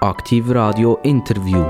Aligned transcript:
Aktiv 0.00 0.48
Radio 0.50 0.96
Interview. 1.02 1.60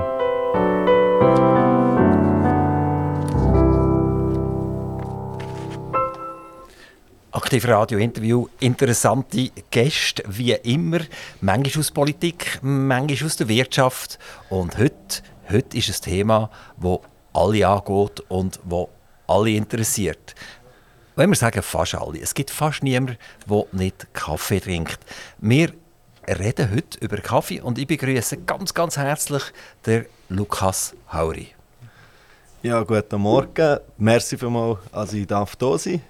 Aktiv 7.33 7.67
Radio 7.67 7.99
Interview, 7.99 8.47
interessante 8.61 9.51
Gäste, 9.71 10.25
wie 10.29 10.53
immer, 10.53 11.01
manchmal 11.41 11.81
aus 11.81 11.91
Politik, 11.91 12.59
manchmal 12.61 13.29
aus 13.29 13.37
der 13.37 13.49
Wirtschaft. 13.49 14.19
Und 14.51 14.77
heute, 14.77 15.23
heute 15.51 15.79
ist 15.79 15.89
ein 15.89 16.11
Thema, 16.11 16.51
das 16.77 16.99
alle 17.33 17.67
angeht 17.67 18.21
und 18.29 18.61
das 18.69 18.89
alle 19.27 19.51
interessiert. 19.53 20.35
Wenn 21.17 21.31
wir 21.31 21.37
sagen 21.37 21.63
fast 21.63 21.95
alle, 21.95 22.21
es 22.21 22.35
gibt 22.35 22.51
fast 22.51 22.83
niemanden, 22.83 23.17
der 23.49 23.65
nicht 23.73 24.13
Kaffee 24.13 24.61
trinkt. 24.61 24.99
Wir 25.39 25.73
reden 26.37 26.71
heute 26.71 26.99
über 27.01 27.19
Kaffee 27.19 27.61
und 27.61 27.79
ich 27.79 27.87
begrüße 27.87 28.39
ganz, 28.39 28.75
ganz 28.75 28.97
herzlich 28.97 29.43
den 29.87 30.07
Lukas 30.29 30.95
Hauri. 31.13 31.49
Ja, 32.63 32.83
guten 32.83 33.21
Morgen. 33.21 33.79
Merci 33.97 34.37
vielmals, 34.37 34.79
dass 34.93 35.13
ich 35.13 35.27
da 35.27 35.47
sein 35.79 36.03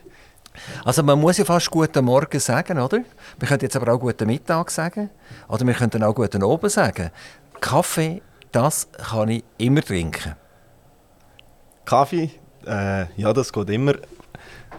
Also 0.85 1.03
man 1.03 1.21
muss 1.21 1.39
ja 1.39 1.45
fast 1.45 1.71
guten 1.71 2.05
Morgen 2.05 2.41
sagen, 2.41 2.79
oder? 2.79 3.01
Wir 3.39 3.49
könnten 3.49 3.67
jetzt 3.67 3.77
aber 3.77 3.93
auch 3.93 4.01
guten 4.01 4.27
Mittag 4.27 4.71
sagen. 4.71 5.11
Oder 5.49 5.67
wir 5.67 5.75
könnten 5.75 6.03
auch 6.03 6.15
guten 6.15 6.43
Abend 6.43 6.73
sagen. 6.73 7.11
Kaffee, 7.61 8.23
das 8.51 8.89
kann 8.93 9.29
ich 9.29 9.45
immer 9.59 9.83
trinken. 9.83 10.35
Kaffee, 11.85 12.31
äh, 12.67 13.07
ja, 13.17 13.33
das 13.33 13.53
geht 13.53 13.71
immer. 13.71 13.95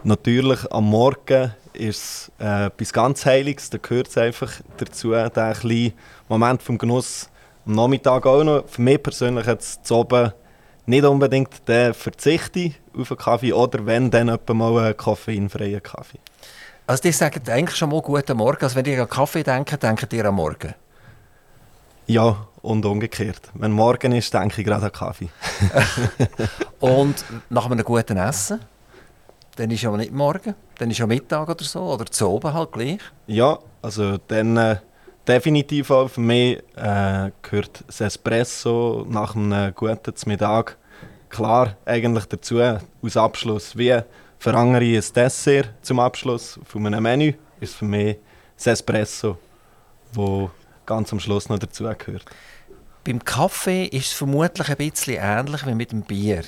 Natürlich 0.04 0.72
am 0.72 0.86
Morgen 0.86 1.54
ist 1.80 2.32
es 2.40 2.46
äh, 2.46 2.66
etwas 2.66 2.94
ganz 2.94 3.26
Heiliges, 3.26 3.70
da 3.70 3.78
gehört 3.78 4.08
es 4.08 4.18
einfach 4.18 4.52
dazu, 4.78 5.12
der 5.12 5.30
kleine 5.30 5.94
Moment 6.28 6.62
vom 6.62 6.78
Genuss 6.78 7.30
am 7.66 7.76
Nachmittag 7.76 8.26
auch 8.26 8.44
noch. 8.44 8.68
Für 8.68 8.82
mich 8.82 9.02
persönlich 9.02 9.46
jetzt 9.46 9.86
zu 9.86 9.96
oben 9.96 10.34
nicht 10.86 11.06
unbedingt 11.06 11.68
den 11.68 11.94
verzichte 11.94 12.72
auf 12.98 13.12
einen 13.12 13.18
Kaffee 13.18 13.54
oder 13.54 13.86
wenn, 13.86 14.10
dann 14.10 14.30
etwa 14.30 14.54
mal 14.54 14.86
einen 14.86 14.98
koffeinfreien 14.98 15.84
Kaffee. 15.84 16.20
Also 16.88 17.04
die 17.04 17.12
sagen 17.12 17.42
eigentlich 17.48 17.78
schon 17.78 17.90
mal 17.90 18.02
guten 18.02 18.36
Morgen, 18.36 18.64
also 18.64 18.76
wenn 18.76 18.86
ihr 18.86 19.02
an 19.02 19.10
Kaffee 19.10 19.44
denkt, 19.44 19.82
denkt 19.82 20.12
ihr 20.12 20.26
am 20.26 20.36
Morgen? 20.36 20.74
Ja, 22.08 22.48
und 22.64 22.84
umgekehrt. 22.86 23.52
Wenn 23.54 23.72
morgen 23.72 24.14
ist, 24.14 24.34
denke 24.34 24.62
ich 24.62 24.68
gerade 24.68 24.88
an 24.88 24.92
Kaffee. 24.92 25.30
und 26.80 27.24
nach 27.50 27.70
einem 27.70 27.84
guten 27.84 28.18
Essen? 28.18 28.60
Dann 29.60 29.72
ist 29.72 29.82
ja 29.82 29.92
nicht 29.98 30.14
morgen, 30.14 30.56
dann 30.78 30.90
ist 30.90 31.00
ja 31.00 31.06
Mittag 31.06 31.50
oder 31.50 31.66
so, 31.66 31.82
oder 31.82 32.06
zu 32.06 32.30
oben 32.30 32.54
halt 32.54 32.72
gleich. 32.72 33.02
Ja, 33.28 33.60
also 33.82 34.18
dann 34.30 34.56
äh, 34.56 34.78
definitiv 35.28 35.92
auch 35.92 36.08
für 36.08 36.22
mich 36.22 36.60
äh, 36.78 37.30
gehört 37.42 37.84
das 37.86 38.00
Espresso 38.00 39.06
nach 39.10 39.36
einem 39.36 39.76
guten 39.76 40.14
Mittag 40.28 40.78
klar 41.28 41.76
eigentlich 41.84 42.24
dazu, 42.28 42.60
als 42.60 43.18
Abschluss. 43.18 43.78
Wie 43.78 44.00
für 44.38 44.54
andere 44.54 44.86
ein 44.86 45.04
Dessert 45.14 45.74
zum 45.82 46.00
Abschluss 46.00 46.58
von 46.64 46.86
einem 46.86 47.04
Menü 47.04 47.34
ist 47.60 47.76
für 47.76 47.84
mich 47.84 48.16
das 48.56 48.68
Espresso, 48.68 49.38
wo 50.14 50.52
ganz 50.86 51.12
am 51.12 51.20
Schluss 51.20 51.50
noch 51.50 51.60
dazu 51.60 51.84
gehört. 51.84 52.24
Beim 53.04 53.22
Kaffee 53.26 53.88
ist 53.88 54.06
es 54.06 54.14
vermutlich 54.14 54.70
ein 54.70 54.78
bisschen 54.78 55.18
ähnlich 55.20 55.66
wie 55.66 55.76
mit 55.76 55.92
dem 55.92 56.04
Bier. 56.04 56.44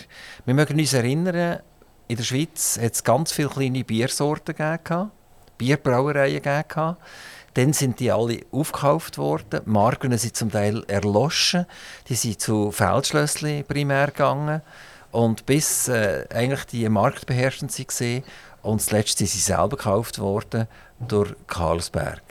Wir 0.46 0.54
mögen 0.54 0.80
uns 0.80 0.94
erinnern, 0.94 1.60
in 2.12 2.18
der 2.18 2.26
Schweiz 2.26 2.78
hat 2.78 2.94
es 2.94 3.06
ganz 3.06 3.32
viele 3.32 3.48
kleine 3.48 3.86
Biersorten 3.86 4.54
gegeben, 4.54 5.12
Bierbrauereien 5.58 6.42
gegeben. 6.42 6.98
Dann 7.54 7.72
sind 7.72 8.02
die 8.02 8.12
alle 8.12 8.42
aufgekauft 8.52 9.18
worden. 9.18 9.62
Die 9.66 9.70
Marken 9.70 10.18
sind 10.18 10.36
zum 10.36 10.52
Teil 10.52 10.84
erloschen. 10.90 11.66
Die 12.10 12.16
sind 12.16 12.42
zu 12.42 12.70
Feldschlössli 12.72 13.64
primär 13.64 14.08
gegangen. 14.08 14.62
Und 15.12 15.46
bis 15.46 15.88
äh, 15.88 16.26
eigentlich 16.34 16.66
die 16.66 16.90
marktbeherrschend 16.90 17.80
waren. 17.80 18.24
Und 18.62 18.82
zuletzt 18.82 19.18
sind 19.18 19.30
sie 19.30 19.40
selber 19.40 19.78
gekauft 19.78 20.20
worden 20.20 20.68
durch 21.00 21.34
Carlsberg. 21.48 22.22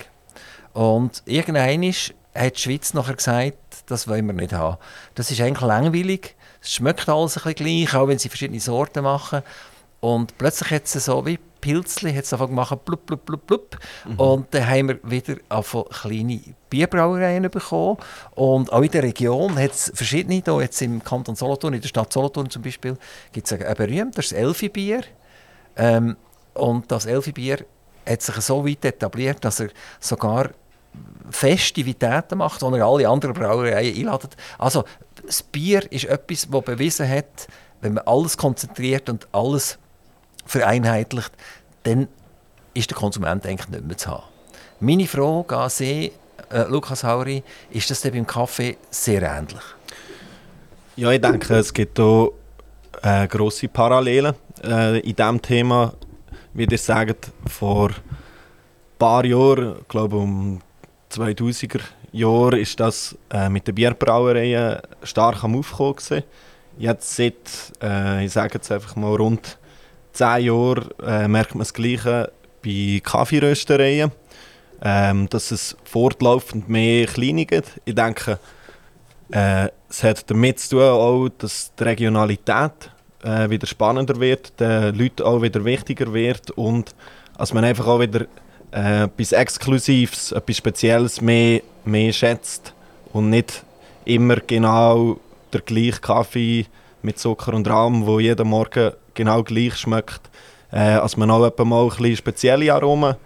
Und 0.74 1.22
irgendwann 1.24 1.90
hat 2.34 2.56
die 2.56 2.60
Schweiz 2.60 2.92
nachher 2.92 3.16
gesagt, 3.16 3.56
das 3.86 4.08
wollen 4.08 4.26
wir 4.26 4.34
nicht 4.34 4.52
haben. 4.52 4.76
Das 5.14 5.30
ist 5.30 5.40
eigentlich 5.40 5.66
langweilig. 5.66 6.36
Es 6.62 6.74
schmeckt 6.74 7.08
alles 7.08 7.38
ein 7.38 7.54
bisschen 7.54 7.86
gleich, 7.86 7.94
auch 7.94 8.08
wenn 8.08 8.18
sie 8.18 8.28
verschiedene 8.28 8.60
Sorten 8.60 9.02
machen. 9.02 9.42
Und 10.00 10.36
plötzlich 10.38 10.70
hat 10.70 10.84
es 10.84 11.04
so 11.04 11.24
wie 11.26 11.38
Pilzli 11.60 12.14
hat 12.14 12.24
es 12.24 12.32
angefangen 12.32 12.54
machen, 12.54 12.78
blub, 12.84 13.06
blub, 13.06 13.24
blub, 13.26 13.46
blub. 13.46 13.78
Mhm. 14.06 14.18
Und 14.18 14.54
dann 14.54 14.66
haben 14.66 14.88
wir 14.88 14.98
wieder 15.02 15.36
kleine 15.90 16.40
Bierbrauereien 16.70 17.50
bekommen. 17.50 17.98
Und 18.34 18.72
auch 18.72 18.82
in 18.82 18.90
der 18.90 19.02
Region 19.02 19.58
hat 19.58 19.72
es 19.72 19.92
verschiedene, 19.94 20.42
hier 20.44 20.60
jetzt 20.62 20.80
im 20.82 21.02
Kanton 21.04 21.36
Solothurn, 21.36 21.74
in 21.74 21.80
der 21.80 21.88
Stadt 21.88 22.12
Solothurn 22.12 22.48
zum 22.50 22.62
Beispiel, 22.62 22.96
gibt 23.32 23.50
es 23.50 23.52
ein, 23.52 23.74
berühmt, 23.74 24.16
das 24.16 24.26
ist 24.26 24.32
das 24.32 24.38
Elfi-Bier. 24.38 25.02
Ähm, 25.76 26.16
und 26.54 26.90
das 26.90 27.06
Elfi-Bier 27.06 27.64
hat 28.08 28.22
sich 28.22 28.34
so 28.36 28.66
weit 28.66 28.84
etabliert, 28.84 29.44
dass 29.44 29.60
er 29.60 29.68
sogar 30.00 30.50
Festivitäten 31.30 32.38
macht, 32.38 32.62
wo 32.62 32.74
er 32.74 32.84
alle 32.84 33.08
anderen 33.08 33.34
Brauereien 33.34 33.96
einladet. 33.96 34.36
Also 34.58 34.84
das 35.24 35.42
Bier 35.42 35.90
ist 35.92 36.06
etwas, 36.06 36.48
das 36.50 36.64
bewiesen 36.64 37.08
hat, 37.08 37.46
wenn 37.80 37.94
man 37.94 38.04
alles 38.06 38.36
konzentriert 38.36 39.08
und 39.08 39.28
alles 39.32 39.78
vereinheitlicht, 40.50 41.32
dann 41.84 42.08
ist 42.74 42.90
der 42.90 42.96
Konsument 42.96 43.46
eigentlich 43.46 43.68
nicht 43.68 43.84
mehr 43.84 43.96
zu 43.96 44.10
haben. 44.10 44.24
Meine 44.80 45.06
Frage 45.06 45.56
an 45.56 45.70
Sie, 45.70 46.12
äh, 46.50 46.62
Lukas 46.68 47.04
Hauri, 47.04 47.42
ist 47.70 47.90
das 47.90 48.00
denn 48.00 48.12
beim 48.12 48.26
Kaffee 48.26 48.76
sehr 48.90 49.22
ähnlich? 49.22 49.62
Ja, 50.96 51.10
ich 51.12 51.20
denke, 51.20 51.54
es 51.54 51.72
gibt 51.72 51.98
hier 51.98 52.32
äh, 53.02 53.28
grosse 53.28 53.68
Parallelen 53.68 54.34
äh, 54.64 54.98
in 55.00 55.14
diesem 55.14 55.40
Thema. 55.40 55.92
Wie 56.52 56.64
ihr 56.64 56.78
sagt, 56.78 57.30
vor 57.46 57.90
ein 57.90 57.94
paar 58.98 59.24
Jahren, 59.24 59.76
ich 59.80 59.88
glaube 59.88 60.16
um 60.16 60.60
2000er 61.12 61.80
Jahre, 62.12 62.58
ist 62.58 62.80
das 62.80 63.16
äh, 63.30 63.48
mit 63.48 63.68
den 63.68 63.74
Bierbrauereien 63.76 64.80
stark 65.04 65.44
am 65.44 65.56
Aufkommen. 65.56 66.24
Jetzt 66.76 67.14
seit, 67.14 67.34
äh, 67.82 68.24
ich 68.24 68.32
sage 68.32 68.54
jetzt 68.54 68.72
einfach 68.72 68.96
mal, 68.96 69.14
rund 69.14 69.58
zehn 70.20 70.44
Jahren 70.46 70.88
äh, 71.02 71.28
merkt 71.28 71.54
man 71.54 71.60
das 71.60 71.72
Gleiche 71.72 72.30
bei 72.62 73.00
Kaffeeröstereien, 73.02 74.12
ähm, 74.82 75.28
dass 75.30 75.50
es 75.50 75.76
fortlaufend 75.84 76.68
mehr 76.68 77.06
kleine 77.06 77.46
gibt. 77.46 77.80
Ich 77.84 77.94
denke, 77.94 78.38
äh, 79.30 79.68
es 79.88 80.02
hat 80.02 80.30
damit 80.30 80.60
zu 80.60 80.76
tun, 80.76 80.82
auch, 80.82 81.28
dass 81.38 81.72
die 81.74 81.84
Regionalität 81.84 82.90
äh, 83.22 83.48
wieder 83.48 83.66
spannender 83.66 84.20
wird, 84.20 84.58
den 84.60 84.94
Leuten 84.94 85.22
auch 85.22 85.40
wieder 85.40 85.64
wichtiger 85.64 86.12
wird 86.12 86.50
und 86.50 86.94
dass 87.38 87.54
man 87.54 87.64
einfach 87.64 87.86
auch 87.86 88.00
wieder 88.00 88.26
äh, 88.72 89.04
etwas 89.04 89.32
Exklusives, 89.32 90.32
etwas 90.32 90.56
Spezielles 90.56 91.20
mehr, 91.20 91.62
mehr 91.84 92.12
schätzt 92.12 92.74
und 93.12 93.30
nicht 93.30 93.64
immer 94.04 94.36
genau 94.36 95.18
der 95.52 95.62
gleiche 95.62 96.00
Kaffee 96.00 96.66
mit 97.02 97.18
Zucker 97.18 97.54
und 97.54 97.68
Rahm, 97.68 98.06
wo 98.06 98.20
jeden 98.20 98.48
Morgen 98.48 98.92
genau 99.14 99.42
gleich 99.42 99.76
schmeckt. 99.76 100.30
Äh, 100.72 100.94
als 100.94 101.16
man 101.16 101.30
auch 101.30 101.40
mal 101.64 101.82
ein 101.82 101.88
bisschen 101.88 102.16
spezielle 102.16 102.72
Aromen 102.72 103.16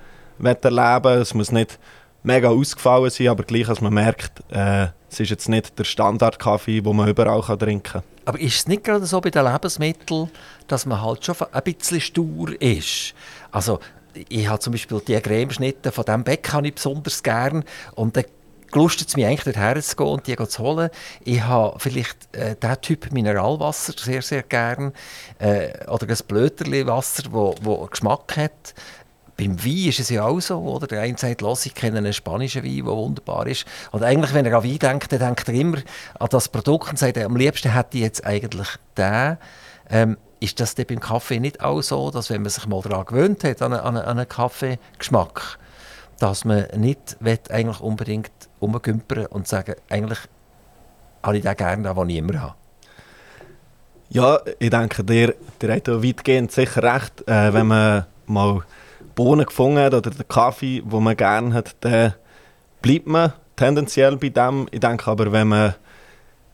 erleben 0.42 1.20
Es 1.20 1.34
muss 1.34 1.52
nicht 1.52 1.78
mega 2.22 2.48
ausgefallen 2.48 3.10
sein, 3.10 3.28
aber 3.28 3.44
gleich, 3.44 3.68
als 3.68 3.80
man 3.80 3.92
merkt, 3.92 4.42
äh, 4.50 4.86
es 5.10 5.20
ist 5.20 5.30
jetzt 5.30 5.48
nicht 5.48 5.78
der 5.78 5.84
Standardkaffee, 5.84 6.80
den 6.80 6.96
man 6.96 7.08
überall 7.08 7.42
kann 7.42 7.58
trinken 7.58 7.82
kann. 7.82 8.02
Aber 8.24 8.40
ist 8.40 8.56
es 8.56 8.66
nicht 8.66 8.84
gerade 8.84 9.04
so 9.04 9.20
bei 9.20 9.30
den 9.30 9.44
Lebensmitteln, 9.44 10.30
dass 10.66 10.86
man 10.86 11.02
halt 11.02 11.24
schon 11.24 11.36
ein 11.52 11.62
bisschen 11.62 12.00
stur 12.00 12.60
ist? 12.60 13.14
Also 13.50 13.78
ich 14.28 14.48
habe 14.48 14.58
zum 14.60 14.72
Beispiel 14.72 15.00
die 15.06 15.20
Cremeschnitte 15.20 15.92
von 15.92 16.04
diesem 16.04 16.24
Bäck 16.24 16.52
habe 16.52 16.72
besonders 16.72 17.22
gern 17.22 17.64
und 17.94 18.16
dann 18.16 18.24
gelustet 18.74 19.08
es 19.08 19.16
mich 19.16 19.24
eigentlich 19.24 19.54
dorthin 19.54 19.82
zu 19.82 19.96
gehen 19.96 20.06
und 20.06 20.26
die 20.26 20.36
zu 20.36 20.62
holen. 20.62 20.90
Ich 21.24 21.40
habe 21.42 21.78
vielleicht 21.78 22.34
äh, 22.34 22.56
diesen 22.60 22.80
Typ 22.80 23.12
Mineralwasser 23.12 23.94
sehr, 23.96 24.20
sehr 24.20 24.42
gern. 24.42 24.92
Äh, 25.38 25.86
oder 25.88 26.08
ein 26.08 26.18
Blöterli-Wasser, 26.26 27.24
wo, 27.30 27.54
wo 27.62 27.86
Geschmack 27.86 28.36
hat. 28.36 28.74
Beim 29.36 29.64
Wein 29.64 29.88
ist 29.88 30.00
es 30.00 30.10
ja 30.10 30.24
auch 30.24 30.40
so, 30.40 30.58
oder? 30.58 30.88
Der 30.88 31.02
eine 31.02 31.16
sagt, 31.16 31.40
los, 31.40 31.66
ich 31.66 31.74
kenne 31.74 31.98
einen 31.98 32.12
spanischen 32.12 32.64
Wein, 32.64 32.84
der 32.84 32.86
wunderbar 32.86 33.46
ist. 33.46 33.64
Und 33.92 34.02
eigentlich, 34.02 34.34
wenn 34.34 34.44
er 34.44 34.58
an 34.58 34.64
Wein 34.64 34.78
denkt, 34.78 35.12
dann 35.12 35.20
denkt 35.20 35.48
er 35.48 35.54
immer 35.54 35.78
an 36.18 36.28
das 36.30 36.48
Produkt 36.48 36.90
und 36.90 36.98
sagt, 36.98 37.16
am 37.18 37.36
liebsten 37.36 37.72
hätte 37.72 37.96
ich 37.96 38.02
jetzt 38.02 38.26
eigentlich 38.26 38.68
den. 38.96 39.38
Ähm, 39.88 40.16
ist 40.40 40.58
das 40.58 40.74
beim 40.74 41.00
Kaffee 41.00 41.38
nicht 41.38 41.60
auch 41.60 41.80
so, 41.80 42.10
dass 42.10 42.28
wenn 42.28 42.42
man 42.42 42.50
sich 42.50 42.66
mal 42.66 42.82
daran 42.82 43.06
gewöhnt 43.06 43.44
hat, 43.44 43.62
an 43.62 43.72
einen, 43.72 43.98
an 43.98 44.18
einen 44.18 44.28
Kaffeegeschmack, 44.28 45.58
dass 46.18 46.44
man 46.44 46.66
nicht 46.76 47.16
eigentlich 47.50 47.80
unbedingt 47.80 48.32
rumgümpern 48.60 49.26
und 49.26 49.48
sagen, 49.48 49.74
eigentlich 49.88 50.18
habe 51.22 51.36
ich 51.36 51.42
den 51.42 51.56
gerne, 51.56 51.94
den 51.94 52.08
ich 52.10 52.16
immer 52.16 52.40
habe. 52.40 52.54
Ja, 54.10 54.38
ich 54.58 54.70
denke, 54.70 55.02
der, 55.02 55.34
der 55.60 55.76
hat 55.76 55.88
weitgehend 55.88 56.52
sicher 56.52 56.82
recht. 56.82 57.26
Äh, 57.26 57.52
wenn 57.52 57.66
man 57.66 58.06
mal 58.26 58.60
Bohnen 59.14 59.46
gefunden 59.46 59.78
hat 59.78 59.94
oder 59.94 60.10
den 60.10 60.28
Kaffee, 60.28 60.82
den 60.82 61.02
man 61.02 61.16
gerne 61.16 61.54
hat, 61.54 61.74
dann 61.80 62.14
bleibt 62.82 63.06
man 63.06 63.32
tendenziell 63.56 64.16
bei 64.16 64.28
dem. 64.28 64.68
Ich 64.70 64.80
denke 64.80 65.10
aber, 65.10 65.32
wenn 65.32 65.48
man 65.48 65.74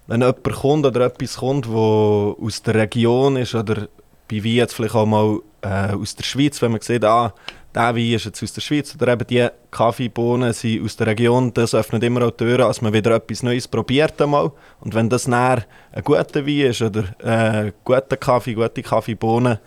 wenn 0.06 0.22
jemand 0.22 0.42
kommt 0.42 0.86
oder 0.86 1.06
etwas 1.06 1.36
kommt, 1.36 1.68
wo 1.68 2.36
aus 2.40 2.62
der 2.62 2.74
Region 2.74 3.36
ist 3.36 3.54
oder 3.54 3.88
bei 4.30 4.44
Wein 4.44 4.52
jetzt 4.52 4.74
vielleicht 4.74 4.94
auch 4.94 5.06
mal 5.06 5.40
äh, 5.62 5.94
aus 5.94 6.14
der 6.14 6.24
Schweiz, 6.24 6.60
wenn 6.62 6.72
man 6.72 6.80
sieht, 6.80 7.04
ah, 7.04 7.34
der 7.74 7.94
Wein 7.94 8.12
ist 8.12 8.24
jetzt 8.24 8.42
aus 8.42 8.52
der 8.52 8.60
Schweiz 8.60 8.94
oder 8.94 9.12
eben 9.12 9.26
die 9.26 9.46
Kaffeebohnen 9.70 10.52
sind 10.52 10.84
aus 10.84 10.96
der 10.96 11.08
Region, 11.08 11.52
das 11.54 11.74
öffnet 11.74 12.02
immer 12.02 12.22
auch 12.26 12.30
Türen, 12.32 12.62
als 12.62 12.80
man 12.80 12.92
wieder 12.92 13.14
etwas 13.14 13.42
Neues 13.42 13.68
probiert 13.68 14.20
einmal. 14.20 14.50
Und 14.80 14.94
wenn 14.94 15.08
das 15.08 15.28
näher 15.28 15.64
ein 15.92 16.02
guter 16.02 16.46
Wein 16.46 16.70
ist 16.70 16.82
oder 16.82 17.04
äh, 17.18 17.72
guter 17.84 18.16
Kaffee, 18.16 18.54
gute 18.54 18.82
Kaffeebohnen, 18.82 19.58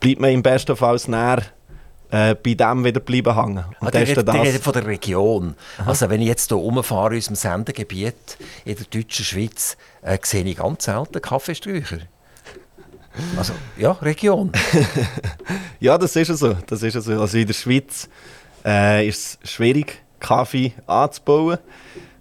bleibt 0.00 0.20
man 0.20 0.30
im 0.30 0.42
besten 0.42 0.76
Fall 0.76 0.98
näher 1.06 1.42
äh, 2.10 2.34
bei 2.34 2.54
dem 2.54 2.84
wieder 2.84 3.00
bleiben 3.00 3.34
hängen. 3.34 3.64
Und 3.80 3.88
ah, 3.88 3.90
der, 3.90 4.06
redet, 4.06 4.26
der 4.28 4.42
redet 4.42 4.62
von 4.62 4.72
der 4.72 4.86
Region. 4.86 5.54
Aha. 5.78 5.88
Also 5.88 6.10
wenn 6.10 6.20
ich 6.20 6.28
jetzt 6.28 6.48
hier 6.48 6.58
rumfahre 6.58 7.14
in 7.14 7.16
unserem 7.16 7.36
Sendegebiet 7.36 8.38
in 8.64 8.76
der 8.76 8.86
deutschen 8.86 9.24
Schweiz, 9.24 9.76
äh, 10.02 10.18
sehe 10.22 10.44
ich 10.44 10.56
ganz 10.56 10.84
selten 10.84 11.20
Kaffeesträucher. 11.20 11.98
Also, 13.36 13.52
ja, 13.76 13.92
Region. 13.92 14.50
ja, 15.80 15.96
das 15.96 16.16
ist 16.16 16.36
so. 16.36 16.56
Das 16.66 16.82
ist 16.82 17.00
so. 17.00 17.20
Also 17.20 17.38
in 17.38 17.46
der 17.46 17.54
Schweiz 17.54 18.08
äh, 18.64 19.06
ist 19.06 19.38
es 19.42 19.50
schwierig, 19.50 20.02
Kaffee 20.18 20.72
anzubauen. 20.86 21.58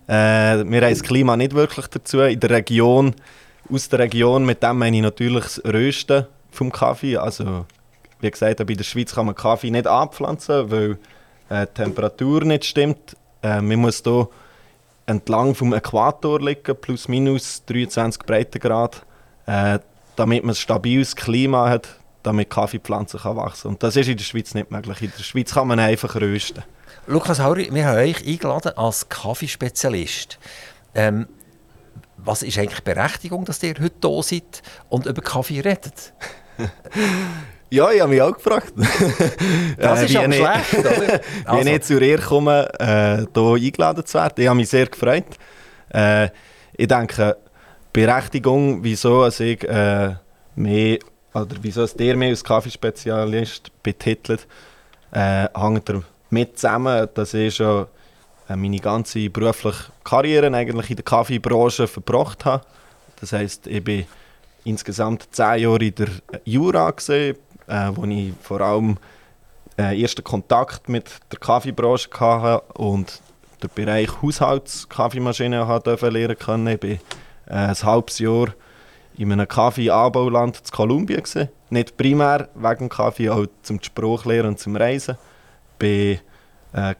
Äh, 0.08 0.12
wir 0.12 0.82
haben 0.82 0.90
das 0.90 1.04
Klima 1.04 1.36
nicht 1.36 1.54
wirklich 1.54 1.88
dazu. 1.88 2.20
In 2.22 2.40
der 2.40 2.50
Region, 2.52 3.16
aus 3.72 3.90
der 3.90 4.00
Region, 4.00 4.46
mit 4.46 4.62
dem 4.62 4.78
meine 4.78 4.98
ich 4.98 5.04
natürlich 5.04 5.44
das 5.44 5.66
Rösten 5.66 6.28
vom 6.52 6.72
Kaffee. 6.72 7.18
Also, 7.18 7.66
wie 8.20 8.30
gesagt, 8.30 8.60
in 8.60 8.78
der 8.78 8.84
Schweiz 8.84 9.16
kann 9.16 9.26
man 9.26 9.36
Kaffee 9.36 9.72
nicht 9.72 9.88
anpflanzen, 9.88 10.70
weil 10.70 10.98
äh, 11.50 11.66
die 11.66 11.74
Temperatur 11.74 12.44
nicht 12.44 12.66
stimmt. 12.66 13.16
Äh, 13.42 13.62
man 13.62 13.80
muss 13.80 14.04
hier 14.04 14.28
entlang 15.06 15.56
vom 15.56 15.74
Äquator 15.74 16.40
liegen, 16.40 16.76
plus 16.80 17.08
minus 17.08 17.64
23 17.66 18.24
Breitengrad. 18.24 19.04
Äh, 19.46 19.80
damit 20.16 20.44
man 20.44 20.52
ein 20.52 20.56
stabiles 20.56 21.16
Klima 21.16 21.70
hat, 21.70 21.88
damit 22.24 22.50
Kaffeepflanzen 22.50 23.20
kann 23.20 23.36
wachsen 23.36 23.68
Und 23.68 23.84
das 23.84 23.96
ist 23.96 24.08
in 24.08 24.18
der 24.18 24.24
Schweiz 24.24 24.54
nicht 24.54 24.72
möglich. 24.72 25.02
In 25.02 25.12
der 25.18 25.24
Schweiz 25.24 25.54
kann 25.54 25.68
man 25.68 25.80
einfach 25.80 26.16
rösten. 26.16 26.64
Lukas 27.06 27.40
Hauri, 27.40 27.70
wir 27.72 27.86
haben 27.86 27.98
euch 27.98 28.26
eingeladen 28.26 28.78
als 28.78 29.10
Kaffeespezialist. 29.10 30.40
Ähm, 30.96 31.28
was 32.18 32.44
ist 32.44 32.58
eigentlich 32.58 32.80
die 32.80 32.94
Berechtigung, 32.94 33.44
dass 33.44 33.62
ihr 33.64 33.76
heute 33.82 34.08
hier 34.08 34.24
seid 34.24 34.62
und 34.90 35.06
über 35.06 35.22
Kaffee 35.22 35.60
redet? 35.60 36.14
ja, 37.70 37.92
ich 37.92 38.00
habe 38.00 38.12
mich 38.12 38.22
auch 38.22 38.34
gefragt. 38.34 38.74
Das 39.78 40.02
äh, 40.02 40.06
ist 40.06 40.16
aber 40.16 40.32
schlecht, 40.32 40.74
oder? 40.80 41.22
Also. 41.46 41.66
Wie 41.66 41.70
ich 41.72 41.82
zu 41.82 42.00
ihr 42.00 42.20
komme, 42.20 42.70
äh, 42.80 43.26
hier 43.34 43.54
eingeladen 43.56 44.06
zu 44.06 44.18
werden. 44.18 44.34
Ich 44.38 44.48
habe 44.48 44.58
mich 44.58 44.70
sehr 44.70 44.86
gefreut. 44.86 45.26
Äh, 45.90 46.30
ich 46.78 46.88
denke, 46.88 47.38
Berechtigung, 47.94 48.84
wieso 48.84 49.22
also 49.22 49.44
ich 49.44 49.64
äh, 49.64 50.16
mehr, 50.56 50.98
oder 51.34 51.56
wieso 51.62 51.84
es 51.84 51.94
der 51.94 52.18
mehr 52.18 52.30
als 52.30 52.44
Kaffeespezialist 52.44 53.72
betitelt, 53.84 54.48
äh, 55.12 55.48
hängt 55.56 55.88
damit 55.90 56.58
zusammen, 56.58 57.08
dass 57.14 57.36
ich 57.36 57.56
schon 57.56 57.86
äh, 58.50 58.56
meine 58.56 58.80
ganze 58.80 59.30
berufliche 59.30 59.92
Karriere 60.04 60.54
eigentlich 60.54 60.90
in 60.90 60.96
der 60.96 61.06
Kaffeebranche 61.06 61.88
verbracht 61.88 62.46
habe. 62.46 62.66
Das 63.20 63.32
heisst, 63.32 63.68
ich 63.68 63.84
bin 63.84 64.06
insgesamt 64.66 65.28
zehn 65.32 65.60
Jahre 65.60 65.86
in 65.86 65.96
der 65.96 66.10
Jura 66.46 66.90
gesehen, 66.90 67.38
äh, 67.68 67.92
wo 67.94 68.06
ich 68.06 68.34
vor 68.42 68.62
allem 68.62 68.98
äh, 69.78 70.02
ersten 70.02 70.24
Kontakt 70.24 70.90
mit 70.90 71.12
der 71.32 71.40
Kaffeebranche 71.40 72.10
hatte 72.20 72.64
und 72.74 73.22
den 73.62 73.70
Bereich 73.76 74.10
Haushaltskaffeemaschinen 74.22 75.68
lernen 75.68 76.38
können. 76.38 76.80
Ich 76.82 77.00
äh, 77.54 77.68
ein 77.68 77.84
halbes 77.84 78.20
Jahr 78.20 78.48
in 79.16 79.32
einem 79.32 79.48
Kaffee-Anbauland 79.48 80.58
in 80.58 80.72
Kolumbien. 80.72 81.22
Gewesen. 81.22 81.50
Nicht 81.70 81.96
primär 81.98 82.50
wegen 82.56 82.90
Kaffee, 82.90 83.30
auch 83.30 83.46
zum 83.62 83.82
Sprachlehren 83.82 84.50
und 84.50 84.60
zum 84.60 84.76
Reisen. 84.76 85.18
War 85.80 85.90
äh, 85.90 86.96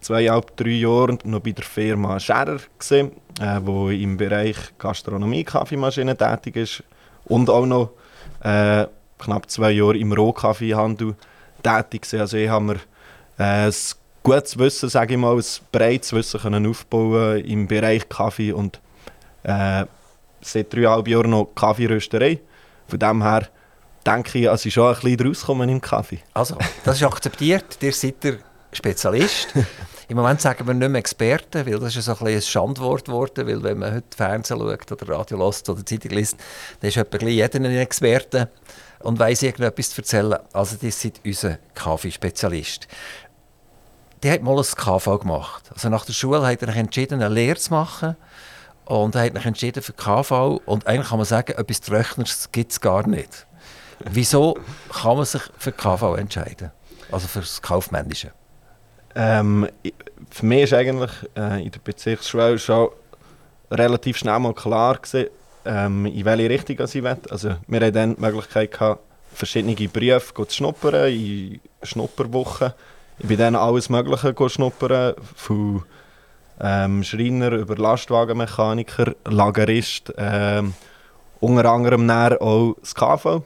zweieinhalb, 0.00 0.56
drei 0.56 0.70
Jahre 0.70 1.18
noch 1.24 1.40
bei 1.40 1.52
der 1.52 1.64
Firma 1.64 2.18
Scherer, 2.18 2.58
gewesen, 2.78 3.12
äh, 3.40 4.02
im 4.02 4.16
Bereich 4.16 4.56
Gastronomie 4.78 5.44
Kaffeemaschinen 5.44 6.16
tätig 6.16 6.56
ist. 6.56 6.82
Und 7.24 7.50
auch 7.50 7.66
noch 7.66 7.90
äh, 8.42 8.86
knapp 9.18 9.48
zwei 9.50 9.72
Jahre 9.72 9.98
im 9.98 10.12
Rohkaffeehandel 10.12 11.14
tätig 11.62 12.02
gewesen. 12.02 12.20
Also 12.20 12.36
ich 12.36 12.48
habe 12.48 12.64
mir 12.64 12.76
äh, 13.38 13.66
ein 13.66 13.74
gutes 14.22 14.58
Wissen, 14.58 14.88
sage 14.88 15.14
ich 15.14 15.20
mal, 15.20 15.36
ein 15.36 15.44
breites 15.70 16.12
Wissen 16.12 16.40
können 16.40 16.66
aufbauen 16.66 17.44
im 17.44 17.66
Bereich 17.66 18.08
Kaffee 18.08 18.52
und 18.52 18.80
äh, 19.42 19.84
seit 20.40 20.72
dreieinhalb 20.72 21.08
Jahren 21.08 21.30
noch 21.30 21.50
Kaffeerösterei. 21.54 22.40
Von 22.88 22.98
dem 22.98 23.22
her 23.22 23.48
denke 24.06 24.38
ich, 24.38 24.44
dass 24.46 24.64
ich 24.66 24.74
schon 24.74 24.94
ein 24.94 25.00
bisschen 25.00 25.26
rauskommen 25.26 25.68
im 25.68 25.80
Kaffee. 25.80 26.20
Also, 26.34 26.56
das 26.84 26.96
ist 26.96 27.04
akzeptiert. 27.04 27.78
Ihr 27.80 27.92
seid 27.92 28.22
der 28.24 28.38
Spezialist. 28.72 29.48
Im 30.08 30.16
Moment 30.16 30.40
sagen 30.40 30.66
wir 30.66 30.74
nicht 30.74 30.88
mehr 30.88 30.98
Experten, 30.98 31.66
weil 31.66 31.78
das 31.78 31.96
ist 31.96 32.04
so 32.04 32.16
ein, 32.18 32.26
ein 32.26 32.42
Schandwort 32.42 33.06
geworden, 33.06 33.46
weil 33.46 33.62
wenn 33.62 33.78
man 33.78 33.94
heute 33.94 34.16
Fernsehen 34.16 34.58
schaut 34.58 34.92
oder 34.92 35.08
Radio 35.14 35.46
lässt 35.46 35.68
oder 35.70 35.84
Zeitung 35.86 36.10
liest, 36.10 36.36
dann 36.80 36.88
ist 36.88 36.96
etwa 36.96 37.26
jeder 37.26 37.56
ein 37.56 37.64
Experte 37.64 38.50
und 39.00 39.18
weiss 39.18 39.42
irgendetwas 39.42 39.90
zu 39.90 40.00
erzählen. 40.02 40.38
Also 40.52 40.76
das 40.80 41.00
sind 41.00 41.20
unser 41.24 41.58
Kaffeespezialist. 41.74 42.88
Der 44.22 44.34
hat 44.34 44.42
mal 44.42 44.56
ein 44.56 44.64
KV 44.64 45.18
gemacht. 45.18 45.70
Also 45.72 45.88
nach 45.88 46.04
der 46.04 46.12
Schule 46.12 46.46
hat 46.46 46.62
er 46.62 46.76
entschieden, 46.76 47.22
eine 47.22 47.32
Lehre 47.32 47.58
zu 47.58 47.72
machen 47.72 48.16
und 48.84 49.14
er 49.14 49.24
hat 49.24 49.34
sich 49.34 49.46
entschieden 49.46 49.82
für 49.82 49.92
KV. 49.92 50.60
Und 50.66 50.86
eigentlich 50.86 51.08
kann 51.08 51.18
man 51.18 51.26
sagen, 51.26 51.52
etwas 51.52 51.80
Tröchneres 51.80 52.50
gibt 52.52 52.72
es 52.72 52.80
gar 52.80 53.06
nicht. 53.06 53.46
Wieso 54.00 54.58
kann 54.92 55.16
man 55.16 55.24
sich 55.24 55.42
für 55.58 55.72
KV 55.72 56.16
entscheiden? 56.16 56.70
Also 57.10 57.28
für 57.28 57.40
das 57.40 57.62
Kaufmännische? 57.62 58.32
Ähm, 59.14 59.68
für 60.30 60.46
mich 60.46 60.62
ist 60.62 60.72
eigentlich 60.72 61.10
äh, 61.36 61.64
in 61.64 61.70
der 61.70 61.78
Bezirksschule 61.78 62.58
schon 62.58 62.88
relativ 63.70 64.16
schnell 64.16 64.38
mal 64.38 64.54
klar 64.54 64.96
gewesen, 64.96 65.28
ähm, 65.64 66.06
in 66.06 66.24
welche 66.24 66.50
Richtung 66.50 66.80
ich 66.84 66.94
will. 66.94 67.16
Also 67.30 67.56
wir 67.66 67.80
hatten 67.80 67.94
dann 67.94 68.14
die 68.16 68.20
Möglichkeit, 68.20 68.72
gehabt, 68.72 69.02
verschiedene 69.34 69.74
Berufe 69.88 70.34
zu 70.34 70.56
schnuppern, 70.56 71.12
in 71.12 71.60
Schnupperwochen. 71.82 72.72
Ich 73.18 73.28
bin 73.28 73.38
dann 73.38 73.54
alles 73.54 73.88
Mögliche 73.88 74.34
schnuppern, 74.48 75.14
von 75.36 75.84
ähm, 76.60 77.02
Schreiner 77.02 77.52
über 77.52 77.76
Lastwagenmechaniker, 77.76 79.14
Lagerist, 79.24 80.12
ähm, 80.16 80.74
unter 81.40 81.70
anderem 81.70 82.08
auch 82.10 82.76
das 82.80 82.94
KV. 82.94 83.42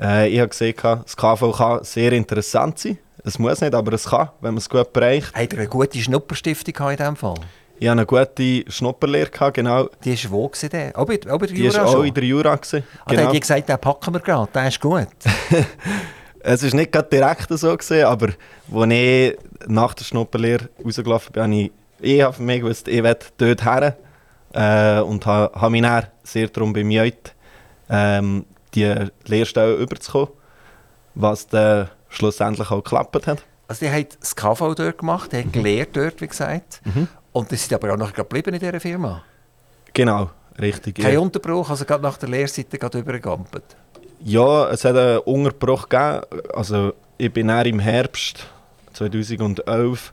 Äh, 0.00 0.28
ich 0.28 0.40
habe 0.40 0.48
gesehen, 0.48 0.74
das 0.82 1.16
KV 1.16 1.52
kann 1.52 1.84
sehr 1.84 2.12
interessant 2.12 2.78
sein. 2.78 2.98
Es 3.24 3.38
muss 3.38 3.60
nicht, 3.60 3.74
aber 3.74 3.92
es 3.94 4.04
kann, 4.04 4.28
wenn 4.40 4.52
man 4.52 4.58
es 4.58 4.68
gut 4.68 4.92
bereicht. 4.92 5.34
Hat 5.34 5.52
er 5.52 5.58
eine 5.58 5.68
gute 5.68 5.98
Schnupperstiftung 5.98 6.90
in 6.90 6.96
diesem 6.96 7.16
Fall? 7.16 7.34
Ich 7.78 7.88
hatte 7.88 7.98
eine 7.98 8.06
gute 8.06 8.64
Schnupperlehre, 8.70 9.52
genau. 9.52 9.88
Die 10.04 10.24
war 10.24 10.30
wo? 10.30 10.48
Gewesen, 10.48 10.94
auch 10.94 11.04
bei, 11.04 11.20
auch 11.28 11.38
bei 11.38 11.46
der 11.46 11.56
die 11.56 11.64
Jura 11.64 11.84
war 11.84 11.98
auch 11.98 12.02
in 12.04 12.14
der 12.14 12.24
Jura. 12.24 12.56
Gewesen. 12.56 12.84
Ah, 13.04 13.10
genau. 13.10 13.32
die 13.32 13.40
gesagt, 13.40 13.68
den 13.68 13.78
packen 13.78 14.14
wir 14.14 14.20
gerade, 14.20 14.50
der 14.54 14.68
ist 14.68 14.80
gut. 14.80 15.08
es 16.40 16.62
war 16.62 16.74
nicht 16.80 17.12
direkt 17.12 17.48
so, 17.50 17.76
gewesen, 17.76 18.04
aber 18.04 18.28
als 18.72 18.92
ich 18.92 19.36
nach 19.66 19.92
der 19.94 20.04
Schnupperlehre 20.04 20.68
rausgelaufen 20.82 21.32
bin, 21.32 21.42
habe 21.42 21.54
ich 21.54 21.72
ich 22.00 22.22
habe 22.22 22.32
für 22.32 22.42
mich 22.42 22.60
gewusst, 22.60 22.88
ich 22.88 23.02
will 23.02 23.16
dort 23.38 23.64
her 23.64 23.96
äh, 24.52 25.00
und 25.00 25.24
habe 25.26 25.60
ha 25.60 25.68
mich 25.68 25.82
dann 25.82 26.06
sehr 26.22 26.48
darum 26.48 26.72
bemüht, 26.72 27.34
ähm, 27.88 28.44
die 28.74 28.94
Lehrstelle 29.24 29.74
überzukommen, 29.74 30.28
was 31.14 31.46
dann 31.46 31.88
schlussendlich 32.08 32.70
auch 32.70 32.82
geklappt 32.82 33.26
hat. 33.26 33.42
Also 33.68 33.84
die 33.84 33.90
haben 33.90 34.06
das 34.20 34.36
KV 34.36 34.74
dort 34.74 34.98
gemacht, 34.98 35.32
die 35.32 35.38
haben 35.38 35.48
mhm. 35.48 35.52
gelehrt 35.52 35.96
dort, 35.96 36.20
wie 36.20 36.28
gesagt, 36.28 36.80
mhm. 36.84 37.08
und 37.32 37.50
die 37.50 37.56
sind 37.56 37.72
aber 37.72 37.92
auch 37.92 37.98
noch 37.98 38.12
geblieben 38.12 38.54
in 38.54 38.60
dieser 38.60 38.80
Firma. 38.80 39.22
Genau, 39.92 40.30
richtig. 40.60 40.96
Kein 40.96 41.14
ja. 41.14 41.20
Unterbruch, 41.20 41.70
also 41.70 41.84
gerade 41.84 42.02
nach 42.02 42.16
der 42.18 42.28
Lehrseite 42.28 42.78
gerade 42.78 42.98
übergegampelt? 42.98 43.76
Ja, 44.20 44.70
es 44.70 44.84
hat 44.84 44.96
einen 44.96 45.18
Unterbruch 45.18 45.88
gegeben. 45.88 46.22
Also 46.54 46.92
ich 47.18 47.32
bin 47.32 47.48
dann 47.48 47.66
im 47.66 47.78
Herbst 47.78 48.46
2011 48.92 50.12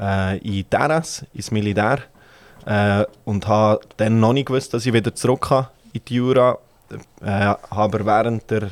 äh, 0.00 0.38
in 0.38 0.68
Terras, 0.68 1.24
ins 1.34 1.50
Militär. 1.50 2.00
Äh, 2.64 3.04
und 3.24 3.46
habe 3.46 3.80
dann 3.96 4.18
noch 4.18 4.32
nicht 4.32 4.46
gewusst, 4.46 4.74
dass 4.74 4.86
ich 4.86 4.92
wieder 4.92 5.14
zurück 5.14 5.48
kann 5.48 5.68
in 5.92 6.00
die 6.06 6.14
Jura. 6.14 6.58
Äh, 7.20 7.30
habe 7.30 7.58
aber 7.70 8.06
während 8.06 8.50
der 8.50 8.70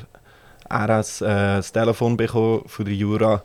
RS 0.71 1.21
äh, 1.21 1.57
das 1.57 1.73
Telefon 1.73 2.17
bekommen 2.17 2.63
von 2.67 2.85
der 2.85 2.95
Jura, 2.95 3.43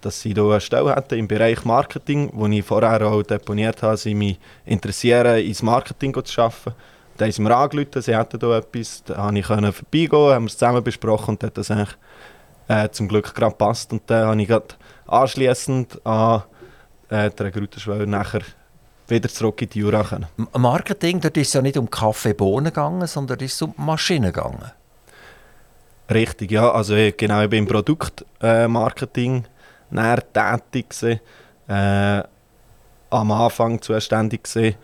dass 0.00 0.20
sie 0.20 0.34
hier 0.34 0.42
eine 0.44 0.60
Stelle 0.60 0.94
hätten 0.94 1.18
im 1.18 1.28
Bereich 1.28 1.64
Marketing, 1.64 2.30
wo 2.32 2.46
ich 2.46 2.64
vorher 2.64 3.06
auch 3.06 3.22
deponiert 3.22 3.82
habe, 3.82 3.96
sie 3.96 4.14
mich 4.14 4.38
interessieren, 4.64 5.38
ins 5.38 5.62
Marketing 5.62 6.12
zu 6.24 6.40
arbeiten. 6.40 6.74
Da 7.16 7.24
haben 7.24 7.32
sie 7.32 7.42
mir 7.42 7.56
angerufen, 7.56 8.02
sie 8.02 8.16
hätten 8.16 8.40
hier 8.40 8.56
etwas, 8.56 9.04
da 9.04 9.14
konnte 9.14 9.38
ich 9.38 9.46
vorbeigehen, 9.46 10.34
haben 10.34 10.46
es 10.46 10.54
zusammen 10.54 10.82
besprochen 10.82 11.34
und 11.34 11.44
hat 11.44 11.56
das 11.56 11.70
eigentlich 11.70 11.96
äh, 12.68 12.88
zum 12.88 13.06
Glück 13.06 13.32
gerade 13.34 13.52
gepasst. 13.52 13.92
Und 13.92 14.02
dann 14.06 14.26
habe 14.26 14.42
ich 14.42 14.50
anschliessend 15.06 16.04
an 16.04 16.42
äh, 17.12 17.30
der 17.30 17.50
Grutenschwelle 17.50 18.06
nachher 18.06 18.40
wieder 19.06 19.28
zurück 19.28 19.60
in 19.62 19.68
die 19.68 19.80
Jura 19.80 20.02
können. 20.02 20.26
Marketing, 20.56 21.20
dort 21.20 21.36
ist 21.36 21.48
es 21.48 21.54
ja 21.54 21.62
nicht 21.62 21.76
um 21.76 21.90
Kaffeebohnen 21.90 22.72
gegangen, 22.72 23.06
sondern 23.06 23.38
dort 23.38 23.42
ist 23.42 23.54
es 23.54 23.62
um 23.62 23.74
Maschinen 23.76 24.32
gegangen. 24.32 24.70
Richtig, 26.10 26.50
ja. 26.50 26.70
Also 26.70 26.94
ich, 26.94 27.16
genau, 27.16 27.42
ich 27.42 27.50
bin 27.50 27.60
im 27.60 27.68
Produktmarketing 27.68 29.44
äh, 29.94 30.16
tätig 30.32 30.90
gewesen. 30.90 31.20
Äh, 31.68 32.22
am 33.10 33.30
Anfang 33.30 33.80
zuständig 33.82 34.44
gewesen, 34.44 34.76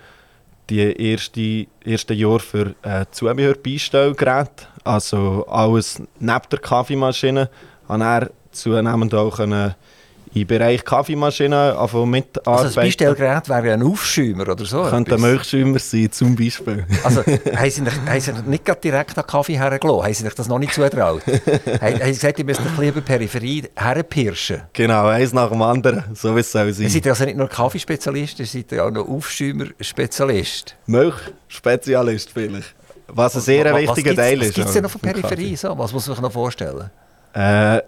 die 0.68 0.80
erste, 0.80 1.66
erste 1.82 2.12
Jahr 2.12 2.40
für 2.40 2.75
äh, 2.82 3.06
Zubehörbeistellgeräte, 3.11 4.66
also 4.85 5.47
alles 5.47 6.02
neben 6.18 6.49
der 6.52 6.58
Kaffeemaschine, 6.58 7.49
habe 7.88 8.04
er 8.04 8.30
zunehmend 8.52 9.14
auch 9.14 9.37
können 9.37 9.75
im 10.35 10.47
Bereich 10.47 10.85
Kaffeemaschine 10.85 11.76
anfangen 11.78 12.11
mitarbeiten. 12.11 12.50
Also 12.50 12.64
das 12.64 12.75
Beistellgerät 12.75 13.49
wäre 13.49 13.73
ein 13.73 13.82
Aufschäumer 13.82 14.49
oder 14.49 14.64
so. 14.64 14.82
Könnte 14.82 15.12
ein 15.12 15.18
etwas. 15.18 15.20
Milchschäumer 15.20 15.78
sein, 15.78 16.11
zum 16.12 16.37
Beispiel. 16.37 16.87
Also, 17.04 17.23
haben 17.25 17.70
Sie, 17.70 17.70
sich, 17.70 17.94
haben 18.06 18.20
Sie 18.20 18.32
nicht 18.47 18.85
direkt 18.85 19.18
an 19.18 19.26
Kaffee 19.26 19.58
hergelassen? 19.58 20.02
Haben 20.02 20.14
Sie 20.14 20.25
sich 20.25 20.35
das 20.35 20.49
noch 20.49 20.58
nicht 20.58 20.75
zugetraut? 20.75 21.23
haben, 21.80 21.97
Sie 22.04 22.11
gesagt, 22.12 22.38
ihr 22.38 22.44
müsst 22.44 22.61
ein 22.61 22.66
bisschen 22.66 22.88
über 22.88 23.00
Peripherie 23.00 23.64
herpirschen? 23.76 24.62
genau, 24.73 25.06
eins 25.06 25.32
nach 25.32 25.50
dem 25.50 25.62
anderen, 25.62 26.04
so 26.14 26.35
wie 26.37 26.40
es 26.40 26.52
soll 26.52 26.73
sein. 26.73 26.88
seid 26.88 27.06
also 27.06 27.25
nicht 27.25 27.37
nur 27.37 27.49
Kaffeespezialist, 27.49 28.38
seid 28.44 28.73
ja 28.73 28.85
auch 28.85 28.90
noch 28.90 29.08
Aufschäumer-Spezialist. 29.08 30.76
Milchspezialist 30.87 32.30
vielleicht. 32.32 32.75
Was 33.08 33.35
ein 33.37 33.40
sehr 33.40 33.64
Was- 33.73 33.80
wichtiger 33.80 34.11
was 34.11 34.16
Teil 34.16 34.42
ist. 34.42 34.49
Was 34.49 34.54
gibt 34.54 34.66
es 34.68 34.73
denn 34.75 34.82
noch 34.82 34.90
von 34.90 35.00
Peripherie? 35.00 35.56
So? 35.56 35.76
Was 35.78 35.92
muss 35.92 36.06
man 36.06 36.16
sich 36.16 36.23
noch 36.23 36.32
vorstellen? 36.32 36.90
Äh, 37.32 37.80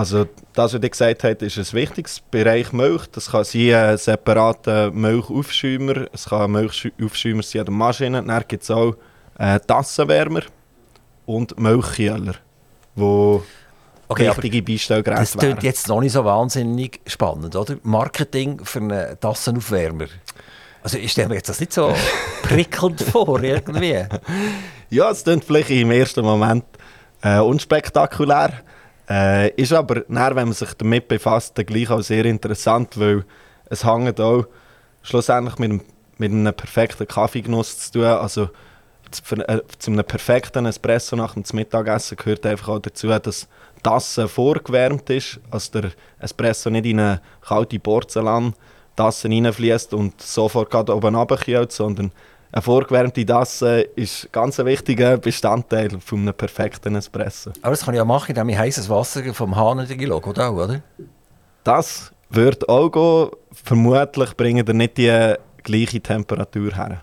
also 0.00 0.26
das, 0.54 0.72
was 0.72 0.82
ihr 0.82 0.88
gesagt 0.88 1.24
habt, 1.24 1.42
ist 1.42 1.58
ein 1.58 1.72
wichtiges 1.74 2.20
Bereich 2.20 2.72
Milch. 2.72 3.06
Das 3.12 3.32
kann 3.32 3.44
sein 3.44 3.74
ein 3.74 3.98
separater 3.98 4.90
Milchaufschäumer, 4.90 6.06
es 6.10 6.24
kann 6.24 6.50
Milchaufschäumer 6.52 7.42
sein 7.42 7.60
an 7.60 7.66
der 7.66 7.74
Maschine. 7.74 8.22
Dann 8.22 8.44
gibt 8.48 8.62
es 8.62 8.70
auch 8.70 8.94
äh, 9.38 9.60
Tassenwärmer 9.60 10.40
und 11.26 11.60
Milchkühler, 11.60 12.36
wo 12.94 13.42
Okay, 14.08 14.28
aber 14.28 14.42
wichtige 14.42 14.62
Beistellgeräte 14.62 15.20
das 15.20 15.34
wären. 15.34 15.40
klingt 15.40 15.62
jetzt 15.64 15.86
noch 15.88 16.00
nicht 16.00 16.12
so 16.12 16.24
wahnsinnig 16.24 17.00
spannend, 17.06 17.54
oder? 17.54 17.76
Marketing 17.82 18.64
für 18.64 18.78
einen 18.78 19.20
Tassenaufwärmer. 19.20 20.06
Also 20.82 20.96
ich 20.96 21.12
stelle 21.12 21.28
mir 21.28 21.34
jetzt 21.34 21.50
das 21.50 21.60
nicht 21.60 21.74
so 21.74 21.94
prickelnd 22.42 23.02
vor, 23.02 23.42
irgendwie. 23.42 24.06
Ja, 24.88 25.10
es 25.10 25.24
klingt 25.24 25.44
vielleicht 25.44 25.68
im 25.68 25.90
ersten 25.90 26.24
Moment 26.24 26.64
äh, 27.20 27.38
unspektakulär. 27.38 28.62
Äh, 29.10 29.50
ist 29.60 29.72
aber, 29.72 30.02
dann, 30.08 30.36
wenn 30.36 30.46
man 30.46 30.52
sich 30.52 30.72
damit 30.74 31.08
befasst, 31.08 31.58
dann 31.58 31.66
gleich 31.66 31.90
auch 31.90 32.00
sehr 32.00 32.24
interessant, 32.26 32.98
weil 32.98 33.24
es 33.68 33.84
hängt 33.84 34.20
auch 34.20 34.44
schlussendlich 35.02 35.58
mit 35.58 35.70
einem, 35.70 35.80
mit 36.18 36.30
einem 36.30 36.54
perfekten 36.54 37.08
Kaffeegenuss 37.08 37.76
zu 37.78 37.92
tun. 37.92 38.04
Also 38.04 38.50
zu, 39.10 39.34
äh, 39.34 39.62
zu 39.78 39.90
einem 39.90 40.04
perfekten 40.04 40.64
Espresso 40.66 41.16
nach 41.16 41.34
dem 41.34 41.42
Mittagessen 41.52 42.16
gehört 42.16 42.46
einfach 42.46 42.68
auch 42.68 42.78
dazu, 42.78 43.08
dass 43.08 43.48
Tasse 43.82 44.28
vorgewärmt 44.28 45.10
ist, 45.10 45.40
dass 45.50 45.72
der 45.72 45.90
Espresso 46.20 46.70
nicht 46.70 46.86
in 46.86 47.00
eine 47.00 47.20
kalte 47.40 47.80
Porzellan-Tasse 47.80 49.28
reinfließt 49.28 49.92
und 49.92 50.20
sofort 50.20 50.72
oben 50.88 51.16
runterkühlt, 51.16 51.72
sondern 51.72 52.12
eine 52.52 52.62
vorgewärmte 52.62 53.24
Tasse 53.24 53.82
ist 53.94 54.32
ganz 54.32 54.58
ein 54.58 54.66
wichtiger 54.66 55.18
Bestandteil 55.18 56.00
von 56.00 56.20
einem 56.20 56.34
perfekten 56.34 56.96
Espresso. 56.96 57.52
Aber 57.62 57.70
das 57.70 57.84
kann 57.84 57.94
ich 57.94 57.98
ja 57.98 58.04
machen, 58.04 58.30
indem 58.30 58.48
ich 58.48 58.58
heißes 58.58 58.88
Wasser 58.88 59.22
vom 59.34 59.54
Hahn 59.54 59.78
reinlege, 59.78 60.12
oder? 60.12 60.52
oder? 60.52 60.82
Das 61.62 62.12
wird 62.28 62.68
auch 62.68 62.90
gehen. 62.90 63.30
Vermutlich 63.52 64.36
bringen 64.36 64.66
ihr 64.66 64.74
nicht 64.74 64.96
die 64.98 65.34
gleiche 65.62 66.00
Temperatur 66.00 66.74
her. 66.74 67.02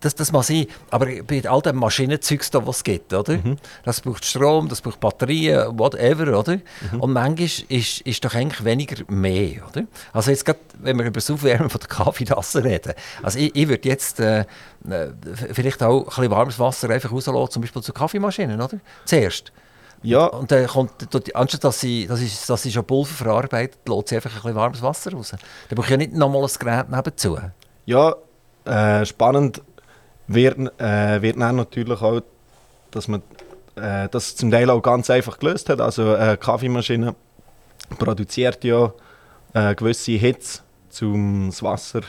Das, 0.00 0.14
das 0.14 0.32
mag 0.32 0.44
sein, 0.44 0.66
aber 0.90 1.06
bei 1.26 1.42
all 1.48 1.60
dem 1.60 1.76
Maschinenzeugs, 1.76 2.50
da, 2.50 2.66
was 2.66 2.78
es 2.78 2.84
gibt, 2.84 3.12
oder? 3.12 3.38
Das 3.84 4.00
braucht 4.00 4.24
Strom, 4.24 4.68
das 4.68 4.80
braucht 4.80 4.98
Batterien, 4.98 5.78
whatever, 5.78 6.38
oder? 6.38 6.58
Und 6.98 7.12
manchmal 7.12 7.48
ist, 7.68 8.00
ist 8.00 8.24
doch 8.24 8.34
eigentlich 8.34 8.64
weniger 8.64 9.04
mehr, 9.08 9.68
oder? 9.68 9.84
Also 10.12 10.30
jetzt 10.30 10.44
gerade, 10.46 10.58
wenn 10.78 10.96
wir 10.98 11.04
über 11.04 11.14
das 11.20 11.30
Aufwärmen 11.30 11.68
von 11.68 11.80
der 11.80 11.88
Kaffeetasse 11.88 12.64
reden, 12.64 12.94
also 13.22 13.38
ich, 13.38 13.54
ich 13.54 13.68
würde 13.68 13.88
jetzt 13.88 14.20
äh, 14.20 14.40
äh, 14.40 14.46
vielleicht 15.52 15.82
auch 15.82 16.00
ein 16.00 16.04
bisschen 16.06 16.30
warmes 16.30 16.58
Wasser 16.58 16.88
einfach 16.88 17.12
rauslassen, 17.12 17.50
zum 17.50 17.62
Beispiel 17.62 17.82
zur 17.82 17.94
Kaffeemaschine, 17.94 18.54
oder? 18.54 18.80
Zuerst. 19.04 19.52
Ja, 20.02 20.24
Und 20.24 20.50
dann 20.50 20.66
kommt, 20.66 20.92
anstatt 21.34 21.64
dass 21.64 21.80
sie, 21.80 22.06
das 22.06 22.22
ist, 22.22 22.48
dass 22.48 22.62
sie 22.62 22.72
schon 22.72 22.86
Pulver 22.86 23.12
verarbeitet, 23.12 23.86
lässt 23.86 24.08
sie 24.08 24.16
einfach 24.16 24.30
ein 24.30 24.36
bisschen 24.36 24.54
warmes 24.54 24.80
Wasser 24.80 25.12
raus. 25.12 25.30
Dann 25.32 25.76
brauche 25.76 25.84
ich 25.84 25.90
ja 25.90 25.96
nicht 25.98 26.14
nochmal 26.14 26.42
ein 26.42 26.50
Gerät 26.58 26.88
nebenzu. 26.88 27.38
ja 27.84 28.14
äh, 28.64 29.04
spannend 29.06 29.62
wird, 30.34 30.80
äh, 30.80 31.22
wird 31.22 31.40
dann 31.40 31.56
natürlich 31.56 32.00
auch, 32.00 32.22
dass 32.90 33.08
man 33.08 33.22
äh, 33.76 34.08
das 34.08 34.36
zum 34.36 34.50
Teil 34.50 34.70
auch 34.70 34.80
ganz 34.80 35.10
einfach 35.10 35.38
gelöst 35.38 35.68
hat. 35.68 35.80
Also 35.80 36.14
eine 36.14 36.36
Kaffeemaschine 36.36 37.14
produziert 37.98 38.62
ja 38.64 38.92
äh, 39.54 39.74
gewisse 39.74 40.12
Hitze, 40.12 40.60
um 41.02 41.48
das 41.48 41.62
Wasser 41.62 42.02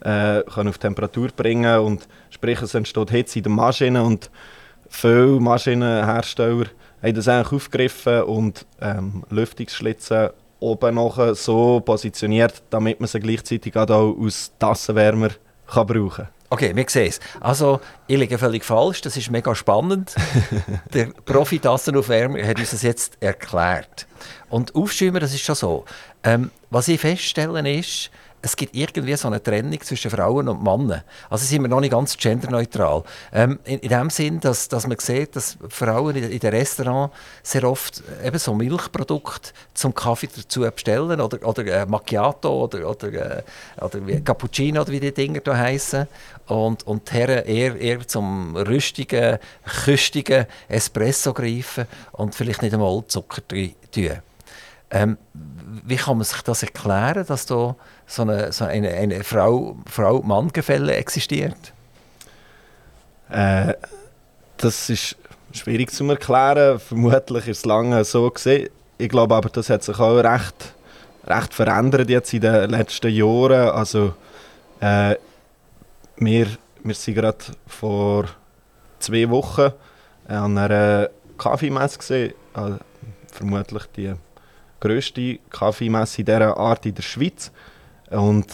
äh, 0.00 0.42
auf 0.46 0.78
Temperatur 0.78 1.28
bringen 1.36 1.78
und 1.80 2.08
sprich 2.30 2.60
es 2.62 2.74
entsteht 2.74 3.10
Hitze 3.10 3.38
in 3.38 3.42
der 3.44 3.52
Maschine 3.52 4.02
und 4.02 4.30
viele 4.88 5.38
Maschinenhersteller 5.40 6.66
haben 7.02 7.14
das 7.14 7.28
eigentlich 7.28 7.52
aufgegriffen 7.52 8.22
und 8.22 8.66
ähm, 8.80 9.24
Lüftungsschlitze 9.30 10.32
oben 10.60 10.94
noch 10.94 11.34
so 11.34 11.80
positioniert, 11.80 12.62
damit 12.70 13.00
man 13.00 13.08
sie 13.08 13.20
gleichzeitig 13.20 13.76
auch 13.76 14.16
als 14.22 14.52
Tassenwärmer 14.58 15.30
kann 15.66 15.86
brauchen 15.86 16.28
Okay, 16.52 16.76
wir 16.76 16.84
sehen 16.86 17.08
es. 17.08 17.18
Also, 17.40 17.80
ich 18.06 18.18
liege 18.18 18.36
völlig 18.36 18.62
falsch, 18.62 19.00
das 19.00 19.16
ist 19.16 19.30
mega 19.30 19.54
spannend. 19.54 20.14
Der 20.92 21.06
Profi-Tassenaufwärmer 21.06 22.46
hat 22.46 22.58
uns 22.58 22.72
das 22.72 22.82
jetzt 22.82 23.16
erklärt. 23.20 24.06
Und 24.50 24.74
Aufschäumer, 24.74 25.18
das 25.18 25.32
ist 25.32 25.40
schon 25.40 25.54
so. 25.54 25.86
Ähm, 26.22 26.50
was 26.68 26.88
ich 26.88 27.00
feststelle 27.00 27.78
ist, 27.78 28.10
es 28.42 28.56
gibt 28.56 28.74
irgendwie 28.74 29.14
so 29.14 29.28
eine 29.28 29.40
Trennung 29.40 29.80
zwischen 29.80 30.10
Frauen 30.10 30.48
und 30.48 30.62
Männern. 30.62 31.02
Also 31.30 31.46
sind 31.46 31.62
wir 31.62 31.68
noch 31.68 31.80
nicht 31.80 31.92
ganz 31.92 32.16
genderneutral. 32.16 33.04
Ähm, 33.32 33.60
in, 33.64 33.78
in 33.78 33.88
dem 33.88 34.10
Sinn, 34.10 34.40
dass, 34.40 34.68
dass 34.68 34.86
man 34.86 34.98
sieht, 34.98 35.36
dass 35.36 35.56
Frauen 35.68 36.16
in, 36.16 36.24
in 36.24 36.38
den 36.40 36.50
Restaurants 36.50 37.14
sehr 37.42 37.64
oft 37.64 38.02
eben 38.24 38.38
so 38.38 38.52
Milchprodukte 38.52 39.52
zum 39.74 39.94
Kaffee 39.94 40.28
dazu 40.34 40.62
bestellen 40.62 41.20
oder, 41.20 41.46
oder 41.46 41.66
äh, 41.66 41.86
Macchiato 41.86 42.64
oder, 42.64 42.90
oder, 42.90 43.12
äh, 43.12 43.42
oder 43.80 44.06
wie 44.06 44.20
Cappuccino 44.20 44.80
oder 44.80 44.90
wie 44.90 45.00
die 45.00 45.14
Dinger 45.14 45.40
da 45.40 45.56
heißen 45.56 46.08
und, 46.46 46.84
und 46.86 47.08
die 47.10 47.14
Herren 47.14 47.44
eher, 47.44 47.76
eher 47.76 48.06
zum 48.06 48.56
rüstigen, 48.56 49.38
küstigen 49.84 50.46
Espresso 50.68 51.32
greifen 51.32 51.86
und 52.12 52.34
vielleicht 52.34 52.62
nicht 52.62 52.74
einmal 52.74 53.04
Zucker 53.06 53.42
tun. 53.46 53.74
Ähm, 54.90 55.16
wie 55.32 55.96
kann 55.96 56.18
man 56.18 56.24
sich 56.24 56.42
das 56.42 56.62
erklären, 56.62 57.24
dass 57.26 57.46
da 57.46 57.74
so 58.06 58.22
eine, 58.22 58.52
so 58.52 58.64
eine, 58.64 58.90
eine 58.90 59.24
Frau- 59.24 59.76
Frau-Mann-Gefälle 59.86 60.94
existiert? 60.94 61.72
Äh, 63.30 63.74
das 64.58 64.90
ist 64.90 65.16
schwierig 65.52 65.90
zu 65.90 66.08
erklären. 66.08 66.78
Vermutlich 66.78 67.48
ist 67.48 67.58
es 67.58 67.64
lange 67.64 68.04
so 68.04 68.30
gesehen. 68.30 68.68
Ich 68.98 69.08
glaube 69.08 69.34
aber, 69.34 69.48
das 69.48 69.70
hat 69.70 69.82
sich 69.82 69.98
auch 69.98 70.18
recht, 70.18 70.74
recht 71.26 71.54
verändert 71.54 72.08
jetzt 72.10 72.32
in 72.34 72.42
den 72.42 72.70
letzten 72.70 73.10
Jahren. 73.10 73.70
Also, 73.70 74.14
äh, 74.80 75.16
wir, 76.16 76.46
wir 76.84 76.94
sind 76.94 77.14
gerade 77.14 77.38
vor 77.66 78.26
zwei 78.98 79.28
Wochen 79.30 79.72
an 80.28 80.58
einer 80.58 81.10
Kaffeemesse 81.38 81.98
gesehen. 81.98 82.34
Äh, 82.54 82.72
vermutlich 83.32 83.86
die 83.96 84.14
grösste 84.78 85.38
Kaffeemesse 85.50 86.22
dieser 86.22 86.56
Art 86.56 86.86
in 86.86 86.94
der 86.94 87.02
Schweiz. 87.02 87.50
Und 88.12 88.46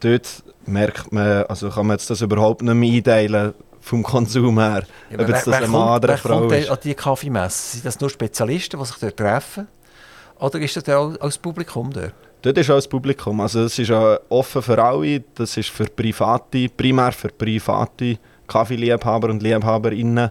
dort 0.00 0.42
merkt 0.66 1.12
man, 1.12 1.44
also 1.44 1.70
kann 1.70 1.86
man 1.86 1.96
jetzt 1.96 2.10
das 2.10 2.20
überhaupt 2.20 2.62
nicht 2.62 2.74
mehr 2.74 2.92
einteilen 2.92 3.54
vom 3.80 4.02
Konsum 4.02 4.58
her. 4.58 4.84
Ja, 5.10 5.18
ob 5.18 5.28
jetzt 5.28 5.46
das 5.46 5.62
ein 5.62 5.70
Mann 5.70 5.98
oder 5.98 6.10
eine 6.10 6.18
Frau 6.18 6.40
kommt 6.40 6.52
ist. 6.52 6.70
an 6.70 6.78
diese 6.82 6.94
Kaffeemesse? 6.94 7.72
Sind 7.72 7.84
das 7.84 8.00
nur 8.00 8.10
Spezialisten, 8.10 8.80
die 8.80 8.86
sich 8.86 8.96
dort 8.96 9.16
treffen? 9.16 9.68
Oder 10.38 10.58
ist 10.60 10.76
das 10.76 10.88
auch 10.88 11.14
als 11.20 11.38
Publikum 11.38 11.92
dort? 11.92 12.14
Dort 12.42 12.58
ist 12.58 12.70
auch 12.70 12.76
das 12.76 12.88
Publikum. 12.88 13.40
Also 13.40 13.64
es 13.64 13.78
ist 13.78 13.90
auch 13.90 14.18
offen 14.28 14.62
für 14.62 14.82
alle. 14.82 15.20
Das 15.34 15.56
ist 15.56 15.70
für 15.70 15.84
private, 15.84 16.68
primär 16.68 17.12
für 17.12 17.28
private 17.28 18.18
Kaffeeliebhaber 18.46 19.28
und 19.30 19.42
Liebhaberinnen, 19.42 20.30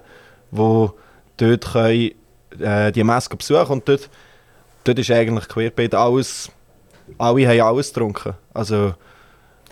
die 0.51 0.87
dort 1.37 1.71
können, 1.71 2.11
äh, 2.59 2.91
die 2.91 3.03
Messe 3.03 3.35
besuchen 3.35 3.71
und 3.71 3.89
dort, 3.89 4.09
dort 4.83 4.99
ist 4.99 5.09
eigentlich 5.09 5.47
querbeet 5.47 5.95
alles, 5.95 6.51
alle 7.17 7.47
haben 7.47 7.61
alles 7.61 7.93
getrunken. 7.93 8.33
Also 8.53 8.93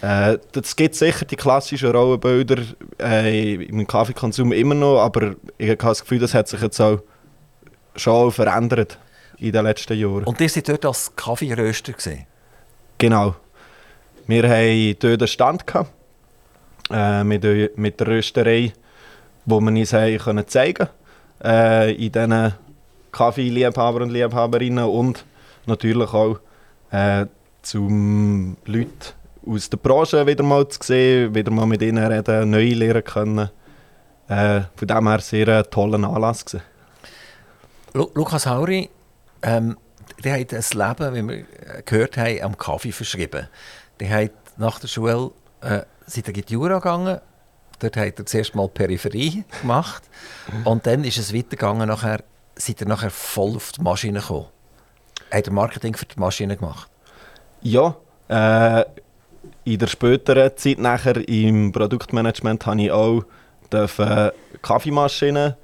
äh, 0.02 0.38
es 0.60 0.76
gibt 0.76 0.96
sicher 0.96 1.26
die 1.26 1.36
klassischen 1.36 1.92
Rollenbilder 1.92 2.64
äh, 3.00 3.56
im 3.56 3.86
Kaffeekonsum 3.86 4.52
immer 4.52 4.76
noch, 4.76 5.00
aber 5.00 5.36
ich 5.58 5.70
habe 5.70 5.78
das 5.78 6.02
Gefühl, 6.02 6.20
das 6.20 6.34
hat 6.34 6.48
sich 6.48 6.62
jetzt 6.62 6.80
auch 6.80 7.00
schon 7.96 8.32
verändert 8.32 8.98
in 9.38 9.52
den 9.52 9.64
letzten 9.64 9.98
Jahren. 9.98 10.24
Und 10.24 10.40
ihr 10.42 10.50
seid 10.50 10.70
dort 10.70 10.86
als 10.86 11.16
Kaffeeröster 11.16 11.94
gesehen. 11.94 12.26
Genau. 12.98 13.36
Wir 14.28 14.48
hatten 14.48 14.96
dort 15.00 15.22
einen 15.22 15.28
Stand 15.28 15.68
gehabt, 15.68 15.92
äh, 16.92 17.24
mit, 17.24 17.44
der- 17.44 17.72
mit 17.76 18.00
der 18.00 18.08
Rösterei, 18.08 18.72
wo 19.46 19.60
wir 19.60 19.72
uns 19.72 19.94
haben 19.94 20.18
können 20.20 20.48
zeigen 20.48 20.88
äh, 21.44 21.92
in 21.94 22.12
diesen 22.12 22.54
Kaffeeliebhaber 23.12 24.02
und 24.02 24.12
Liebhaberinnen 24.12 24.86
und 24.86 25.26
natürlich 25.66 26.14
auch 26.14 26.40
äh, 26.92 27.26
zum 27.62 28.58
Leute 28.66 29.14
aus 29.46 29.70
der 29.70 29.78
Branche 29.78 30.26
wieder 30.28 30.44
mal 30.44 30.68
zu 30.68 30.80
sehen, 30.82 31.34
wieder 31.34 31.52
mal 31.52 31.66
mit 31.66 31.82
ihnen 31.82 32.06
reden, 32.06 32.50
neue 32.50 32.74
lernen 32.74 33.04
können. 33.04 33.50
Äh, 34.28 34.62
von 34.76 34.88
dem 34.88 35.08
her 35.08 35.20
sehr 35.20 35.48
ein 35.48 35.64
toller 35.70 36.08
Anlass 36.08 36.46
gewesen. 36.46 36.64
Lu 37.94 38.10
Lukas 38.14 38.46
Hauri, 38.46 38.90
ähm, 39.42 39.78
der 40.24 40.40
hat 40.40 40.54
ein 40.54 40.64
Leben, 40.72 41.16
wie 41.16 41.28
wir 41.28 41.40
äh, 41.40 41.82
gehört 41.84 42.18
haben, 42.18 42.42
am 42.42 42.58
Kaffee 42.58 42.92
verschrieben. 42.92 43.48
Der 44.00 44.10
hat 44.10 44.32
nach 44.58 44.80
der 44.80 44.88
Schule 44.88 45.32
äh, 45.62 45.82
sind 46.06 46.28
er 46.28 46.36
in 46.36 46.46
die 46.46 46.54
Jura 46.54 46.76
gegangen. 46.76 47.20
Dort 47.80 47.98
hat 47.98 48.20
er 48.20 48.26
zuerst 48.26 48.56
mal 48.56 48.70
Peripherie 48.70 49.44
gemacht. 49.62 50.04
Und 50.66 50.86
dann 50.86 51.04
ist 51.04 51.18
es 51.18 51.34
weitergegangen. 51.34 51.88
Nachher, 51.88 52.24
seid 52.56 52.80
er 52.82 52.88
nachher 52.88 53.10
voll 53.10 53.56
auf 53.56 53.72
die 53.72 53.82
Maschine 53.82 54.20
gekommen. 54.20 54.46
Hat 55.32 55.48
er 55.48 55.54
Marketing 55.54 55.96
für 55.96 56.06
die 56.06 56.20
Maschine 56.20 56.58
gemacht. 56.58 56.90
Ja, 57.62 57.96
äh, 58.28 58.84
in 59.64 59.80
der 59.80 59.88
späteren 59.88 60.56
Zeit 60.56 60.80
nachher 60.80 61.28
im 61.28 61.72
Produktmanagement 61.72 62.66
habe 62.66 62.82
ich 62.82 62.92
auch 62.92 63.24
dürfen 63.72 64.32
Kaffeemaschinen 64.62 65.56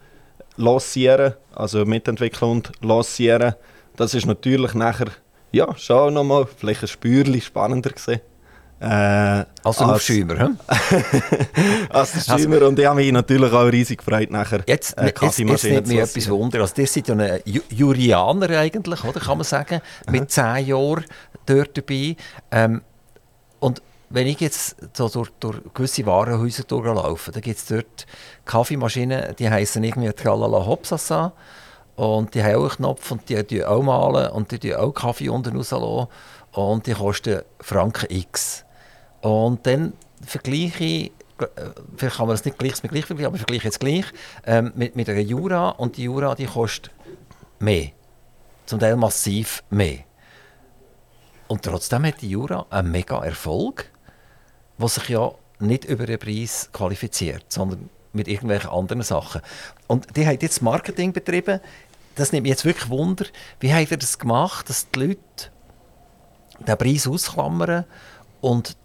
lancieren, 0.55 1.33
also 1.53 1.85
mitentwickeln 1.85 2.51
und 2.51 2.71
lancieren. 2.81 3.55
Das 3.95 4.13
ist 4.13 4.25
natürlich 4.25 4.73
nachher 4.73 5.07
ja, 5.51 5.75
schon 5.77 6.13
nochmal 6.13 6.45
vielleicht 6.45 6.83
ein 6.83 6.87
Spürchen 6.87 7.41
spannender 7.41 7.91
gewesen. 7.91 8.21
Äh, 8.79 9.45
Als 9.63 9.77
der 9.77 9.89
Aufschäumer. 9.89 10.37
hm? 10.37 10.59
als 11.89 12.11
der 12.11 12.37
Schäumer. 12.37 12.67
Und 12.67 12.77
ich 12.77 12.85
habe 12.85 12.97
mich 12.97 13.11
natürlich 13.11 13.51
auch 13.51 13.65
riesig 13.65 13.97
gefreut 13.99 14.29
nachher 14.29 14.63
Jetzt, 14.67 14.95
äh, 14.97 15.07
jetzt, 15.07 15.39
jetzt 15.39 15.63
nimmt 15.63 15.87
mich 15.87 15.97
etwas. 15.97 16.29
Wunder. 16.29 16.61
Also, 16.61 16.81
ihr 16.81 16.87
seid 16.87 17.07
ja 17.07 17.15
ein 17.15 17.39
Ju 17.45 17.61
Jurianer 17.69 18.49
eigentlich, 18.59 19.03
oder, 19.03 19.19
kann 19.19 19.37
man 19.39 19.45
sagen, 19.45 19.81
mit 20.11 20.29
zehn 20.29 20.67
Jahren 20.67 21.05
dort 21.47 21.75
dabei. 21.75 22.15
Ähm, 22.51 22.81
und 23.59 23.81
wenn 24.09 24.27
ich 24.27 24.39
jetzt 24.39 24.75
so 24.95 25.09
durch, 25.09 25.29
durch 25.39 25.57
gewisse 25.73 26.05
Warenhäuser 26.05 26.63
durchlaufe, 26.63 27.31
dann 27.31 27.41
gibt 27.41 27.57
es 27.57 27.65
dort 27.65 28.05
Kaffeemaschinen, 28.45 29.35
die 29.37 29.49
heißen 29.49 29.83
irgendwie 29.83 30.11
Tralala 30.13 30.65
Hopsasa. 30.65 31.33
Und 31.95 32.35
die 32.35 32.43
haben 32.43 32.55
auch 32.57 32.61
einen 32.61 32.69
Knopf 32.69 33.11
und 33.11 33.27
die 33.27 33.43
tun 33.43 33.63
auch 33.63 33.81
malen 33.81 34.29
und 34.29 34.51
die 34.51 34.59
tun 34.59 34.75
auch 34.75 34.91
Kaffee 34.91 35.29
unten 35.29 35.57
rauslassen. 35.57 36.07
Und 36.51 36.85
die 36.87 36.93
kosten 36.93 37.41
Franken 37.59 38.05
X. 38.09 38.63
Und 39.21 39.65
dann 39.65 39.93
vergleiche 40.25 40.83
ich, 40.83 41.11
vielleicht 41.95 42.17
kann 42.17 42.27
man 42.27 42.33
das 42.33 42.45
nicht 42.45 42.57
gleich 42.57 42.81
mit 42.83 42.91
gleich 42.91 43.05
vergleichen, 43.05 43.27
aber 43.27 43.35
ich 43.35 43.41
vergleiche 43.41 43.65
jetzt 43.65 43.79
gleich, 43.79 44.05
ähm, 44.45 44.71
mit, 44.75 44.95
mit 44.95 45.09
einer 45.09 45.19
Jura 45.19 45.69
und 45.69 45.97
die 45.97 46.03
Jura 46.03 46.35
die 46.35 46.45
kostet 46.45 46.91
mehr. 47.59 47.89
Zum 48.65 48.79
Teil 48.79 48.95
massiv 48.95 49.63
mehr. 49.69 49.99
Und 51.47 51.63
trotzdem 51.63 52.05
hat 52.05 52.21
die 52.21 52.29
Jura 52.29 52.65
einen 52.69 52.91
mega 52.91 53.23
Erfolg, 53.23 53.89
der 54.77 54.87
sich 54.89 55.09
ja 55.09 55.31
nicht 55.59 55.85
über 55.85 56.05
den 56.05 56.19
Preis 56.19 56.69
qualifiziert, 56.73 57.45
sondern 57.49 57.89
mit 58.13 58.27
irgendwelchen 58.27 58.69
anderen 58.69 59.01
Sachen. 59.01 59.41
Und 59.87 60.15
die 60.17 60.27
hat 60.27 60.41
jetzt 60.41 60.61
Marketing 60.61 61.13
betrieben. 61.13 61.61
Das 62.15 62.31
nimmt 62.31 62.43
mich 62.43 62.51
jetzt 62.51 62.65
wirklich 62.65 62.89
Wunder. 62.89 63.25
Wie 63.59 63.73
hat 63.73 63.91
er 63.91 63.97
das 63.97 64.19
gemacht, 64.19 64.69
dass 64.69 64.89
die 64.89 64.99
Leute 64.99 65.51
den 66.59 66.77
Preis 66.77 67.07
ausklammern 67.07 67.85
und 68.41 68.75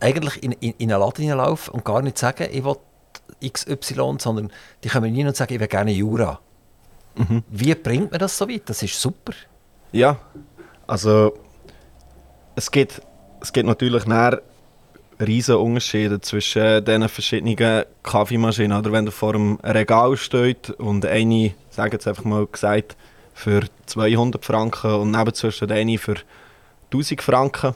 eigentlich 0.00 0.42
in, 0.42 0.52
in, 0.52 0.74
in 0.78 0.92
einen 0.92 1.00
Laden 1.00 1.22
hineinlaufen 1.22 1.74
und 1.74 1.84
gar 1.84 2.02
nicht 2.02 2.18
sagen, 2.18 2.48
ich 2.50 2.64
will 2.64 2.76
XY, 3.46 4.16
sondern 4.18 4.50
die 4.82 4.88
kommen 4.88 5.14
rein 5.14 5.26
und 5.26 5.36
sagen, 5.36 5.54
ich 5.54 5.60
will 5.60 5.68
gerne 5.68 5.92
Jura. 5.92 6.40
Wie 7.48 7.74
bringt 7.74 8.10
man 8.10 8.18
das 8.18 8.36
so 8.36 8.48
weit? 8.48 8.62
Das 8.66 8.82
ist 8.82 9.00
super. 9.00 9.32
Ja, 9.92 10.16
also 10.86 11.34
es 12.56 12.70
gibt, 12.70 13.00
es 13.40 13.52
gibt 13.52 13.66
natürlich 13.66 14.06
näher 14.06 14.42
riesige 15.20 15.58
Unterschiede 15.58 16.20
zwischen 16.20 16.84
diesen 16.84 17.08
verschiedenen 17.08 17.84
Kaffeemaschinen. 18.02 18.76
Oder 18.76 18.92
wenn 18.92 19.06
du 19.06 19.12
vor 19.12 19.34
einem 19.34 19.58
Regal 19.62 20.16
steht 20.16 20.70
und 20.70 21.06
eine, 21.06 21.54
sage 21.70 21.92
jetzt 21.92 22.08
einfach 22.08 22.24
mal 22.24 22.46
gesagt, 22.46 22.96
für 23.32 23.62
200 23.86 24.44
Franken 24.44 24.94
und 24.94 25.10
nebenzu 25.10 25.50
steht 25.50 25.72
eine 25.72 25.98
für 25.98 26.16
1000 26.92 27.22
Franken, 27.22 27.74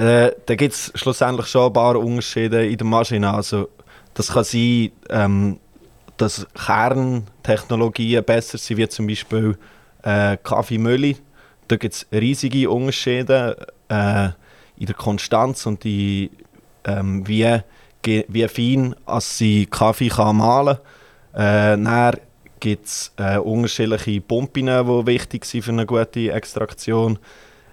äh, 0.00 0.34
da 0.46 0.54
gibt 0.54 0.72
es 0.72 0.90
schlussendlich 0.94 1.46
schon 1.46 1.66
ein 1.66 1.72
paar 1.74 1.96
Unterschiede 1.96 2.66
in 2.66 2.78
der 2.78 2.86
Maschine. 2.86 3.34
Also 3.34 3.68
das 4.14 4.32
kann 4.32 4.44
sein, 4.44 4.92
ähm, 5.10 5.60
dass 6.16 6.46
Kerntechnologien 6.54 8.24
besser 8.24 8.56
sind, 8.56 8.78
wie 8.78 8.88
zum 8.88 9.06
Beispiel 9.06 9.58
äh, 10.02 10.38
Kaffeemühle. 10.38 11.16
Da 11.68 11.76
gibt 11.76 11.94
es 11.94 12.06
riesige 12.12 12.70
Unterschiede 12.70 13.66
äh, 13.90 14.28
in 14.78 14.86
der 14.86 14.94
Konstanz 14.94 15.66
und 15.66 15.84
die, 15.84 16.30
ähm, 16.84 17.28
wie, 17.28 17.60
wie 18.02 18.48
fein 18.48 18.96
als 19.04 19.36
sie 19.36 19.66
Kaffee 19.66 20.08
kann 20.08 20.38
mahlen 20.38 20.78
kann. 21.34 21.76
Äh, 21.78 21.84
dann 21.84 22.16
gibt 22.58 22.86
es 22.86 23.12
äh, 23.18 23.36
unterschiedliche 23.36 24.22
Pumpen, 24.22 24.64
die 24.64 25.06
wichtig 25.06 25.44
sind 25.44 25.62
für 25.62 25.72
eine 25.72 25.84
gute 25.84 26.32
Extraktion. 26.32 27.18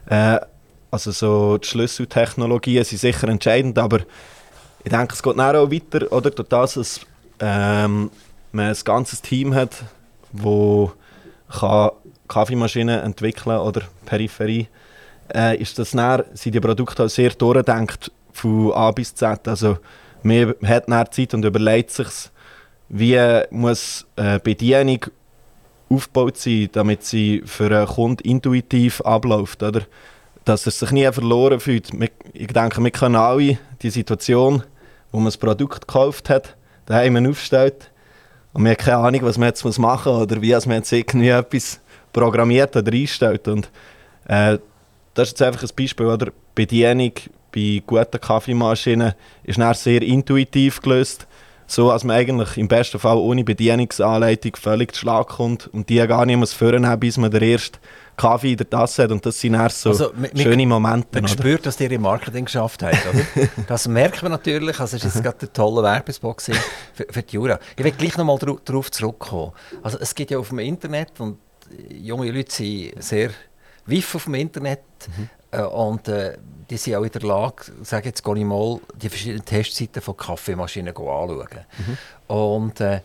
Äh, 0.09 0.39
also 1.05 1.11
so 1.11 1.57
die 1.57 1.67
Schlüsseltechnologien 1.67 2.83
sind 2.83 2.99
sicher 2.99 3.27
entscheidend, 3.27 3.77
aber 3.77 3.99
ich 4.83 4.91
denke, 4.91 5.13
es 5.13 5.21
geht 5.21 5.37
dann 5.37 5.55
auch 5.55 5.71
weiter, 5.71 6.11
oder? 6.11 6.31
Durch 6.31 6.47
das, 6.47 6.73
dass 6.73 7.01
ähm, 7.39 8.09
man 8.51 8.67
ein 8.67 8.77
ganzes 8.83 9.21
Team 9.21 9.53
hat, 9.53 9.83
das 10.31 11.91
Kaffeemaschinen 12.27 12.99
entwickeln 13.01 13.57
oder 13.57 13.81
Peripherie, 14.05 14.67
äh, 15.33 15.57
ist 15.57 15.77
das 15.77 15.91
dann, 15.93 16.23
sind 16.33 16.55
die 16.55 16.59
Produkte 16.59 17.05
auch 17.05 17.09
sehr 17.09 17.31
durchdenkt 17.31 18.11
von 18.33 18.71
A 18.73 18.91
bis 18.91 19.13
Z. 19.13 19.47
Also 19.47 19.77
man 20.23 20.55
hat 20.65 20.87
dann 20.87 21.11
Zeit 21.11 21.33
und 21.33 21.45
überlegt 21.45 21.91
sich, 21.91 22.07
wie 22.89 23.19
muss 23.49 24.05
äh, 24.15 24.39
Bedienung 24.39 25.01
aufgebaut 25.89 26.37
sein, 26.37 26.69
damit 26.71 27.03
sie 27.03 27.43
für 27.45 27.65
einen 27.65 27.87
Kunden 27.87 28.27
intuitiv 28.27 29.01
abläuft, 29.01 29.63
oder? 29.63 29.81
Dass 30.47 30.65
er 30.65 30.71
sich 30.71 30.91
nie 30.91 31.11
verloren 31.11 31.59
fühlt. 31.59 31.91
Wir- 31.99 32.09
Ich 32.33 32.47
denke, 32.47 32.81
wir 32.81 32.91
können 32.91 33.17
alle 33.17 33.57
die 33.81 33.89
Situation, 33.89 34.63
wo 35.11 35.17
man 35.17 35.25
das 35.25 35.37
Produkt 35.37 35.81
gekauft 35.87 36.29
hat, 36.29 36.55
daheim 36.85 37.17
aufstellt 37.29 37.91
und 38.53 38.63
man 38.63 38.71
hat 38.71 38.79
keine 38.79 38.97
Ahnung, 38.97 39.21
was 39.23 39.37
man 39.37 39.49
jetzt 39.49 39.63
machen 39.77 40.13
muss 40.13 40.21
oder 40.21 40.41
wie 40.41 40.51
man 40.53 40.77
jetzt 40.77 40.91
irgendwie 40.93 41.29
etwas 41.29 41.81
programmiert 42.13 42.75
oder 42.77 42.93
einstellt. 42.93 43.47
Und 43.49 43.69
äh, 44.27 44.57
das 45.13 45.27
ist 45.29 45.39
jetzt 45.39 45.41
einfach 45.41 45.63
ein 45.63 45.69
Beispiel, 45.75 46.05
oder? 46.05 46.31
Bedienung 46.55 47.11
bei 47.53 47.83
guten 47.85 48.21
Kaffeemaschinen 48.21 49.13
ist 49.43 49.59
dann 49.59 49.73
sehr 49.73 50.01
intuitiv 50.01 50.81
gelöst, 50.81 51.27
so 51.65 51.89
dass 51.89 52.05
man 52.05 52.15
eigentlich 52.15 52.55
im 52.55 52.69
besten 52.69 52.99
Fall 52.99 53.17
ohne 53.17 53.43
Bedienungsanleitung 53.43 54.55
völlig 54.55 54.93
zu 54.93 55.01
Schlag 55.01 55.27
kommt 55.27 55.67
und 55.67 55.89
die 55.89 55.97
gar 56.07 56.25
nicht 56.25 56.37
muss 56.37 56.53
führen 56.53 56.87
haben, 56.87 57.01
bis 57.01 57.17
man 57.17 57.31
den 57.31 57.43
ersten 57.43 57.77
Kaffee 58.17 58.51
in 58.51 58.57
der 58.57 58.69
Tasse 58.69 59.03
hat 59.03 59.11
und 59.11 59.25
das 59.25 59.39
sind 59.39 59.53
dann 59.53 59.69
so 59.69 59.89
Also, 59.89 60.11
mi- 60.15 60.29
mi- 60.33 60.41
schöne 60.43 60.65
Momente. 60.65 61.07
Man 61.13 61.23
oder? 61.23 61.27
spürt, 61.33 61.65
dass 61.65 61.79
ihr 61.79 61.91
im 61.91 62.01
Marketing 62.01 62.45
geschafft 62.45 62.83
habt. 62.83 62.97
Oder? 63.07 63.47
Das 63.67 63.87
merkt 63.87 64.21
man 64.23 64.31
natürlich. 64.31 64.79
Also, 64.79 64.97
es 64.97 65.05
ist 65.05 65.21
gerade 65.23 65.45
ein 65.45 65.53
toller 65.53 65.83
Werbespot 65.83 66.41
für, 66.41 66.53
für 67.09 67.21
die 67.23 67.35
Jura. 67.35 67.59
Ich 67.77 67.83
will 67.83 67.91
gleich 67.91 68.17
nochmal 68.17 68.37
darauf 68.65 68.91
zurückkommen. 68.91 69.51
Also, 69.83 69.97
es 69.99 70.13
gibt 70.15 70.31
ja 70.31 70.39
auf 70.39 70.49
dem 70.49 70.59
Internet 70.59 71.19
und 71.19 71.37
junge 71.89 72.31
Leute 72.31 72.51
sind 72.53 73.01
sehr 73.03 73.29
wiff 73.85 74.15
auf 74.15 74.23
dem 74.25 74.33
Internet 74.33 74.79
äh, 75.51 75.61
und 75.61 76.07
äh, 76.07 76.37
die 76.69 76.75
sind 76.77 76.95
auch 76.95 77.03
in 77.03 77.11
der 77.11 77.21
Lage, 77.21 77.71
sage 77.83 78.07
jetzt, 78.09 78.23
gehe 78.23 78.37
ich 78.37 78.43
mal 78.43 78.79
die 79.01 79.07
verschiedenen 79.09 79.45
Testseiten 79.45 80.01
von 80.01 80.17
Kaffeemaschinen 80.17 80.89
anschauen. 80.89 81.47
Und 82.27 82.81
äh, 82.81 83.01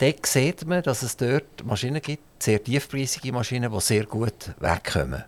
dort 0.00 0.26
sieht 0.26 0.66
man, 0.66 0.82
dass 0.82 1.02
es 1.02 1.16
dort 1.16 1.64
Maschinen 1.64 2.00
gibt, 2.00 2.42
sehr 2.42 2.62
tiefpreisige 2.62 3.32
Maschinen, 3.32 3.70
die 3.72 3.80
sehr 3.80 4.06
gut 4.06 4.54
wegkommen. 4.58 5.24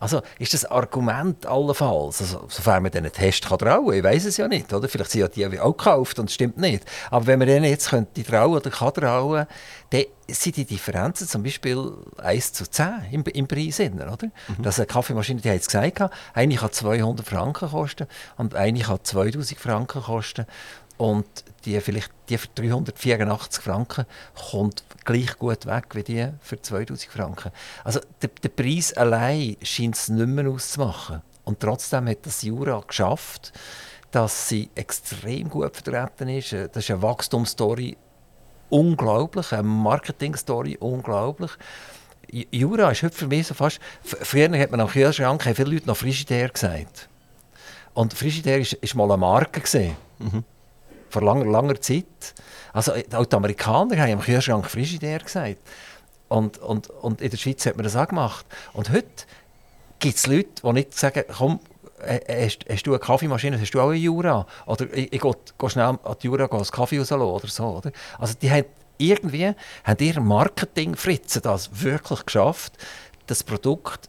Also 0.00 0.22
ist 0.38 0.54
das 0.54 0.64
Argument 0.64 1.44
allenfalls, 1.44 2.22
also, 2.22 2.46
sofern 2.48 2.82
man 2.82 2.90
diesen 2.90 3.12
Test 3.12 3.46
kann 3.46 3.58
trauen 3.58 3.94
ich 3.94 4.02
weiß 4.02 4.24
es 4.24 4.38
ja 4.38 4.48
nicht, 4.48 4.72
oder? 4.72 4.88
Vielleicht 4.88 5.10
sind 5.10 5.36
ja 5.36 5.48
die 5.48 5.60
auch 5.60 5.76
gekauft 5.76 6.18
und 6.18 6.30
es 6.30 6.34
stimmt 6.34 6.56
nicht. 6.56 6.86
Aber 7.10 7.26
wenn 7.26 7.38
man 7.38 7.46
denen 7.46 7.66
jetzt 7.66 7.90
könnte 7.90 8.24
trauen 8.24 8.56
oder 8.56 8.70
kann 8.70 8.94
trauen, 8.94 9.46
dann 9.90 10.04
sind 10.26 10.56
die 10.56 10.64
Differenzen 10.64 11.28
zum 11.28 11.42
Beispiel 11.42 11.92
1 12.16 12.54
zu 12.54 12.70
10 12.70 13.08
im, 13.10 13.24
im 13.24 13.46
Preis, 13.46 13.78
oder? 13.78 14.30
Dass 14.62 14.78
eine 14.78 14.86
Kaffeemaschine, 14.86 15.42
die 15.42 15.50
hat 15.50 15.60
es 15.60 15.66
gesagt, 15.66 16.10
eine 16.32 16.54
kann 16.54 16.72
200 16.72 17.26
Franken 17.26 17.68
kosten 17.68 18.06
und 18.38 18.54
eine 18.54 18.80
kann 18.80 19.00
2000 19.02 19.60
Franken 19.60 20.00
kosten. 20.02 20.46
Und 21.00 21.26
die, 21.64 21.80
vielleicht 21.80 22.12
die 22.28 22.36
für 22.36 22.48
384 22.48 23.64
Franken 23.64 24.04
kommt 24.50 24.84
gleich 25.06 25.38
gut 25.38 25.64
weg 25.64 25.86
wie 25.94 26.02
die 26.02 26.28
für 26.42 26.60
2000 26.60 27.10
Franken. 27.10 27.52
Also 27.84 28.00
der, 28.20 28.28
der 28.42 28.50
Preis 28.50 28.92
allein 28.92 29.56
scheint 29.62 29.96
es 29.96 30.10
nicht 30.10 30.26
mehr 30.26 30.50
auszumachen. 30.50 31.22
Und 31.44 31.58
trotzdem 31.58 32.06
hat 32.06 32.26
das 32.26 32.42
Jura 32.42 32.84
geschafft, 32.86 33.54
dass 34.10 34.50
sie 34.50 34.68
extrem 34.74 35.48
gut 35.48 35.74
vertreten 35.74 36.28
ist. 36.28 36.52
Das 36.52 36.84
ist 36.84 36.90
eine 36.90 37.00
Wachstumsstory, 37.00 37.96
unglaublich, 38.68 39.52
eine 39.52 39.62
Marketingstory, 39.62 40.76
unglaublich. 40.80 41.52
Jura 42.30 42.90
ist 42.90 43.02
heute 43.04 43.16
für 43.16 43.26
mich 43.26 43.46
so 43.46 43.54
fast... 43.54 43.80
Früher 44.02 44.50
hat 44.58 44.70
man 44.70 44.80
am 44.80 44.88
Kühlschrank 44.88 45.44
viele 45.44 45.64
Leute 45.64 45.86
noch 45.86 45.96
Frigidaire 45.96 46.50
gesagt. 46.50 47.08
Und 47.94 48.12
Frigidaire 48.12 48.60
war 48.60 48.96
mal 48.96 49.14
eine 49.14 49.20
Marke. 49.20 49.62
Mhm. 50.18 50.44
Vor 51.10 51.22
langer, 51.22 51.44
langer 51.44 51.80
Zeit. 51.80 52.34
Also 52.72 52.92
auch 52.92 53.26
die 53.26 53.36
Amerikaner 53.36 53.96
haben 53.98 54.12
am 54.12 54.20
Kühlschrank 54.20 54.66
Frigidaire 54.66 55.24
gesagt. 55.24 55.58
Und, 56.28 56.58
und, 56.58 56.88
und 56.88 57.20
in 57.20 57.30
der 57.30 57.36
Schweiz 57.36 57.66
hat 57.66 57.76
man 57.76 57.84
das 57.84 57.96
auch 57.96 58.06
gemacht. 58.06 58.46
Und 58.72 58.90
heute 58.90 59.08
gibt 59.98 60.16
es 60.16 60.26
Leute, 60.26 60.62
die 60.62 60.72
nicht 60.72 60.96
sagen, 60.96 61.24
komm, 61.36 61.58
äh, 62.02 62.46
hast, 62.46 62.64
hast, 62.70 62.86
du 62.86 62.92
eine 62.92 63.00
Kaffeemaschine, 63.00 63.60
hast 63.60 63.72
du 63.72 63.80
auch 63.80 63.88
eine 63.88 63.98
Jura? 63.98 64.46
Oder 64.66 64.86
ich, 64.94 65.12
ich 65.12 65.20
gehe, 65.20 65.34
schnell 65.70 65.84
an 65.84 65.98
die 66.22 66.26
Jura 66.26 66.46
einen 66.46 66.64
Kaffee 66.64 66.98
rauslassen 66.98 67.22
oder 67.22 67.48
so. 67.48 67.64
Oder? 67.64 67.92
Also 68.18 68.34
die 68.40 68.50
haben 68.50 68.64
irgendwie 68.98 69.52
haben 69.84 69.98
ihr 69.98 70.20
Marketing-Fritzen 70.20 71.42
das 71.42 71.82
wirklich 71.82 72.24
geschafft, 72.24 72.74
das 73.26 73.42
Produkt 73.42 74.08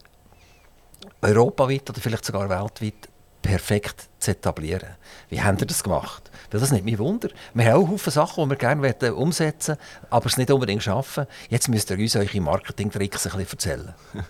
europaweit 1.22 1.90
oder 1.90 2.02
vielleicht 2.02 2.26
sogar 2.26 2.50
weltweit 2.50 3.10
perfekt 3.42 4.08
zu 4.20 4.32
etablieren. 4.32 4.90
Wie 5.30 5.42
haben 5.42 5.58
ihr 5.60 5.66
das 5.66 5.84
gemacht? 5.84 6.30
Das 6.50 6.62
ist 6.62 6.72
nicht 6.72 6.86
mein 6.86 7.00
Wunder. 7.00 7.30
Wir 7.54 7.74
haben 7.74 7.84
auch 7.84 7.98
viele 7.98 8.12
Sachen, 8.12 8.44
die 8.44 8.50
wir 8.50 8.58
gerne 8.58 9.16
umsetzen 9.16 9.78
wollen, 9.78 10.08
aber 10.10 10.26
es 10.26 10.38
nicht 10.38 10.52
unbedingt 10.52 10.84
schaffen. 10.84 11.26
Jetzt 11.50 11.70
müsst 11.70 11.90
ihr 11.92 11.98
uns 11.98 12.16
eure 12.16 12.42
Marketing-Tricks 12.42 13.28
ein 13.28 13.38
bisschen 13.38 13.52
erzählen. 13.52 13.94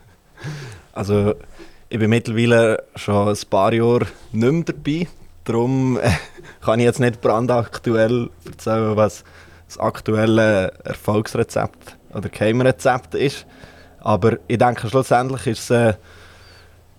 Also, 0.93 1.35
ich 1.87 1.99
bin 1.99 2.09
mittlerweile 2.09 2.83
schon 2.95 3.29
ein 3.29 3.37
paar 3.49 3.71
Jahre 3.73 4.07
nicht 4.31 4.51
mehr 4.51 4.63
dabei. 4.63 5.07
Darum 5.43 5.99
kann 6.61 6.79
ich 6.79 6.85
jetzt 6.85 6.99
nicht 6.99 7.21
brandaktuell 7.21 8.29
erzählen, 8.43 8.95
was 8.95 9.23
das 9.67 9.77
aktuelle 9.77 10.73
Erfolgsrezept 10.83 11.97
oder 12.13 12.27
Geheimrezept 12.27 13.13
ist. 13.13 13.45
Aber 13.99 14.37
ich 14.47 14.57
denke, 14.57 14.89
schlussendlich 14.89 15.47
ist 15.47 15.69
es 15.69 15.95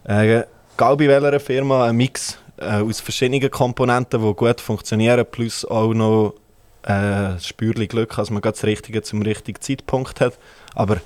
äh, 0.05 0.37
äh, 0.38 0.44
egal 0.83 0.97
bei 0.97 1.07
welcher 1.07 1.38
Firma, 1.38 1.87
ein 1.87 1.97
Mix 1.97 2.38
äh, 2.57 2.83
aus 2.83 2.99
verschiedenen 2.99 3.49
Komponenten, 3.49 4.21
die 4.21 4.35
gut 4.35 4.61
funktionieren, 4.61 5.25
plus 5.31 5.64
auch 5.64 5.95
noch 5.95 6.35
äh, 6.83 7.38
Spürchen 7.38 7.87
Glück, 7.87 8.16
dass 8.16 8.31
man 8.31 8.42
das 8.42 8.64
Richtige 8.64 9.01
zum 9.03 9.23
richtigen 9.23 9.61
Zeitpunkt 9.61 10.21
hat. 10.21 10.37
Aber 10.75 10.97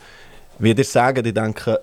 wie 0.59 0.73
ihr 0.73 0.85
sagt, 0.85 1.27
ich 1.27 1.35
denke, 1.35 1.79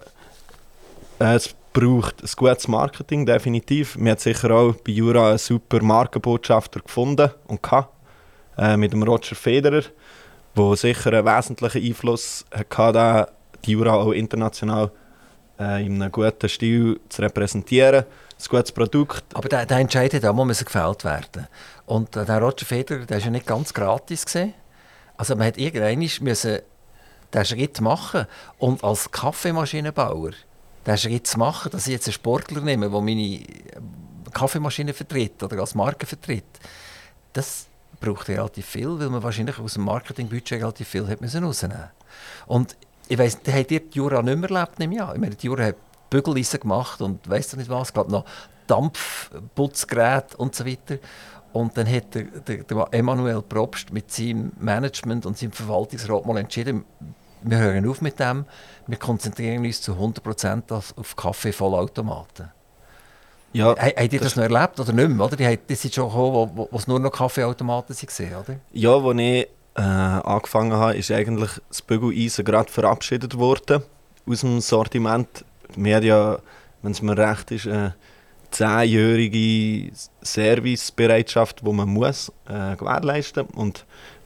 äh, 1.19 1.35
es 1.35 1.53
braucht 1.71 2.23
ein 2.23 2.29
gutes 2.35 2.67
Marketing, 2.67 3.27
definitiv. 3.27 3.95
Wir 3.99 4.13
haben 4.13 4.19
sicher 4.19 4.49
auch 4.49 4.73
bei 4.73 4.91
Jura 4.91 5.29
einen 5.29 5.37
super 5.37 5.83
Markenbotschafter 5.83 6.79
gefunden 6.79 7.29
und 7.45 7.61
gehabt 7.61 7.93
äh, 8.57 8.75
mit 8.75 8.93
dem 8.93 9.03
Roger 9.03 9.35
Federer, 9.35 9.83
der 10.57 10.75
sicher 10.75 11.13
einen 11.13 11.27
wesentlichen 11.27 11.83
Einfluss 11.83 12.43
hatte, 12.75 13.31
die 13.63 13.73
Jura 13.73 13.93
auch 13.93 14.13
international 14.13 14.89
äh, 15.59 15.85
in 15.85 16.01
einem 16.01 16.11
guten 16.11 16.49
Stil 16.49 16.99
zu 17.09 17.21
repräsentieren. 17.21 18.05
Ein 18.05 18.49
gutes 18.49 18.71
Produkt. 18.71 19.23
Aber 19.33 19.47
der, 19.47 19.65
der 19.65 19.77
Entscheid 19.77 20.13
hat 20.13 20.25
auch 20.25 20.33
mal 20.33 20.47
gefällt 20.47 21.03
werden. 21.03 21.47
Und 21.85 22.15
äh, 22.15 22.25
der 22.25 22.39
Roger 22.41 22.65
Federer, 22.65 23.05
der 23.05 23.17
war 23.17 23.25
ja 23.25 23.31
nicht 23.31 23.45
ganz 23.45 23.73
gratis. 23.73 24.25
Gewesen. 24.25 24.53
Also 25.17 25.35
man 25.35 25.47
hat 25.47 25.57
irgendwann 25.57 26.09
müssen 26.21 26.59
den 27.33 27.45
Schritt 27.45 27.81
machen 27.81 28.25
und 28.59 28.83
als 28.83 29.09
Kaffeemaschinenbauer 29.11 30.31
den 30.85 30.97
Schritt 30.97 31.27
zu 31.27 31.39
machen, 31.39 31.71
dass 31.71 31.87
ich 31.87 31.93
jetzt 31.93 32.07
einen 32.07 32.13
Sportler 32.13 32.61
nehme, 32.61 32.89
der 32.89 33.01
meine 33.01 33.43
Kaffeemaschine 34.33 34.93
vertritt 34.93 35.41
oder 35.41 35.59
als 35.59 35.75
Marke 35.75 36.05
vertritt, 36.05 36.43
das 37.33 37.67
braucht 37.99 38.27
relativ 38.27 38.65
viel, 38.65 38.99
weil 38.99 39.09
man 39.09 39.23
wahrscheinlich 39.23 39.57
aus 39.59 39.75
dem 39.75 39.83
Marketingbudget 39.83 40.61
relativ 40.61 40.87
viel 40.87 41.07
hat 41.07 41.21
müssen 41.21 41.43
rausnehmen 41.43 41.89
Und 42.47 42.75
ich 43.07 43.17
weiss, 43.17 43.37
habt 43.47 43.71
ihr 43.71 43.79
die 43.79 43.97
Jura 43.97 44.21
nicht 44.21 44.37
mehr 44.37 44.49
erlebt 44.49 44.79
im 44.79 44.91
Jahr. 44.91 45.13
Ich 45.13 45.21
meine, 45.21 45.35
die 45.35 45.47
Jura 45.47 45.65
hat 45.65 45.75
Bügeleisen 46.09 46.59
gemacht 46.59 47.01
und 47.01 47.29
weiss 47.29 47.55
nicht 47.55 47.69
was, 47.69 47.93
glaube 47.93 48.11
noch 48.11 48.25
Dampfputzgeräte 48.67 50.37
und 50.37 50.55
so 50.55 50.65
weiter. 50.65 50.97
Und 51.51 51.77
dann 51.77 51.87
hat 51.87 52.15
der, 52.15 52.23
der, 52.23 52.63
der 52.63 52.87
Emanuel 52.91 53.41
Probst 53.41 53.91
mit 53.93 54.11
seinem 54.11 54.51
Management 54.59 55.25
und 55.25 55.37
seinem 55.37 55.51
Verwaltungsrat 55.51 56.25
mal 56.25 56.37
entschieden, 56.37 56.83
wir 57.43 57.57
hören 57.57 57.87
auf 57.87 58.01
mit 58.01 58.19
dem, 58.19 58.45
wir 58.87 58.97
konzentrieren 58.97 59.65
uns 59.65 59.81
zu 59.81 59.93
100% 59.93 60.71
auf, 60.71 60.97
auf 60.97 61.15
Kaffee-Vollautomaten. 61.15 62.51
Ja, 63.51 63.75
Habt 63.77 64.13
ihr 64.13 64.19
das, 64.19 64.33
das 64.33 64.35
noch 64.35 64.43
erlebt 64.43 64.79
oder 64.79 64.93
nicht 64.93 65.09
mehr? 65.09 65.25
Oder? 65.25 65.35
Die, 65.35 65.57
die 65.57 65.75
sind 65.75 65.93
schon 65.93 66.07
gekommen, 66.07 66.51
wo, 66.55 66.67
wo 66.71 66.77
es 66.77 66.87
nur 66.87 66.99
noch 66.99 67.11
Kaffeeautomaten 67.11 67.95
waren, 67.95 68.43
oder? 68.43 68.59
Ja, 68.71 68.95
als 68.95 69.19
ich 69.19 69.47
äh, 69.75 69.81
angefangen 69.81 70.73
habe, 70.73 70.95
ist 70.95 71.11
eigentlich 71.11 71.51
das 71.67 71.81
Bügeleisen 71.81 72.45
gerade 72.45 72.71
verabschiedet 72.71 73.37
worden 73.37 73.83
aus 74.25 74.41
dem 74.41 74.61
Sortiment. 74.61 75.45
Wir 75.75 75.95
haben 75.95 76.05
ja, 76.05 76.39
wenn 76.81 76.91
es 76.91 77.01
mir 77.01 77.17
recht 77.17 77.51
ist, 77.51 77.67
eine 77.67 77.95
zehnjährige 78.51 79.91
Servicebereitschaft, 80.21 81.61
die 81.65 81.71
man 81.71 81.89
muss 81.89 82.31
äh, 82.47 82.75
gewährleisten 82.75 83.47
muss. 83.51 83.63
Und 83.63 83.85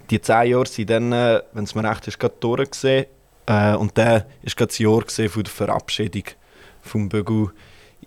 die 0.10 0.21
zehn 0.21 0.51
Jahre 0.51 0.65
sind 0.65 0.89
dann, 0.89 1.12
äh, 1.13 1.41
wenn 1.53 1.63
es 1.63 1.75
mir 1.75 1.89
recht 1.89 2.07
ist, 2.07 2.19
gerade 2.19 2.36
durchgesehen. 2.39 3.05
Äh, 3.45 3.75
und 3.75 3.97
dann 3.97 4.23
war 4.23 4.67
das 4.67 4.77
Jahr 4.77 5.01
von 5.01 5.43
der 5.43 5.51
Verabschiedung 5.51 6.23
vom 6.81 7.07
Bügeleisen 7.07 7.53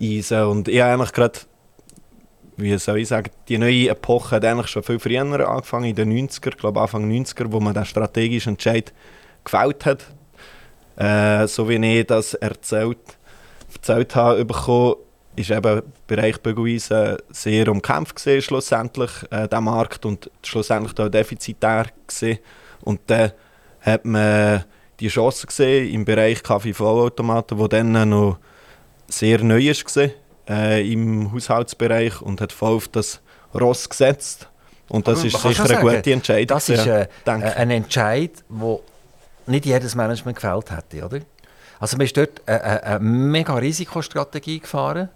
eisen. 0.01 0.43
Und 0.43 0.67
ich 0.67 0.81
habe 0.81 0.93
eigentlich 0.93 1.13
gerade, 1.13 1.39
wie 2.61 2.77
soll 2.77 2.99
ich 2.99 3.07
sagen, 3.07 3.31
die 3.47 3.57
neue 3.57 3.89
Epoche 3.89 4.35
hat 4.35 4.45
eigentlich 4.45 4.67
schon 4.67 4.83
viel 4.83 4.99
früher 4.99 5.49
angefangen, 5.49 5.85
in 5.85 5.95
den 5.95 6.11
90er, 6.11 6.49
ich 6.49 6.57
glaube 6.57 6.81
Anfang 6.81 7.09
90er, 7.09 7.51
wo 7.51 7.59
man 7.59 7.73
den 7.73 7.85
strategischen 7.85 8.53
Entscheid 8.53 8.93
gefällt 9.43 9.85
hat. 9.85 10.05
Äh, 10.97 11.47
so 11.47 11.67
wie 11.67 11.99
ich 11.99 12.07
das 12.07 12.33
erzählt, 12.35 12.99
erzählt 13.73 14.15
habe, 14.15 14.45
bekommen, 14.45 14.95
ist 15.35 15.49
eben 15.49 15.81
Bereich 16.07 16.41
Bügeleisen 16.41 17.17
sehr 17.29 17.67
umkämpft 17.69 18.17
gewesen, 18.17 18.41
schlussendlich, 18.41 19.11
äh, 19.31 19.47
der 19.47 19.61
Markt, 19.61 20.05
und 20.05 20.29
schlussendlich 20.43 20.99
auch 20.99 21.09
defizitär 21.09 21.85
gewesen. 22.05 22.39
Und 22.81 22.99
dann 23.07 23.31
hat 23.79 24.05
man 24.05 24.65
die 24.99 25.07
Chance 25.07 25.47
gesehen 25.47 25.91
im 25.93 26.05
Bereich 26.05 26.43
Kaffee-Vollautomaten, 26.43 27.57
wo 27.57 27.67
dann 27.67 28.09
noch 28.09 28.37
sehr 29.07 29.43
neu 29.43 29.65
war 29.65 30.09
äh, 30.49 30.91
im 30.91 31.31
Haushaltsbereich 31.31 32.21
und 32.21 32.41
hat 32.41 32.51
voll 32.51 32.75
auf 32.75 32.87
das 32.87 33.21
Ross 33.53 33.89
gesetzt. 33.89 34.47
Und 34.89 35.07
das 35.07 35.19
Aber 35.19 35.27
ist 35.27 35.41
sicher 35.41 35.63
eine 35.79 35.95
gute 35.95 36.11
Entscheidung. 36.11 36.47
Das 36.47 36.69
ist 36.69 36.85
äh, 36.85 37.07
ein 37.25 37.71
Entscheid, 37.71 38.31
wo 38.49 38.83
nicht 39.47 39.65
jedes 39.65 39.95
Management 39.95 40.35
gefällt 40.35 40.71
hätte, 40.71 41.05
oder? 41.05 41.19
Also 41.79 41.97
man 41.97 42.05
ist 42.05 42.15
dort 42.15 42.41
eine, 42.45 42.83
eine 42.83 42.99
mega 42.99 43.55
Risikostrategie 43.55 44.59
gefahren. 44.59 45.09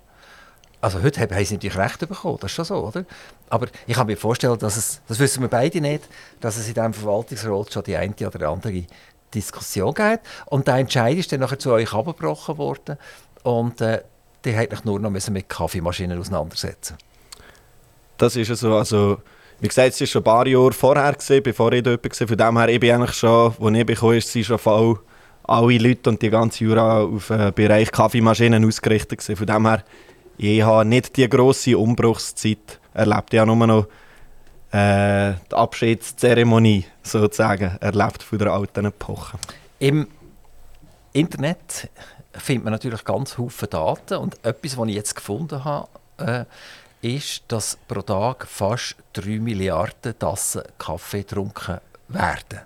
Also 0.81 1.01
heute 1.01 1.21
haben 1.21 1.45
sie 1.45 1.55
natürlich 1.55 1.77
Recht 1.77 1.99
bekommen, 1.99 2.38
das 2.39 2.51
ist 2.51 2.55
schon 2.55 2.65
so, 2.65 2.75
oder? 2.88 3.05
Aber 3.49 3.67
ich 3.88 3.95
kann 3.95 4.07
mir 4.07 4.17
vorstellen, 4.17 4.57
dass 4.59 4.77
es, 4.77 5.01
das 5.07 5.19
wissen 5.19 5.41
wir 5.41 5.49
beide 5.49 5.81
nicht, 5.81 6.03
dass 6.41 6.57
es 6.57 6.67
in 6.67 6.73
diesem 6.73 6.93
Verwaltungsrat 6.93 7.73
schon 7.73 7.83
die 7.83 7.95
eine 7.95 8.13
oder 8.13 8.49
andere 8.49 8.83
Diskussion 9.33 9.93
gibt. 9.93 10.21
Und 10.45 10.67
der 10.67 10.75
Entscheid 10.75 11.17
ist 11.17 11.31
dann 11.31 11.39
nachher 11.39 11.59
zu 11.59 11.71
euch 11.71 11.93
abgebrochen 11.93 12.57
worden. 12.57 12.97
Und 13.43 13.81
äh, 13.81 14.01
die 14.45 14.55
mich 14.55 14.84
nur 14.86 14.99
noch 14.99 15.10
mit 15.10 15.49
Kaffeemaschinen 15.49 16.19
auseinandersetzen. 16.19 16.97
Das 18.17 18.36
ist 18.36 18.55
so. 18.55 18.75
Also, 18.75 19.17
wie 19.60 19.67
gesagt, 19.67 19.89
es 19.89 19.99
war 20.01 20.08
schon 20.08 20.21
ein 20.21 20.23
paar 20.23 20.47
Jahre 20.47 20.71
vorher, 20.71 21.13
gewesen, 21.13 21.43
bevor 21.43 21.71
ich 21.73 21.84
dort 21.84 22.03
war. 22.03 22.27
Von 22.27 22.38
dem 22.38 22.58
her, 22.58 22.69
ich 22.69 22.79
bin 22.79 22.91
eigentlich 22.91 23.15
schon, 23.15 23.53
als 23.60 23.77
ich 23.77 23.86
bekommen 23.86 24.17
ist, 24.17 24.31
sind 24.31 24.45
schon 24.45 24.58
voll 24.58 24.99
alle 25.43 25.77
Leute 25.77 26.10
und 26.10 26.21
die 26.21 26.29
ganze 26.29 26.63
Jura 26.63 27.01
auf 27.01 27.27
den 27.27 27.53
Bereich 27.53 27.91
Kaffeemaschinen 27.91 28.65
ausgerichtet. 28.65 29.19
Gewesen. 29.19 29.36
Von 29.36 29.47
dem 29.47 29.67
her, 29.67 29.84
ich 30.38 30.62
habe 30.62 30.86
nicht 30.86 31.15
die 31.17 31.29
grosse 31.29 31.77
Umbruchszeit 31.77 32.79
erlebt. 32.93 33.34
Ich 33.34 33.39
habe 33.39 33.55
nur 33.55 33.67
noch 33.67 33.88
äh, 34.71 35.34
die 35.51 35.55
Abschiedszeremonie 35.55 36.86
sozusagen 37.03 37.77
erlebt 37.79 38.23
von 38.23 38.39
der 38.39 38.51
alten 38.51 38.86
Epoche. 38.86 39.38
Im 39.79 40.08
Internet 41.13 41.89
findet 42.37 42.63
man 42.65 42.73
natürlich 42.73 43.03
ganz 43.03 43.33
viele 43.33 43.69
Daten 43.69 44.17
und 44.17 44.43
etwas, 44.45 44.77
was 44.77 44.87
ich 44.87 44.95
jetzt 44.95 45.15
gefunden 45.15 45.63
habe, 45.63 45.87
äh, 46.17 46.45
ist, 47.01 47.43
dass 47.47 47.77
pro 47.87 48.01
Tag 48.01 48.47
fast 48.47 48.95
3 49.13 49.39
Milliarden 49.39 50.17
Tassen 50.17 50.63
Kaffee 50.77 51.21
getrunken 51.21 51.79
werden. 52.07 52.61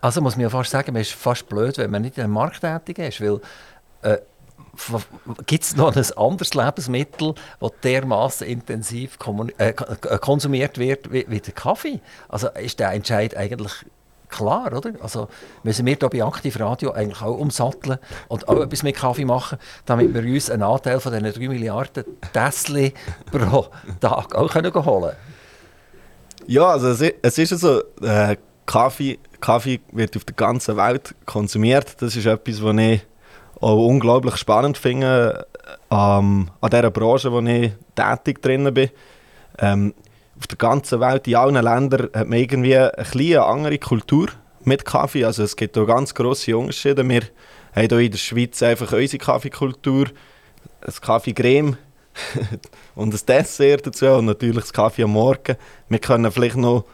Also 0.00 0.20
muss 0.20 0.36
man 0.36 0.42
ja 0.42 0.50
fast 0.50 0.70
sagen, 0.70 0.92
man 0.92 1.02
ist 1.02 1.12
fast 1.12 1.48
blöd, 1.48 1.78
wenn 1.78 1.90
man 1.90 2.02
nicht 2.02 2.18
in 2.18 2.24
einem 2.24 2.32
Markt 2.32 2.60
tätig 2.60 2.98
ist, 2.98 3.20
weil 3.20 3.40
äh, 4.02 4.18
gibt 5.46 5.64
es 5.64 5.76
noch 5.76 5.94
ein 5.94 6.04
anderes 6.16 6.54
Lebensmittel, 6.54 7.34
das 7.60 7.70
dermaßen 7.82 8.46
intensiv 8.46 9.18
äh, 9.58 9.72
konsumiert 9.72 10.78
wird 10.78 11.12
wie, 11.12 11.24
wie 11.28 11.40
der 11.40 11.54
Kaffee? 11.54 12.00
Also 12.28 12.48
ist 12.48 12.80
der 12.80 12.92
Entscheid 12.92 13.36
eigentlich 13.36 13.72
klar, 14.36 14.72
oder? 14.72 14.92
Also 15.00 15.28
müssen 15.62 15.86
wir 15.86 15.96
hier 15.96 16.08
bei 16.08 16.24
Aktiv 16.24 16.58
Radio 16.58 16.92
eigentlich 16.92 17.22
auch 17.22 17.38
umsatteln 17.38 17.98
und 18.28 18.48
auch 18.48 18.60
etwas 18.60 18.82
mit 18.82 18.96
Kaffee 18.96 19.24
machen, 19.24 19.58
damit 19.86 20.12
wir 20.14 20.22
uns 20.22 20.50
einen 20.50 20.62
Anteil 20.62 21.00
von 21.00 21.12
diesen 21.12 21.32
3 21.32 21.48
Milliarden 21.48 22.04
Tesla 22.32 22.88
pro 23.30 23.66
Tag 24.00 24.34
auch 24.34 24.50
können 24.50 24.74
holen 24.74 24.84
können. 24.84 25.16
Ja, 26.46 26.66
also 26.66 26.88
es, 26.88 27.00
es 27.22 27.38
ist 27.38 27.50
ja 27.50 27.56
so, 27.56 27.82
äh, 28.02 28.36
Kaffee, 28.66 29.18
Kaffee 29.40 29.80
wird 29.92 30.16
auf 30.16 30.24
der 30.24 30.34
ganzen 30.34 30.76
Welt 30.76 31.14
konsumiert. 31.26 32.00
Das 32.00 32.16
ist 32.16 32.26
etwas, 32.26 32.62
was 32.62 32.76
ich 32.76 33.06
auch 33.60 33.86
unglaublich 33.86 34.36
spannend 34.36 34.78
finde 34.78 35.46
äh, 35.90 35.94
ähm, 35.94 36.50
an 36.60 36.70
dieser 36.70 36.90
Branche, 36.90 37.32
wo 37.32 37.40
ich 37.40 37.72
tätig 37.94 38.42
drin 38.42 38.72
bin. 38.74 38.90
Ähm, 39.58 39.94
auf 40.44 40.48
der 40.48 40.58
ganzen 40.58 41.00
Welt, 41.00 41.26
in 41.26 41.36
allen 41.36 41.54
Ländern, 41.54 42.10
hat 42.14 42.28
man 42.28 42.38
irgendwie 42.38 42.76
eine 42.76 42.92
kleine 43.10 43.44
andere 43.44 43.78
Kultur 43.78 44.28
mit 44.62 44.84
Kaffee. 44.84 45.24
Also 45.24 45.42
es 45.42 45.56
gibt 45.56 45.74
hier 45.74 45.86
ganz 45.86 46.14
grosse 46.14 46.56
Unterschiede. 46.56 47.08
Wir 47.08 47.22
haben 47.74 47.88
hier 47.88 48.00
in 48.00 48.10
der 48.10 48.18
Schweiz 48.18 48.62
einfach 48.62 48.92
unsere 48.92 49.18
Kaffeekultur, 49.24 50.08
ein 50.86 50.92
Kaffeecreme 51.00 51.78
und 52.94 53.14
ein 53.14 53.20
Dessert 53.26 53.86
dazu 53.86 54.06
und 54.06 54.26
natürlich 54.26 54.60
das 54.60 54.72
Kaffee 54.72 55.04
am 55.04 55.12
Morgen. 55.12 55.56
Wir 55.88 55.98
können 55.98 56.30
vielleicht 56.30 56.56
noch 56.56 56.84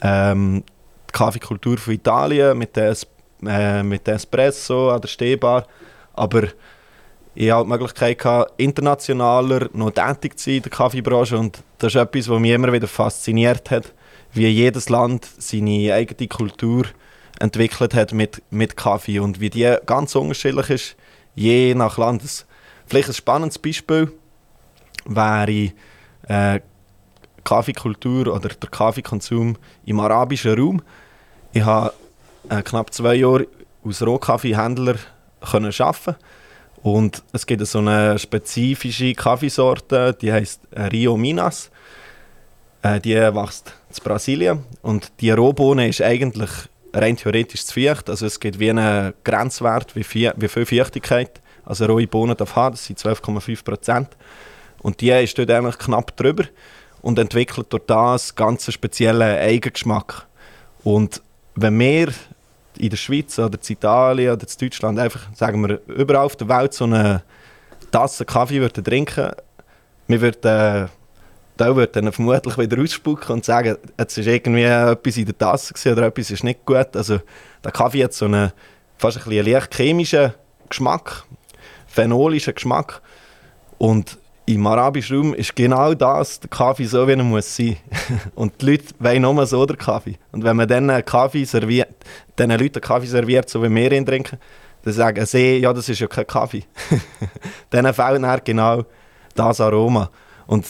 ähm, 0.00 0.64
die 1.08 1.12
Kaffeekultur 1.12 1.76
von 1.76 1.92
Italien 1.92 2.56
mit 2.56 2.74
dem 2.74 2.84
Es- 2.84 3.06
äh, 3.46 3.82
mit 3.82 4.08
Espresso 4.08 4.90
an 4.90 5.02
der 5.02 5.08
Stehbar, 5.08 5.66
aber 6.14 6.44
ich 7.34 7.50
hatte 7.50 7.64
die 7.64 7.68
Möglichkeit, 7.70 8.46
internationaler 8.56 9.68
noch 9.72 9.90
tätig 9.90 10.38
zu 10.38 10.44
sein 10.50 10.56
in 10.56 10.62
der 10.62 10.70
Kaffeebranche 10.70 11.36
und 11.38 11.62
das 11.78 11.94
ist 11.94 12.00
etwas, 12.00 12.28
was 12.28 12.40
mich 12.40 12.52
immer 12.52 12.72
wieder 12.72 12.86
fasziniert 12.86 13.70
hat, 13.70 13.92
wie 14.32 14.46
jedes 14.46 14.88
Land 14.88 15.28
seine 15.38 15.94
eigene 15.94 16.28
Kultur 16.28 16.84
entwickelt 17.40 17.94
hat 17.94 18.12
mit, 18.12 18.42
mit 18.50 18.76
Kaffee 18.76 19.18
und 19.18 19.40
wie 19.40 19.50
die 19.50 19.76
ganz 19.86 20.14
unterschiedlich 20.14 20.70
ist, 20.70 20.96
je 21.34 21.74
nach 21.74 21.98
Land. 21.98 22.22
Das- 22.22 22.46
Vielleicht 22.86 23.08
ein 23.08 23.14
spannendes 23.14 23.58
Beispiel 23.58 24.12
wäre 25.06 25.72
äh, 26.28 26.60
Kaffeekultur 27.44 28.26
oder 28.28 28.48
der 28.50 28.70
Kaffeekonsum 28.70 29.56
im 29.86 30.00
arabischen 30.00 30.58
Raum. 30.58 30.82
Ich 31.52 31.62
habe 31.62 31.92
äh, 32.50 32.62
knapp 32.62 32.92
zwei 32.92 33.14
Jahre 33.14 33.46
als 33.84 34.04
Rohkaffeehändler 34.06 34.96
arbeiten 35.40 36.16
und 36.84 37.22
es 37.32 37.46
gibt 37.46 37.66
so 37.66 37.78
eine 37.78 38.18
spezifische 38.18 39.14
Kaffeesorte, 39.14 40.14
die 40.20 40.30
heißt 40.30 40.60
Rio 40.92 41.16
Minas. 41.16 41.70
Äh, 42.82 43.00
die 43.00 43.14
wächst 43.14 43.72
in 43.88 44.04
Brasilien 44.04 44.64
und 44.82 45.10
die 45.20 45.30
Rohbohne 45.30 45.88
ist 45.88 46.02
eigentlich 46.02 46.50
rein 46.92 47.16
theoretisch 47.16 47.64
zu 47.64 47.80
feucht. 47.80 48.10
Also 48.10 48.26
es 48.26 48.38
gibt 48.38 48.58
wie 48.58 48.68
einen 48.68 49.14
Grenzwert, 49.24 49.96
wie 49.96 50.04
viel, 50.04 50.34
wie 50.36 50.48
viel 50.48 50.66
Feuchtigkeit 50.66 51.40
also 51.64 51.86
rohe 51.86 52.06
Bohnen 52.06 52.36
darf 52.36 52.54
haben, 52.54 52.74
das 52.74 52.84
sind 52.84 52.98
12,5 52.98 53.64
Prozent. 53.64 54.08
Und 54.82 55.00
die 55.00 55.08
ist 55.08 55.38
dort 55.38 55.50
eigentlich 55.50 55.78
knapp 55.78 56.14
drüber 56.18 56.44
und 57.00 57.18
entwickelt 57.18 57.72
durch 57.72 57.84
das 57.86 58.34
ganz 58.34 58.70
speziellen 58.70 59.38
Eigengeschmack. 59.38 60.26
Und 60.82 61.22
wenn 61.54 61.78
wir 61.80 62.12
in 62.78 62.90
der 62.90 62.96
Schweiz 62.96 63.38
oder 63.38 63.58
in 63.58 63.72
Italien 63.72 64.32
oder 64.32 64.46
in 64.46 64.58
Deutschland 64.58 64.98
einfach, 64.98 65.26
sagen 65.34 65.66
wir, 65.66 65.80
überall 65.86 66.26
auf 66.26 66.36
der 66.36 66.48
Welt 66.48 66.74
so 66.74 66.84
eine 66.84 67.22
Tasse 67.90 68.24
Kaffee 68.24 68.60
würden 68.60 68.82
trinken, 68.82 69.30
wir 70.06 70.20
würden, 70.20 70.44
äh, 70.44 70.88
da 71.56 71.76
würden 71.76 72.04
dann 72.04 72.12
vermutlich 72.12 72.58
wieder 72.58 72.82
ausspucken 72.82 73.32
und 73.36 73.44
sagen, 73.44 73.76
jetzt 73.98 74.18
ist 74.18 74.26
irgendwie 74.26 74.62
etwas 74.62 75.16
in 75.16 75.26
der 75.26 75.38
Tasse 75.38 75.92
oder 75.92 76.06
etwas 76.06 76.30
ist 76.30 76.44
nicht 76.44 76.64
gut. 76.66 76.96
Also 76.96 77.20
der 77.62 77.70
Kaffee 77.72 78.04
hat 78.04 78.12
so 78.12 78.24
einen 78.24 78.52
fast 78.98 79.26
ein 79.26 79.32
leicht 79.32 79.74
chemischen 79.74 80.34
Geschmack, 80.68 81.24
phenolischen 81.86 82.54
Geschmack. 82.54 83.00
Und 83.78 84.18
im 84.46 84.66
arabischen 84.66 85.16
Raum 85.16 85.34
ist 85.34 85.56
genau 85.56 85.94
das, 85.94 86.38
der 86.38 86.50
Kaffee 86.50 86.84
so, 86.84 87.06
wie 87.08 87.12
er 87.12 87.22
muss 87.22 87.56
sein. 87.56 87.76
Und 88.34 88.60
die 88.60 88.72
Leute 88.72 88.84
wollen 88.98 89.22
nur 89.22 89.46
so 89.46 89.64
den 89.64 89.78
Kaffee. 89.78 90.16
Und 90.32 90.44
wenn 90.44 90.56
man 90.56 90.68
dann 90.68 91.04
Kaffee 91.04 91.44
serviert, 91.44 91.94
diesen 92.38 92.50
Leuten 92.50 92.80
Kaffee 92.80 93.06
serviert, 93.06 93.48
so 93.48 93.62
wie 93.62 93.74
wir 93.74 93.92
ihn 93.92 94.04
trinken, 94.04 94.38
dann 94.82 94.92
sagen 94.92 95.24
sie, 95.24 95.58
ja, 95.58 95.72
das 95.72 95.88
ist 95.88 96.00
ja 96.00 96.06
kein 96.06 96.26
Kaffee. 96.26 96.64
dann 97.70 97.92
fehlt 97.94 98.22
dann 98.22 98.40
genau 98.44 98.84
das 99.34 99.60
Aroma. 99.60 100.10
Und 100.46 100.66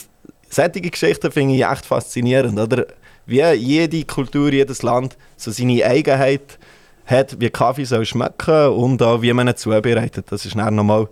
solche 0.49 0.81
Geschichten 0.81 1.31
finde 1.31 1.55
ich 1.55 1.65
echt 1.65 1.85
faszinierend, 1.85 2.57
oder? 2.57 2.85
Wie 3.25 3.41
jede 3.41 4.05
Kultur, 4.05 4.53
jedes 4.53 4.83
Land 4.83 5.17
so 5.35 5.51
seine 5.51 5.83
Eigenheit 5.83 6.59
hat, 7.05 7.39
wie 7.39 7.49
Kaffee 7.49 7.83
soll 7.83 8.05
schmecken 8.05 8.69
und 8.69 9.01
auch 9.01 9.21
wie 9.21 9.33
man 9.33 9.47
ihn 9.47 9.57
zubereitet. 9.57 10.27
Das 10.29 10.45
ist 10.45 10.55
dann 10.55 10.75
nochmal 10.75 11.07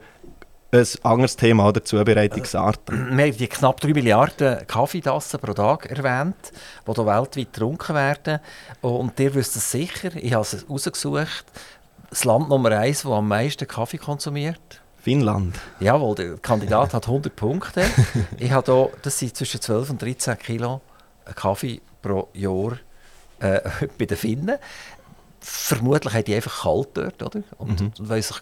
ein 0.73 0.87
anderes 1.03 1.35
Thema, 1.35 1.67
oder? 1.67 1.83
Zubereitungsart. 1.83 2.79
Wir 2.89 3.25
haben 3.25 3.37
die 3.37 3.47
knapp 3.47 3.79
3 3.79 3.89
Milliarden 3.89 4.65
Kaffeetassen 4.65 5.39
pro 5.39 5.53
Tag 5.53 5.85
erwähnt, 5.85 6.51
die 6.87 6.93
hier 6.93 7.05
weltweit 7.05 7.35
getrunken 7.35 7.95
werden. 7.95 8.39
Und 8.81 9.19
ihr 9.19 9.33
wisst 9.35 9.55
es 9.55 9.69
sicher, 9.69 10.15
ich 10.15 10.33
habe 10.33 10.41
es 10.41 10.65
rausgesucht, 10.69 11.45
das 12.09 12.25
Land 12.25 12.49
Nummer 12.49 12.71
1, 12.71 13.03
das 13.03 13.11
am 13.11 13.27
meisten 13.27 13.67
Kaffee 13.67 13.97
konsumiert. 13.97 14.81
Finnland. 15.01 15.59
Jawohl, 15.79 16.15
der 16.15 16.37
Kandidat 16.37 16.93
hat 16.93 17.07
100 17.07 17.35
Punkte. 17.35 17.85
Ich 18.37 18.51
habe 18.51 18.71
hier, 18.71 18.89
das 19.01 19.19
sind 19.19 19.35
zwischen 19.35 19.61
12 19.61 19.89
und 19.91 20.01
13 20.01 20.37
Kilo 20.37 20.81
Kaffee 21.35 21.81
pro 22.01 22.29
Jahr 22.33 22.77
äh, 23.39 23.59
bei 23.99 24.05
den 24.05 24.17
Finnen. 24.17 24.57
Vermutlich 25.45 26.13
haben 26.13 26.23
die 26.25 26.35
einfach 26.35 26.63
kalt 26.63 26.89
dort, 26.93 27.21
oder? 27.21 27.43
Und, 27.57 27.81
Mhm. 27.81 27.91
und 27.99 28.09
wollen 28.09 28.21
sich 28.21 28.37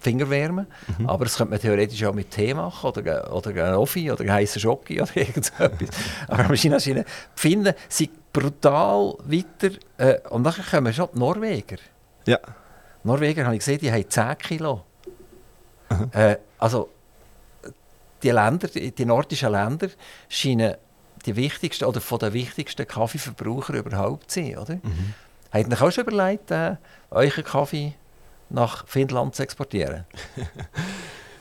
Finger 0.00 0.28
wärmen. 0.28 0.66
Aber 1.06 1.24
das 1.24 1.36
könnte 1.38 1.50
man 1.52 1.60
theoretisch 1.60 2.04
auch 2.04 2.12
mit 2.12 2.30
Tee 2.30 2.52
machen 2.52 2.88
oder, 2.90 3.34
oder 3.34 3.50
einen 3.50 3.74
Offi 3.76 4.10
oder 4.12 4.20
einen 4.20 4.32
heißen 4.32 4.60
Schoki 4.60 5.00
oder 5.00 5.16
irgendetwas. 5.16 5.70
Aber 6.28 6.54
die 6.54 7.04
Finnen 7.34 7.74
sind 7.88 8.32
brutal 8.32 9.14
weiter. 9.24 9.74
Äh, 9.96 10.20
und 10.28 10.42
nachher 10.42 10.64
kommen 10.64 10.92
schon 10.92 11.08
die 11.14 11.18
Norweger. 11.18 11.76
Ja. 12.26 12.38
Die 13.02 13.08
Norweger, 13.08 13.44
habe 13.44 13.54
ich 13.54 13.60
gesehen, 13.60 13.78
die 13.80 13.90
haben 13.90 14.08
10 14.08 14.38
Kilo. 14.38 14.84
Äh, 16.12 16.36
also, 16.58 16.88
die 18.22 18.30
Länder, 18.30 18.68
die, 18.68 18.92
die 18.92 19.04
nordischen 19.04 19.50
Länder 19.52 19.88
scheinen 20.28 20.74
die 21.26 21.36
wichtigsten 21.36 21.84
oder 21.84 22.00
von 22.00 22.18
den 22.18 22.32
wichtigsten 22.32 22.86
Kaffeeverbrauchern 22.86 23.76
überhaupt 23.76 24.30
zu 24.30 24.40
sein, 24.40 24.58
oder? 24.58 24.74
Mhm. 24.74 25.14
Habt 25.52 25.66
ihr 25.68 25.72
euch 25.72 25.82
auch 25.82 25.92
schon 25.92 26.04
überlegt, 26.06 26.50
äh, 26.50 26.76
euren 27.10 27.44
Kaffee 27.44 27.94
nach 28.50 28.86
Finnland 28.86 29.34
zu 29.34 29.42
exportieren? 29.42 30.04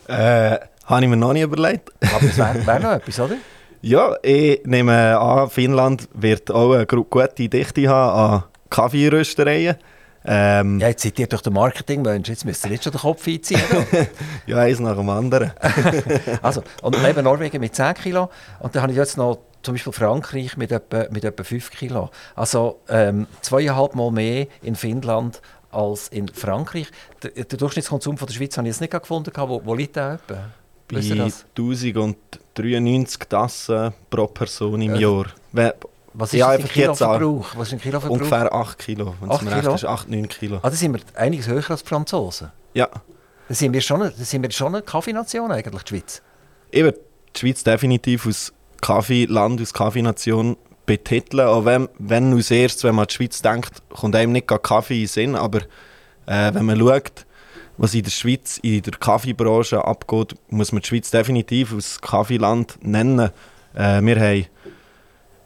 Äh, 0.07 0.57
habe 0.87 1.03
ich 1.03 1.07
mir 1.09 1.15
noch 1.15 1.31
nie 1.31 1.41
überlegt. 1.41 1.89
Aber 2.01 2.25
das 2.25 2.37
wäre 2.37 2.65
wär 2.67 2.79
noch 2.79 2.91
etwas, 2.95 3.19
oder? 3.19 3.35
Ja, 3.81 4.15
ich 4.23 4.61
nehme 4.65 5.17
an, 5.17 5.49
Finnland 5.49 6.09
wird 6.13 6.51
auch 6.51 6.73
eine 6.73 6.85
gute 6.85 7.47
Dichte 7.47 7.87
haben 7.87 8.33
an 8.33 8.43
Kaffeeröstereien. 8.69 9.77
Ähm, 10.25 10.79
Ja, 10.79 10.89
jetzt 10.89 11.03
seid 11.03 11.17
ihr 11.17 11.27
doch 11.27 11.39
der 11.41 11.53
Marketingmensch, 11.53 12.27
jetzt 12.27 12.43
müsst 12.45 12.65
ihr 12.65 12.71
nicht 12.71 12.83
schon 12.83 12.91
den 12.91 12.99
Kopf 12.99 13.25
einziehen. 13.25 13.61
ja, 14.47 14.57
eins 14.57 14.79
nach 14.79 14.95
dem 14.97 15.09
anderen. 15.09 15.53
Also, 16.41 16.61
und 16.81 16.97
eben 17.07 17.23
Norwegen 17.23 17.61
mit 17.61 17.73
10 17.73 17.93
Kilo. 17.93 18.29
Und 18.59 18.75
dann 18.75 18.81
habe 18.81 18.91
ich 18.91 18.97
jetzt 18.97 19.17
noch 19.17 19.39
zum 19.63 19.73
Beispiel 19.75 19.93
Frankreich 19.93 20.57
mit 20.57 20.71
etwa, 20.71 21.05
mit 21.11 21.23
etwa 21.23 21.43
5 21.43 21.69
Kilo. 21.71 22.09
Also 22.35 22.79
ähm, 22.89 23.27
zweieinhalb 23.41 23.95
Mal 23.95 24.11
mehr 24.11 24.47
in 24.61 24.75
Finnland 24.75 25.41
als 25.71 26.07
in 26.09 26.27
Frankreich. 26.29 26.87
Der, 27.23 27.31
der 27.31 27.57
Durchschnittskonsum 27.57 28.17
von 28.17 28.27
der 28.27 28.33
Schweiz 28.33 28.57
habe 28.57 28.67
ich 28.67 28.73
jetzt 28.73 28.81
nicht 28.81 28.91
gefunden. 28.91 29.31
Wo, 29.35 29.61
wo 29.63 29.73
liegt 29.73 29.95
der 29.95 30.13
etwa? 30.13 30.45
Bei 30.87 30.97
Wisst 30.97 31.09
ihr 31.09 31.15
das? 31.15 31.45
1093 31.57 33.19
Tassen 33.29 33.93
pro 34.09 34.27
Person 34.27 34.81
im 34.81 34.95
Äh, 34.95 34.99
Jahr. 34.99 35.25
Was 36.13 36.33
ist 36.33 36.39
Ja, 36.39 36.47
das 36.47 36.55
in 36.57 36.61
einfach 36.63 36.75
jetzt 36.75 37.01
an. 37.01 37.17
Kiloverbrauch? 37.19 37.55
Was 37.57 37.67
ist 37.69 37.73
ein 37.73 37.79
Kiloverbrauch? 37.81 38.17
Ungefähr 38.17 38.53
8 38.53 38.79
Kilo, 38.79 39.15
wenn 39.21 39.29
es 39.29 39.35
Acht 39.37 39.43
mir 39.45 39.55
recht 39.55 39.67
ist. 39.67 39.85
8, 39.85 40.09
9 40.09 40.27
Kilo. 40.27 40.57
Ah, 40.57 40.69
da 40.69 40.75
sind 40.75 40.93
wir 40.93 40.99
einiges 41.15 41.47
höher 41.47 41.69
als 41.71 41.83
die 41.83 41.87
Franzosen. 41.89 42.51
Ja, 42.73 42.89
Da 43.47 43.53
sind 43.55 43.71
wir 43.73 43.81
schon, 43.81 44.01
eine- 44.01 44.11
da 44.11 44.23
sind 44.23 44.41
wir 44.43 44.51
schon 44.51 44.73
eine 44.75 44.81
Kaffeenation 44.83 45.51
eigentlich, 45.51 45.83
die 45.83 45.89
Schweiz. 45.89 46.21
ich 46.71 46.83
würde 46.83 46.99
die 47.35 47.39
Schweiz 47.39 47.63
definitiv 47.63 48.25
als 48.25 48.51
Kaffeeland, 48.81 49.59
als 49.59 49.73
Kaffeenation 49.73 50.57
betiteln. 50.85 51.47
Auch 51.47 51.65
wenn, 51.65 51.87
wenn 51.99 52.33
als 52.33 52.51
erstes, 52.51 52.83
wenn 52.83 52.95
man 52.95 53.03
an 53.03 53.07
die 53.09 53.15
Schweiz 53.15 53.41
denkt, 53.41 53.81
kommt 53.89 54.15
einem 54.15 54.31
nicht 54.31 54.47
gerade 54.47 54.61
Kaffee 54.61 55.01
in 55.01 55.07
Sinn. 55.07 55.35
Aber 55.35 55.59
äh, 56.25 56.53
wenn 56.53 56.65
man 56.65 56.79
schaut, 56.79 57.25
was 57.77 57.93
in 57.93 58.03
der 58.03 58.11
Schweiz, 58.11 58.57
in 58.61 58.81
der 58.81 58.93
Kaffeebranche 58.93 59.83
abgeht, 59.83 60.35
muss 60.49 60.71
man 60.71 60.81
die 60.81 60.87
Schweiz 60.87 61.11
definitiv 61.11 61.73
als 61.73 62.01
Kaffeeland 62.01 62.77
nennen. 62.81 63.31
Äh, 63.73 64.01
wir 64.01 64.19
haben 64.19 64.45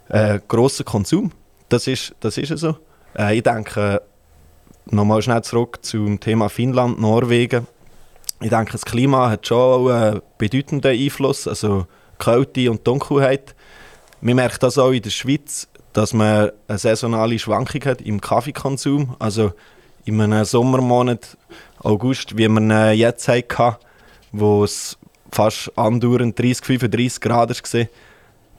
äh, 0.09 0.39
grossen 0.47 0.85
Konsum. 0.85 1.31
Das 1.69 1.87
ist, 1.87 2.15
das 2.19 2.37
ist 2.37 2.57
so. 2.57 2.77
Äh, 3.17 3.37
ich 3.37 3.43
denke, 3.43 4.01
nochmal 4.85 5.21
schnell 5.21 5.43
zurück 5.43 5.79
zum 5.81 6.19
Thema 6.19 6.49
Finnland, 6.49 6.99
Norwegen. 6.99 7.67
Ich 8.41 8.49
denke, 8.49 8.73
das 8.73 8.85
Klima 8.85 9.29
hat 9.29 9.47
schon 9.47 9.91
einen 9.91 10.21
bedeutenden 10.37 10.91
Einfluss, 10.91 11.47
also 11.47 11.87
Kälte 12.17 12.69
und 12.71 12.85
Dunkelheit. 12.85 13.55
Man 14.21 14.35
merkt 14.35 14.63
das 14.63 14.77
auch 14.77 14.91
in 14.91 15.01
der 15.01 15.09
Schweiz, 15.09 15.67
dass 15.93 16.13
man 16.13 16.51
eine 16.67 16.77
saisonale 16.77 17.39
Schwankung 17.39 17.81
hat 17.85 18.01
im 18.01 18.19
Kaffeekonsum. 18.19 19.15
Also 19.19 19.53
in 20.05 20.19
einem 20.21 20.45
Sommermonat, 20.45 21.37
August, 21.79 22.37
wie 22.37 22.47
man 22.47 22.69
äh, 22.71 22.91
jetzt 22.91 23.27
hatten, 23.27 23.75
wo 24.31 24.63
es 24.63 24.97
fast 25.31 25.71
andauernd 25.77 26.37
30, 26.37 26.65
35 26.65 27.21
Grad 27.21 27.49
war, 27.49 27.85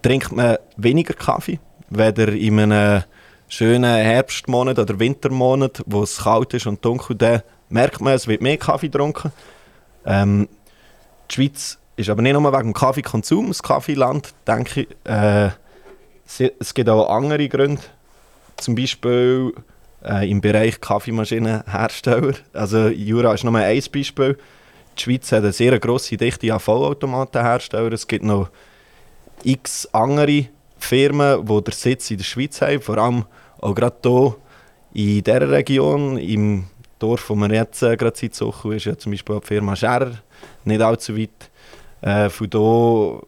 trinkt 0.03 0.33
man 0.33 0.59
weniger 0.77 1.14
Kaffee, 1.14 1.59
weder 1.90 2.29
in 2.29 2.61
einem 2.61 3.05
schönen 3.49 3.85
Herbstmonat 3.85 4.79
oder 4.79 4.99
Wintermonat, 4.99 5.83
wo 5.87 6.03
es 6.03 6.19
kalt 6.19 6.55
ist 6.55 6.66
und 6.66 6.85
dunkel, 6.85 7.16
dann 7.16 7.42
merkt 7.69 8.01
man, 8.01 8.14
es 8.14 8.27
wird 8.27 8.42
mehr 8.42 8.57
Kaffee 8.57 8.88
getrunken. 8.88 9.33
Ähm, 10.05 10.49
die 11.31 11.35
Schweiz 11.35 11.79
ist 11.96 12.11
aber 12.11 12.22
nicht 12.22 12.35
nur 12.35 12.52
wegen 12.52 12.68
dem 12.68 12.74
Kaffeekonsum 12.74 13.48
das 13.48 13.62
Kaffeeland, 13.62 14.35
denke 14.46 14.82
ich. 14.82 14.88
Äh, 15.04 15.50
es 16.59 16.74
gibt 16.74 16.88
auch 16.88 17.09
andere 17.09 17.48
Gründe, 17.48 17.82
zum 18.56 18.74
Beispiel 18.74 19.52
äh, 20.04 20.28
im 20.30 20.40
Bereich 20.40 20.80
Kaffeemaschinenhersteller. 20.80 22.35
Also 22.52 22.88
Jura 22.88 23.35
ist 23.35 23.44
nur 23.44 23.54
ein 23.54 23.82
Beispiel. 23.92 24.38
Die 24.96 25.02
Schweiz 25.02 25.30
hat 25.32 25.42
eine 25.42 25.52
sehr 25.52 25.78
grosse 25.78 26.16
Dichte 26.16 26.52
an 26.52 26.61
Vollautomatenherstellern. 26.61 27.92
Es 27.92 28.06
gibt 28.06 28.24
noch 28.24 28.50
x 29.44 29.88
andere 29.92 30.46
Firmen, 30.78 31.46
die 31.46 31.64
den 31.64 31.72
Sitz 31.72 32.11
in 32.11 32.18
der 32.18 32.24
Schweiz 32.24 32.61
haben, 32.61 32.80
vor 32.80 32.98
allem 32.98 33.24
auch 33.61 33.74
gerade 33.74 33.96
hier 34.02 34.37
in 34.92 35.22
dieser 35.22 35.50
Region, 35.50 36.18
im 36.18 36.64
Dorf, 36.98 37.28
wo 37.28 37.35
wir 37.35 37.52
jetzt 37.52 37.82
äh, 37.82 37.96
gerade 37.96 38.14
Zeit 38.14 38.35
suchen, 38.35 38.72
ist 38.72 38.87
ja 38.87 38.96
zum 38.96 39.12
Beispiel 39.12 39.38
die 39.40 39.46
Firma 39.46 39.76
Scherer, 39.76 40.12
nicht 40.64 40.80
allzu 40.80 41.16
weit. 41.16 41.50
Äh, 42.07 42.31
von 42.31 42.49
hier 42.53 43.23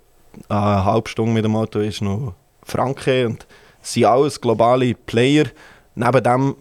eine 0.49 0.85
halbe 0.85 1.09
Stunde 1.09 1.33
mit 1.33 1.45
dem 1.45 1.57
Auto 1.57 1.81
ist 1.81 2.01
noch 2.01 2.35
Franke 2.63 3.27
und 3.27 3.45
es 3.83 3.95
sind 3.95 4.05
alles 4.05 4.41
globale 4.41 4.95
Player. 4.95 5.47
Neben 5.97 6.23
dem 6.23 6.57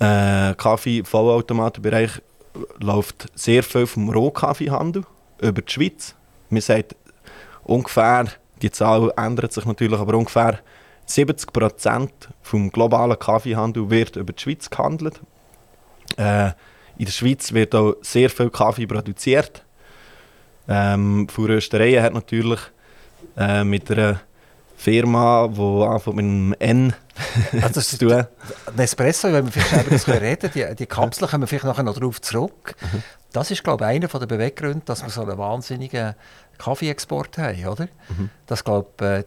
äh, 0.00 0.54
Kaffee-Vollautomatenbereich 0.56 2.20
läuft 2.80 3.28
sehr 3.36 3.62
viel 3.62 3.86
vom 3.86 4.10
Rohkaffeehandel 4.10 5.04
über 5.40 5.62
die 5.62 5.70
Schweiz. 5.72 6.16
Man 6.48 6.62
sagt 6.62 6.96
ungefähr, 7.62 8.26
die 8.60 8.72
Zahl 8.72 9.12
ändert 9.16 9.52
sich 9.52 9.64
natürlich, 9.64 10.00
aber 10.00 10.18
ungefähr 10.18 10.58
70% 11.06 12.10
vom 12.42 12.72
globalen 12.72 13.16
Kaffeehandel 13.16 13.88
wird 13.88 14.16
über 14.16 14.32
die 14.32 14.42
Schweiz 14.42 14.68
gehandelt. 14.68 15.20
Äh, 16.16 16.48
in 16.98 17.04
der 17.04 17.12
Schweiz 17.12 17.52
wird 17.52 17.72
auch 17.76 17.94
sehr 18.02 18.30
viel 18.30 18.50
Kaffee 18.50 18.88
produziert. 18.88 19.64
Ähm, 20.70 21.26
Röstereien 21.36 22.02
hat 22.02 22.14
natürlich 22.14 22.60
äh, 23.36 23.64
mit 23.64 23.90
einer 23.90 24.20
Firma, 24.76 25.48
die 25.48 25.60
anfängt 25.60 26.16
mit 26.16 26.24
einem 26.24 26.54
N 26.58 26.94
also 27.60 27.80
zu 27.80 27.98
tun. 27.98 28.26
Nespresso, 28.76 29.32
wenn 29.32 29.44
wir 29.44 29.52
vielleicht 29.52 29.86
über 29.86 29.96
das 29.96 30.08
reden 30.08 30.50
die, 30.54 30.74
die 30.76 30.86
Kapseln 30.86 31.28
kommen 31.28 31.42
wir 31.42 31.48
vielleicht 31.48 31.64
nachher 31.64 31.82
noch 31.82 31.94
darauf 31.94 32.20
zurück. 32.20 32.76
Mhm. 32.80 33.02
Das 33.32 33.50
ist, 33.50 33.62
glaube 33.62 33.84
ich, 33.84 33.90
einer 33.90 34.06
der 34.06 34.26
Beweggründe, 34.26 34.82
dass 34.84 35.02
wir 35.02 35.10
so 35.10 35.22
einen 35.22 35.36
wahnsinnigen 35.36 36.14
Kaffeeexport 36.58 37.36
haben, 37.38 37.66
oder? 37.66 37.88
Mhm. 38.08 38.30
Das, 38.46 38.64
glaube 38.64 39.06
äh, 39.06 39.24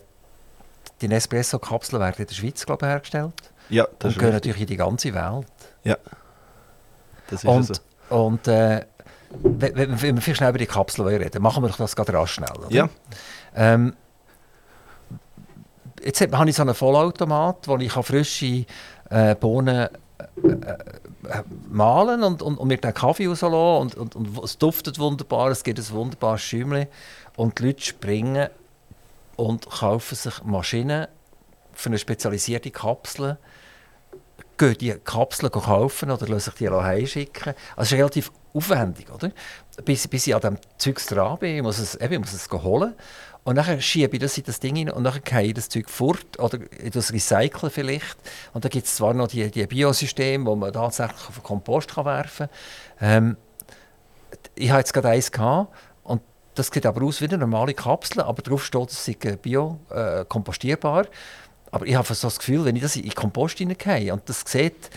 die 1.01 1.07
Nespresso-Kapseln 1.07 2.01
werden 2.01 2.15
in 2.17 2.27
der 2.27 2.33
Schweiz, 2.33 2.65
glaube 2.65 2.85
ich, 2.85 2.89
hergestellt. 2.89 3.33
Ja, 3.69 3.87
das 3.99 4.13
Und 4.13 4.19
gehen 4.19 4.31
natürlich 4.31 4.61
in 4.61 4.67
die 4.67 4.77
ganze 4.77 5.13
Welt. 5.13 5.47
Ja, 5.83 5.97
das 7.29 7.43
ist 7.43 7.45
und, 7.45 7.63
so. 7.63 7.73
Und 8.15 8.47
äh, 8.47 8.85
wenn, 9.41 10.01
wenn 10.01 10.15
wir 10.15 10.21
viel 10.21 10.35
schnell 10.35 10.49
über 10.49 10.59
die 10.59 10.65
Kapseln 10.65 11.07
reden, 11.07 11.41
machen 11.41 11.63
wir 11.63 11.69
doch 11.69 11.77
das 11.77 11.95
gerade 11.95 12.13
rasch 12.13 12.33
schnell, 12.33 12.51
oder? 12.57 12.71
Ja. 12.71 12.89
Ähm, 13.55 13.95
jetzt 16.03 16.21
habe 16.21 16.49
ich 16.49 16.55
so 16.55 16.61
einen 16.61 16.75
Vollautomat, 16.75 17.67
wo 17.67 17.77
ich 17.77 17.91
frische 17.91 18.65
äh, 19.09 19.35
Bohnen 19.35 19.87
äh, 20.43 20.47
äh, 20.47 21.43
mahlen 21.69 22.23
und, 22.23 22.41
und, 22.41 22.57
und 22.57 22.67
mir 22.67 22.77
den 22.77 22.93
Kaffee 22.93 23.27
rauslassen 23.27 23.55
und, 23.55 23.95
und, 23.95 24.15
und 24.15 24.43
es 24.43 24.57
duftet 24.57 24.99
wunderbar, 24.99 25.51
es 25.51 25.63
gibt 25.63 25.79
ein 25.79 25.89
wunderbares 25.89 26.41
Schäumchen 26.41 26.87
und 27.37 27.59
die 27.59 27.67
Leute 27.67 27.81
springen 27.81 28.49
und 29.35 29.69
kaufen 29.69 30.15
sich 30.15 30.43
Maschinen 30.43 31.07
für 31.73 31.89
eine 31.89 31.97
spezialisierte 31.97 32.71
Kapsel, 32.71 33.37
gehen 34.57 34.77
die 34.77 34.91
Kapseln 34.91 35.51
kaufen 35.51 36.11
oder 36.11 36.27
lassen 36.27 36.51
sich 36.51 36.53
die 36.55 36.69
heimschicken. 36.69 37.53
Also 37.75 37.81
es 37.81 37.91
ist 37.91 37.97
relativ 37.97 38.31
aufwendig, 38.53 39.11
oder? 39.11 39.31
Bis, 39.83 40.07
bis 40.07 40.27
ich 40.27 40.35
an 40.35 40.41
diesem 40.41 40.57
Zeug 40.77 41.05
dran 41.07 41.37
bin, 41.39 41.63
muss 41.63 41.79
es, 41.79 41.95
eben, 41.95 42.13
ich 42.13 42.19
muss 42.19 42.33
es 42.33 42.49
holen 42.51 42.93
und 43.43 43.55
dann 43.55 43.81
schiebe 43.81 44.15
ich 44.15 44.21
das 44.21 44.37
in 44.37 44.45
das 44.45 44.59
Ding 44.59 44.77
rein 44.77 44.89
und 44.89 45.03
dann 45.03 45.19
gehe 45.23 45.41
ich 45.41 45.53
das 45.53 45.67
Zeug 45.67 45.89
fort 45.89 46.39
oder 46.39 46.59
das 46.91 47.11
Recyceln 47.11 47.71
vielleicht. 47.71 48.17
Und 48.53 48.63
da 48.63 48.69
gibt 48.69 48.87
es 48.87 48.95
zwar 48.95 49.13
noch 49.13 49.27
die, 49.27 49.51
die 49.51 49.67
Biosysteme, 49.67 50.45
wo 50.45 50.55
man 50.55 50.71
tatsächlich 50.71 51.27
auf 51.27 51.35
den 51.35 51.43
Kompost 51.43 51.93
kann 51.93 52.05
werfen 52.05 52.47
kann. 52.99 53.09
Ähm, 53.09 53.37
ich 54.55 54.69
habe 54.69 54.79
jetzt 54.79 54.93
gerade 54.93 55.09
eins 55.09 55.31
gehabt 55.31 55.73
und 56.03 56.21
das 56.55 56.67
sieht 56.67 56.85
aber 56.85 57.03
aus 57.05 57.19
wie 57.19 57.25
eine 57.25 57.37
normale 57.37 57.73
Kapsel, 57.73 58.21
aber 58.21 58.41
drauf 58.41 58.63
steht, 58.63 58.89
es 58.89 59.03
sei 59.05 59.13
bio-kompostierbar. 59.13 61.05
Äh, 61.05 61.09
aber 61.71 61.87
ich 61.87 61.95
habe 61.95 62.13
so 62.13 62.27
das 62.27 62.37
Gefühl, 62.37 62.63
wenn 62.65 62.75
ich 62.75 62.83
das 62.83 62.95
in 62.95 63.01
den 63.01 63.15
Kompost 63.15 63.57
hineingehe 63.57 64.13
und 64.13 64.29
das 64.29 64.43
sieht, 64.45 64.89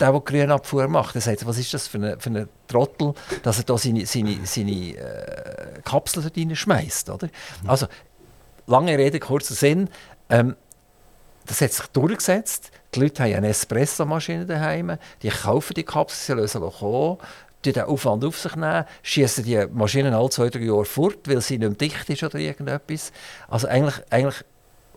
der, 0.00 0.12
der 0.12 0.20
Grünabfuhr 0.20 0.88
macht, 0.88 1.14
der 1.14 1.22
sagt, 1.22 1.46
was 1.46 1.58
ist 1.58 1.74
das 1.74 1.86
für 1.86 1.98
ein 1.98 2.18
eine 2.24 2.48
Trottel, 2.66 3.14
dass 3.42 3.58
er 3.58 3.64
da 3.64 3.78
seine, 3.78 4.06
seine, 4.06 4.38
seine 4.44 4.96
äh, 4.96 5.80
Kapsel 5.84 6.30
reinschmeißt, 6.34 7.10
oder? 7.10 7.28
Mhm. 7.62 7.70
Also, 7.70 7.86
lange 8.66 8.96
Rede, 8.96 9.18
kurzer 9.18 9.54
Sinn, 9.54 9.88
ähm, 10.30 10.56
das 11.46 11.60
hat 11.60 11.72
sich 11.72 11.86
durchgesetzt. 11.88 12.70
Die 12.94 13.00
Leute 13.00 13.22
haben 13.22 13.34
eine 13.34 13.48
Espressomaschine 13.48 14.46
daheim, 14.46 14.98
die 15.22 15.28
kaufen 15.28 15.74
die 15.74 15.84
Kapsel, 15.84 16.36
sie 16.36 16.40
lösen 16.40 16.60
kommen, 16.60 17.18
die 17.64 17.72
den 17.72 17.84
Aufwand 17.84 18.24
auf 18.24 18.38
sich 18.38 18.54
nehmen, 18.54 18.84
schießen 19.02 19.44
die 19.44 19.66
Maschinen 19.72 20.14
alle 20.14 20.30
zwei, 20.30 20.48
drei 20.48 20.60
Jahre 20.60 20.84
fort, 20.84 21.26
weil 21.26 21.40
sie 21.40 21.58
nicht 21.58 21.68
mehr 21.68 21.76
dicht 21.76 22.08
ist 22.08 22.22
oder 22.22 22.38
irgendetwas. 22.38 23.12
Also 23.48 23.66
eigentlich, 23.66 23.96
eigentlich 24.10 24.44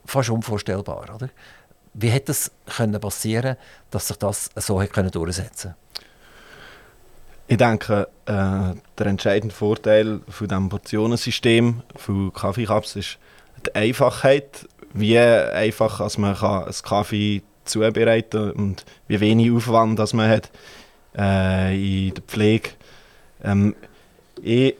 fast 0.05 0.29
unvorstellbar, 0.29 1.15
oder? 1.15 1.29
Wie 1.93 2.09
hätte 2.09 2.31
es 2.31 2.51
können 2.65 2.99
passieren, 2.99 3.57
dass 3.89 4.07
sich 4.07 4.17
das 4.17 4.49
so 4.55 4.81
hätte 4.81 4.93
können 4.93 5.11
durchsetzen? 5.11 5.75
Ich 7.47 7.57
denke, 7.57 8.07
äh, 8.27 8.75
der 8.97 9.05
entscheidende 9.05 9.53
Vorteil 9.53 10.21
von 10.29 10.47
diesem 10.47 10.69
Portionensystem 10.69 11.81
von 11.97 12.31
Kaffeecups 12.31 12.95
ist 12.95 13.17
die 13.65 13.75
Einfachheit, 13.75 14.69
wie 14.93 15.19
einfach 15.19 15.99
als 15.99 16.17
man 16.17 16.35
kann 16.35 16.63
einen 16.63 16.73
Kaffee 16.81 17.41
zubereiten 17.65 18.51
kann 18.51 18.51
und 18.51 18.85
wie 19.07 19.19
wenig 19.19 19.51
Aufwand 19.51 19.99
dass 19.99 20.13
man 20.13 20.29
hat 20.29 20.49
äh, 21.17 22.07
in 22.07 22.13
der 22.13 22.23
Pflege. 22.23 22.69
Ähm, 23.43 23.75
ich, 24.41 24.75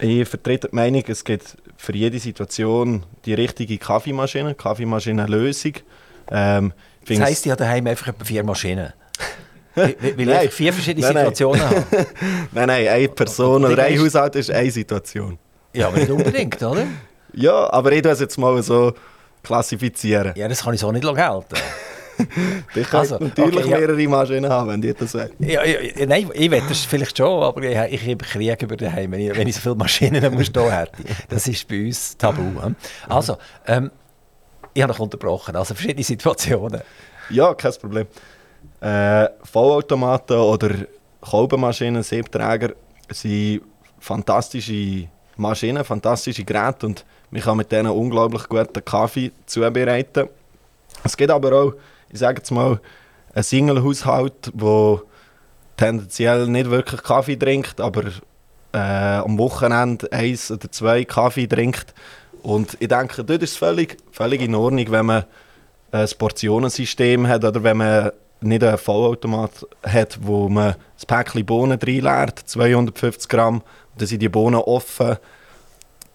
ich 0.00 0.28
vertrete 0.28 0.68
die 0.68 0.74
Meinung, 0.74 1.04
es 1.06 1.24
gibt 1.24 1.56
für 1.78 1.94
jede 1.94 2.18
Situation 2.18 3.04
die 3.24 3.32
richtige 3.32 3.78
Kaffeemaschine, 3.78 4.54
Kaffeemaschinenlösung. 4.54 5.74
Ähm, 6.30 6.72
das 7.06 7.20
heisst, 7.20 7.46
ich 7.46 7.52
habe 7.52 7.64
daheim 7.64 7.86
einfach 7.86 8.08
etwa 8.08 8.24
vier 8.24 8.44
Maschinen? 8.44 8.92
Weil 9.74 10.44
ich 10.44 10.52
vier 10.52 10.72
verschiedene 10.72 11.06
nein, 11.06 11.16
Situationen 11.16 11.60
nein. 11.60 11.70
habe? 11.70 12.06
nein, 12.52 12.66
nein, 12.66 12.88
eine 12.88 13.08
Person 13.08 13.64
oder 13.64 13.84
ein 13.84 13.98
Haushalt 13.98 14.34
ist 14.34 14.50
eine 14.50 14.70
Situation. 14.70 15.38
Ja, 15.72 15.86
aber 15.86 15.98
nicht 15.98 16.10
unbedingt, 16.10 16.60
oder? 16.60 16.84
ja, 17.32 17.72
aber 17.72 17.92
ich 17.92 18.02
tue 18.02 18.10
es 18.10 18.20
jetzt 18.20 18.36
mal 18.38 18.60
so 18.62 18.92
klassifizieren. 19.44 20.32
Ja, 20.34 20.48
das 20.48 20.64
kann 20.64 20.74
ich 20.74 20.80
so 20.80 20.90
nicht 20.90 21.02
gelten. 21.02 21.44
Die 22.74 22.82
können 22.82 23.00
also, 23.00 23.18
natürlich 23.18 23.64
okay, 23.64 23.68
mehrere 23.68 24.00
ja. 24.00 24.08
Maschinen 24.08 24.50
haben, 24.50 24.68
wenn 24.68 24.82
die 24.82 24.92
das 24.92 25.12
sagen. 25.12 25.34
Ja, 25.38 25.64
ja, 25.64 26.06
nein, 26.06 26.30
ich 26.34 26.50
wette 26.50 26.68
das 26.68 26.84
vielleicht 26.84 27.16
schon, 27.16 27.42
aber 27.42 27.62
ich, 27.62 27.92
ich 27.92 28.10
habe 28.10 28.24
Krieg 28.24 28.62
über 28.62 28.76
daheim, 28.76 29.12
wenn 29.12 29.20
ich, 29.20 29.36
wenn 29.36 29.46
ich 29.46 29.54
so 29.54 29.60
viele 29.60 29.74
Maschinen 29.76 30.34
muss 30.34 30.46
stehen 30.46 30.70
hätte. 30.70 30.92
Das 31.28 31.46
ist 31.46 31.66
bei 31.68 31.86
uns 31.86 32.16
tabu. 32.16 32.42
Also, 33.08 33.36
ähm, 33.66 33.90
ich 34.74 34.82
habe 34.82 34.92
noch 34.92 35.00
unterbrochen, 35.00 35.56
also 35.56 35.74
verschiedene 35.74 36.04
Situationen. 36.04 36.82
Ja, 37.30 37.54
kein 37.54 37.72
Problem. 37.80 38.06
Äh, 38.80 39.28
Vollautomaten 39.44 40.36
oder 40.36 40.70
Kolbenmaschinen, 41.20 42.02
Siebträger 42.02 42.74
sind 43.10 43.62
fantastische 43.98 45.08
Maschinen, 45.36 45.84
fantastische 45.84 46.44
Geräte 46.44 46.86
und 46.86 47.04
man 47.30 47.42
kann 47.42 47.56
mit 47.56 47.70
denen 47.70 47.90
unglaublich 47.90 48.48
guten 48.48 48.84
Kaffee 48.84 49.32
zubereiten. 49.46 50.28
Es 51.04 51.16
geht 51.16 51.30
aber 51.30 51.52
auch 51.52 51.72
ich 52.10 52.18
sage 52.18 52.38
jetzt 52.38 52.50
mal, 52.50 52.80
ein 53.34 53.42
Single-Haushalt, 53.42 54.52
der 54.54 55.02
tendenziell 55.76 56.46
nicht 56.48 56.70
wirklich 56.70 57.02
Kaffee 57.02 57.36
trinkt, 57.36 57.80
aber 57.80 58.04
äh, 58.72 58.78
am 58.78 59.38
Wochenende 59.38 60.10
eins 60.12 60.50
oder 60.50 60.70
zwei 60.70 61.04
Kaffee 61.04 61.46
trinkt. 61.46 61.94
Und 62.42 62.76
ich 62.80 62.88
denke, 62.88 63.24
dort 63.24 63.42
ist 63.42 63.52
es 63.52 63.56
völlig, 63.56 63.96
völlig 64.10 64.40
in 64.40 64.54
Ordnung, 64.54 64.90
wenn 64.90 65.06
man 65.06 65.24
ein 65.90 66.08
Portionensystem 66.18 67.26
hat 67.26 67.44
oder 67.44 67.62
wenn 67.62 67.76
man 67.78 68.10
nicht 68.40 68.62
einen 68.62 68.78
Vollautomat 68.78 69.66
hat, 69.82 70.18
wo 70.22 70.48
man 70.48 70.76
das 70.94 71.06
Päckchen 71.06 71.44
Bohnen 71.44 71.78
reinleert, 71.80 72.38
250 72.38 73.28
Gramm, 73.28 73.56
und 73.56 74.00
dann 74.00 74.06
sind 74.06 74.22
die 74.22 74.28
Bohnen 74.28 74.60
offen 74.60 75.16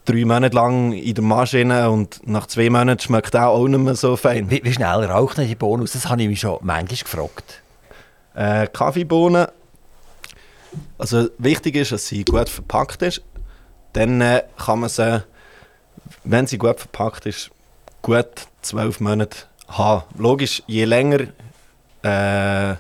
drei 0.06 0.26
Monate 0.26 0.56
lang 0.56 0.94
in 0.94 1.14
der 1.14 1.24
Maschine 1.24 1.90
und 1.90 2.26
nach 2.28 2.48
zwei 2.48 2.70
Monaten 2.70 3.00
schmeckt 3.00 3.34
er 3.34 3.50
auch 3.50 3.68
nicht 3.68 3.80
mehr 3.80 3.96
so 3.96 4.16
fein. 4.18 4.50
Wie, 4.50 4.64
wie 4.64 4.74
schnell 4.74 5.06
rauchen 5.06 5.48
die 5.48 5.56
Bohnen 5.56 5.84
aus? 5.84 5.94
Das 5.94 6.10
habe 6.10 6.22
ich 6.22 6.28
mich 6.28 6.40
schon 6.40 6.58
manchmal 6.62 6.98
gefragt. 6.98 7.62
Äh, 8.36 8.68
Kaffeebohnen, 8.68 9.48
also 10.98 11.30
wichtig 11.38 11.76
ist, 11.76 11.92
dass 11.92 12.08
sie 12.08 12.24
gut 12.24 12.50
verpackt 12.50 13.02
ist. 13.02 13.22
Dann 13.94 14.22
äh, 14.22 14.44
kann 14.58 14.80
man 14.80 14.90
sie, 14.90 15.24
wenn 16.24 16.48
sie 16.48 16.58
gut 16.58 16.80
verpackt 16.80 17.26
ist, 17.26 17.52
gut 18.02 18.48
zwölf 18.62 19.00
Monate 19.00 19.38
haben. 19.68 20.04
Logisch, 20.18 20.64
je 20.68 20.86
länger, 20.86 21.28
äh, 22.02 22.76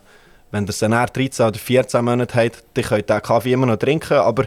wenn 0.52 0.66
ihr 0.66 0.72
sie 0.72 0.90
nach 0.90 1.10
13 1.10 1.48
oder 1.48 1.60
14 1.60 2.04
Monate 2.04 2.36
habt, 2.36 2.64
dann 2.74 2.84
könnt 2.84 3.10
ihr 3.10 3.20
den 3.20 3.22
Kaffee 3.22 3.54
immer 3.54 3.68
noch 3.68 3.78
trinken, 3.78 4.18
aber 4.18 4.46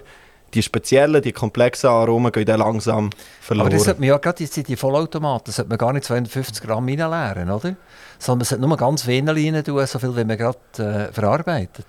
die 0.57 0.63
speziellen, 0.63 1.23
die 1.23 1.33
komplexen 1.33 1.91
Aromen 1.91 2.33
gehen 2.33 2.47
dann 2.47 2.61
langsam 2.61 3.11
verloren. 3.41 3.67
Aber 3.67 3.77
das 3.77 3.85
sollte 3.85 4.01
man 4.01 4.09
ja 4.09 4.19
gerade 4.19 4.43
jetzt 4.43 4.57
in 4.57 4.65
die 4.65 4.77
Vollautomaten, 4.77 5.53
sollte 5.53 5.69
man 5.69 5.79
gar 5.79 5.93
nicht 5.93 6.05
250 6.05 6.65
Gramm 6.65 6.89
reinleeren, 6.89 7.51
oder? 7.51 7.77
Sondern 8.19 8.39
man 8.39 8.45
sollte 8.45 8.67
nur 8.67 8.77
ganz 8.77 9.07
wenig 9.07 9.53
rein 9.55 9.65
tun, 9.65 9.87
so 9.87 9.99
viel 9.99 10.17
wie 10.17 10.25
man 10.25 10.37
gerade 10.37 10.59
äh, 10.79 11.13
verarbeitet. 11.13 11.87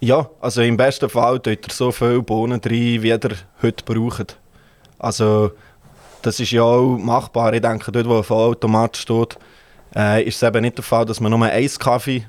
Ja, 0.00 0.28
also 0.40 0.62
im 0.62 0.76
besten 0.76 1.08
Fall 1.08 1.40
tut 1.40 1.68
ihr 1.68 1.72
so 1.72 1.92
viele 1.92 2.22
Bohnen 2.22 2.60
rein, 2.64 3.02
wie 3.02 3.08
ihr 3.08 3.20
heute 3.62 3.84
braucht. 3.84 4.36
Also 4.98 5.52
das 6.22 6.38
ist 6.38 6.50
ja 6.52 6.62
auch 6.62 6.98
machbar. 6.98 7.54
Ich 7.54 7.62
denke, 7.62 7.90
dort 7.90 8.08
wo 8.08 8.18
ein 8.18 8.24
Vollautomat 8.24 8.96
steht, 8.96 9.38
äh, 9.96 10.22
ist 10.22 10.36
es 10.36 10.42
eben 10.42 10.62
nicht 10.62 10.76
der 10.76 10.84
Fall, 10.84 11.04
dass 11.04 11.20
man 11.20 11.30
nur 11.30 11.44
einen 11.44 11.78
Kaffee 11.78 12.26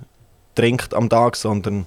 trinkt 0.56 0.94
am 0.94 1.10
Tag, 1.10 1.36
sondern 1.36 1.86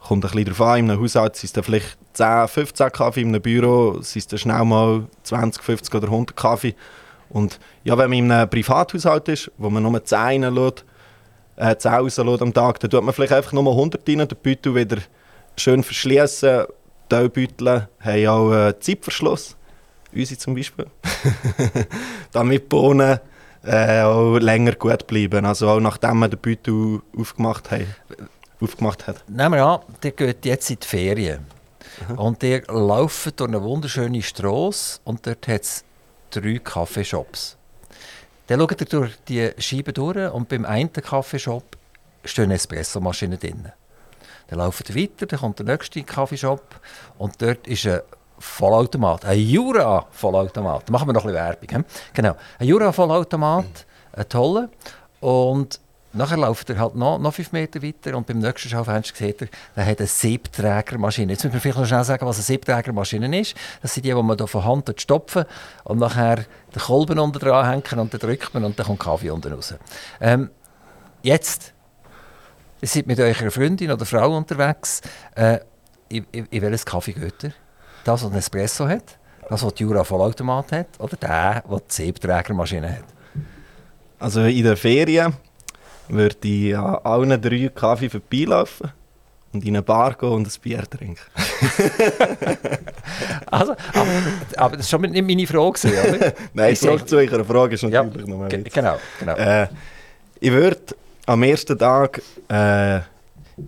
kommt 0.00 0.24
ein 0.24 0.30
bisschen 0.30 0.44
darauf 0.44 0.60
an. 0.60 0.78
In 0.78 0.90
einem 0.90 1.00
Haushalt 1.00 1.36
sind 1.36 1.56
es 1.56 1.64
vielleicht 1.64 1.98
10, 2.14 2.48
15 2.48 2.92
Kaffee, 2.92 3.20
in 3.22 3.28
einem 3.28 3.42
Büro 3.42 4.00
sind 4.00 4.20
es 4.20 4.26
dann 4.26 4.38
schnell 4.38 4.64
mal 4.64 5.06
20, 5.24 5.62
50 5.62 5.94
oder 5.94 6.06
100 6.06 6.36
Kaffee. 6.36 6.74
Und 7.30 7.60
ja, 7.84 7.96
wenn 7.98 8.10
man 8.10 8.18
in 8.18 8.32
einem 8.32 8.48
Privathaushalt 8.48 9.28
ist, 9.28 9.50
wo 9.58 9.70
man 9.70 9.82
nur 9.82 10.02
10 10.02 10.44
reinlässt, 10.44 10.84
äh, 11.56 11.76
10 11.76 11.92
rauslässt 11.92 12.42
am 12.42 12.54
Tag, 12.54 12.80
dann 12.80 12.90
tut 12.90 13.02
man 13.02 13.14
vielleicht 13.14 13.32
einfach 13.32 13.52
nur 13.52 13.70
100 13.70 14.08
rein, 14.08 14.18
den 14.18 14.28
Beutel 14.42 14.74
wieder 14.74 14.98
schön 15.56 15.82
verschließen. 15.82 16.64
Teilbeutel 17.08 17.88
haben 18.00 18.26
auch 18.26 18.50
einen 18.50 18.80
Zeitverschluss, 18.80 19.56
unsere 20.14 20.38
zum 20.38 20.54
Beispiel, 20.54 20.86
damit 22.32 22.62
die 22.62 22.66
Bohnen 22.66 23.18
äh, 23.64 24.02
auch 24.02 24.38
länger 24.38 24.72
gut 24.72 25.06
bleiben, 25.06 25.44
also 25.44 25.68
auch 25.68 25.80
nachdem 25.80 26.18
man 26.18 26.30
den 26.30 26.38
Beutel 26.38 27.00
aufgemacht, 27.16 27.70
haben, 27.70 27.86
aufgemacht 28.60 29.06
hat. 29.06 29.28
Nehmen 29.28 29.54
wir 29.54 29.64
an, 29.64 29.80
der 30.02 30.12
geht 30.12 30.44
jetzt 30.44 30.70
in 30.70 30.78
die 30.80 30.86
Ferien. 30.86 31.46
Und 32.16 32.42
der 32.42 32.62
läuft 32.68 33.40
durch 33.40 33.48
eine 33.48 33.62
wunderschöne 33.62 34.22
Straße 34.22 35.00
und 35.04 35.26
dort 35.26 35.48
hat 35.48 35.62
es 35.62 35.84
drei 36.30 36.58
Kaffeeshops. 36.58 37.56
Dann 38.46 38.60
schaut 38.60 38.80
er 38.80 38.86
durch 38.86 39.12
die 39.26 39.50
Scheibe 39.58 39.92
durch 39.92 40.32
und 40.32 40.48
beim 40.48 40.64
einen 40.64 40.92
Kaffeeshop 40.92 41.76
stehen 42.24 42.50
Espressomaschinen 42.50 43.38
drin. 43.38 43.72
Dann 44.48 44.58
laufen 44.60 44.84
wir 44.88 45.02
weiter, 45.02 45.26
dann 45.26 45.40
kommt 45.40 45.58
der 45.58 45.66
nächste 45.66 46.02
Kaffeeshop 46.02 46.80
und 47.18 47.40
dort 47.42 47.66
ist 47.66 47.86
ein 47.86 48.00
Vollautomat, 48.38 49.24
ein 49.24 49.38
Jura-Vollautomat. 49.38 50.90
Machen 50.90 51.08
wir 51.08 51.12
noch 51.12 51.24
ein 51.24 51.32
bisschen 51.32 51.44
Werbung. 51.44 51.68
he? 51.70 52.02
Genau, 52.14 52.36
ein 52.58 52.66
Jura-Vollautomat, 52.66 53.86
ein 54.12 54.28
toller. 54.28 54.70
Und 55.20 55.80
nachher 56.12 56.36
läuft 56.38 56.70
er 56.70 56.78
halt 56.78 56.94
noch, 56.94 57.18
noch 57.18 57.34
fünf 57.34 57.52
Meter 57.52 57.82
weiter 57.82 58.16
und 58.16 58.26
beim 58.26 58.38
nächsten 58.38 58.68
Schaufenster 58.68 59.16
sieht 59.16 59.42
er, 59.42 59.48
der 59.76 59.86
hat 59.86 59.98
eine 59.98 60.06
Siebträgermaschine. 60.06 61.32
Jetzt 61.32 61.44
müssen 61.44 61.54
wir 61.54 61.60
vielleicht 61.60 61.78
noch 61.78 61.86
schnell 61.86 62.04
sagen, 62.04 62.26
was 62.26 62.36
eine 62.36 62.44
Siebträgermaschine 62.44 63.40
ist. 63.40 63.54
Das 63.82 63.94
sind 63.94 64.04
die, 64.04 64.14
die 64.14 64.22
man 64.22 64.36
hier 64.36 64.46
von 64.46 64.64
Hand 64.64 64.92
stopfen 65.00 65.44
und 65.84 65.98
nachher 65.98 66.36
den 66.36 66.82
Kolben 66.82 67.18
unten 67.18 67.38
dran 67.38 67.66
hängen 67.68 68.00
und 68.00 68.12
dann 68.12 68.20
drückt 68.20 68.54
man 68.54 68.64
und 68.64 68.78
dann 68.78 68.86
kommt 68.86 69.00
Kaffee 69.00 69.30
unten 69.30 69.52
raus. 69.52 69.74
Ähm, 70.20 70.50
jetzt, 71.22 71.74
ihr 72.80 72.88
seid 72.88 73.06
mit 73.06 73.20
eurer 73.20 73.50
Freundin 73.50 73.90
oder 73.90 74.06
Frau 74.06 74.36
unterwegs. 74.36 75.00
Äh, 75.34 75.58
in, 76.08 76.26
in, 76.32 76.46
in 76.46 76.62
welches 76.62 76.86
Kaffee 76.86 77.12
geht? 77.12 77.52
Das, 78.04 78.24
was 78.24 78.34
Espresso 78.34 78.88
hat? 78.88 79.18
Das, 79.48 79.62
was 79.62 79.74
die 79.74 79.82
Jura 79.82 80.04
Vollautomat 80.04 80.72
hat? 80.72 80.86
Oder 80.98 81.16
der, 81.16 81.62
der 81.68 81.78
die 81.78 81.82
Siebträgermaschine 81.88 82.90
hat? 82.90 83.04
Also 84.18 84.42
in 84.42 84.64
den 84.64 84.76
Ferien 84.76 85.34
würde 86.08 86.36
ich 86.48 86.76
an 86.76 86.96
allen 87.04 87.40
drei 87.40 87.70
Kaffee 87.74 88.08
vorbeilaufen 88.10 88.92
und 89.52 89.62
in 89.64 89.68
eine 89.76 89.82
Bar 89.82 90.14
gehen 90.14 90.28
und 90.30 90.46
ein 90.46 90.60
Bier 90.62 90.82
trinken. 90.88 91.20
Also, 93.50 93.72
aber, 93.94 94.06
aber 94.56 94.76
das 94.76 94.92
war 94.92 95.00
schon 95.00 95.10
nicht 95.10 95.26
meine 95.26 95.46
Frage, 95.46 95.72
gewesen, 95.72 96.14
oder? 96.20 96.32
Nein, 96.54 96.72
Ich 96.72 96.80
zurück 96.80 97.00
sag- 97.00 97.08
zu 97.08 97.16
eurer 97.16 97.44
Frage 97.44 97.74
ist 97.74 97.82
Ja, 97.82 98.02
natürlich 98.02 98.26
noch 98.28 98.38
mal 98.38 98.48
Ge- 98.48 98.64
Witz. 98.64 98.74
Genau, 98.74 98.96
genau. 99.18 99.34
Äh, 99.36 99.68
ich 100.40 100.52
würde 100.52 100.78
am 101.26 101.42
ersten 101.42 101.78
Tag 101.78 102.20
äh, 102.48 103.00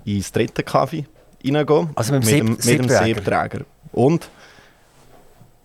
ins 0.04 0.30
dritte 0.30 0.62
Kaffee 0.62 1.06
reingehen. 1.44 1.90
Also 1.94 2.12
mit 2.12 2.30
dem 2.30 2.46
mit 2.50 2.58
dem 2.58 2.62
Siebträger. 2.62 3.04
Siebträger. 3.04 3.60
Und 3.92 4.28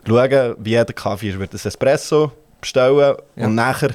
schauen, 0.07 0.55
wie 0.59 0.69
jeder 0.71 0.85
Kaffee 0.93 1.27
ist. 1.27 1.33
Ich 1.33 1.39
würde 1.39 1.57
ein 1.57 1.67
Espresso 1.67 2.31
bestellen 2.61 3.15
Ja. 3.35 3.45
und 3.45 3.55
nachher, 3.55 3.91